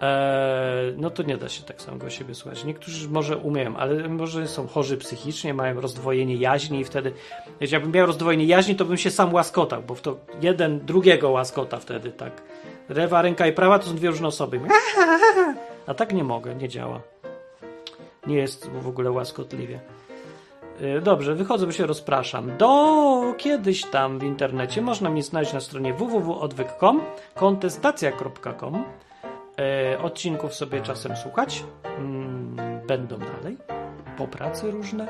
[0.00, 2.64] Eee, no to nie da się tak samego siebie słuchać.
[2.64, 7.12] Niektórzy może umieją, ale może są chorzy psychicznie, mają rozdwojenie jaźni i wtedy,
[7.60, 11.30] jeśli jakbym miał rozdwojenie jaźni, to bym się sam łaskotał, bo w to jeden drugiego
[11.30, 12.42] łaskota wtedy, tak.
[12.88, 14.60] Lewa ręka i prawa to są dwie różne osoby.
[15.86, 17.00] A tak nie mogę, nie działa.
[18.26, 19.80] Nie jest w ogóle łaskotliwie.
[20.82, 22.56] Eee, dobrze, wychodzę, bo się rozpraszam.
[22.56, 27.00] Do kiedyś tam w internecie można mnie znaleźć na stronie www.odwyk.com,
[27.34, 29.11] kontestacja.com E,
[30.02, 31.64] odcinków sobie czasem słuchać.
[31.84, 32.56] Mm,
[32.86, 33.56] będą dalej.
[34.16, 35.08] Po pracy różne.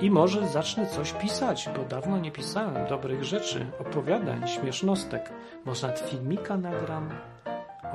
[0.00, 5.32] I może zacznę coś pisać, bo dawno nie pisałem dobrych rzeczy, opowiadań, śmiesznostek.
[5.64, 7.10] Może nawet filmika nagram.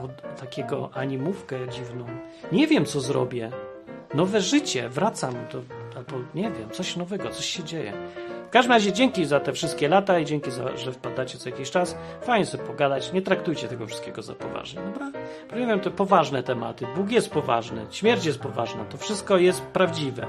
[0.03, 2.05] Od takiego animówkę dziwną.
[2.51, 3.51] Nie wiem, co zrobię.
[4.13, 5.61] Nowe życie, wracam do,
[5.97, 7.93] albo nie wiem, coś nowego, coś się dzieje.
[8.53, 11.97] Każdym razie dzięki za te wszystkie lata i dzięki za, że wpadacie co jakiś czas.
[12.21, 15.11] Fajnie sobie pogadać, nie traktujcie tego wszystkiego za poważnie, dobra?
[15.55, 16.87] Nie wiem, to poważne tematy.
[16.95, 20.25] Bóg jest poważny, śmierć jest poważna, to wszystko jest prawdziwe.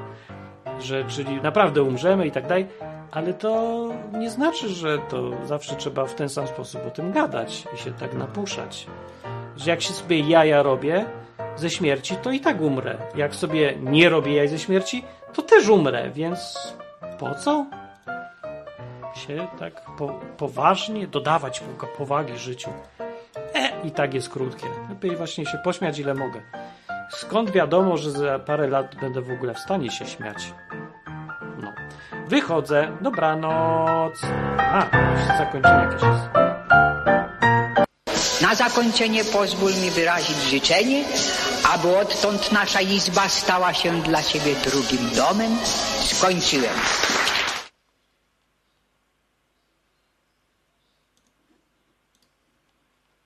[0.81, 2.67] Że, czyli naprawdę umrzemy i tak dalej,
[3.11, 7.65] ale to nie znaczy, że to zawsze trzeba w ten sam sposób o tym gadać
[7.75, 8.87] i się tak napuszać.
[9.57, 11.05] Że jak się sobie jaja robię
[11.57, 12.99] ze śmierci, to i tak umrę.
[13.15, 16.73] Jak sobie nie robię jaj ze śmierci, to też umrę, więc
[17.19, 17.84] po co?
[19.17, 21.63] Się tak po, poważnie dodawać
[21.99, 22.71] powagi życiu.
[23.55, 24.67] E, i tak jest krótkie.
[24.89, 26.41] Lepiej właśnie się pośmiać ile mogę.
[27.11, 30.53] Skąd wiadomo, że za parę lat będę w ogóle w stanie się śmiać?
[31.63, 31.73] No.
[32.29, 32.97] Wychodzę.
[33.01, 34.23] Dobranoc.
[34.59, 34.87] A,
[35.17, 36.45] jeszcze zakończenie jakieś jest.
[38.43, 41.05] Na zakończenie pozwól mi wyrazić życzenie,
[41.75, 45.57] aby odtąd nasza izba stała się dla Ciebie drugim domem.
[46.05, 46.75] Skończyłem.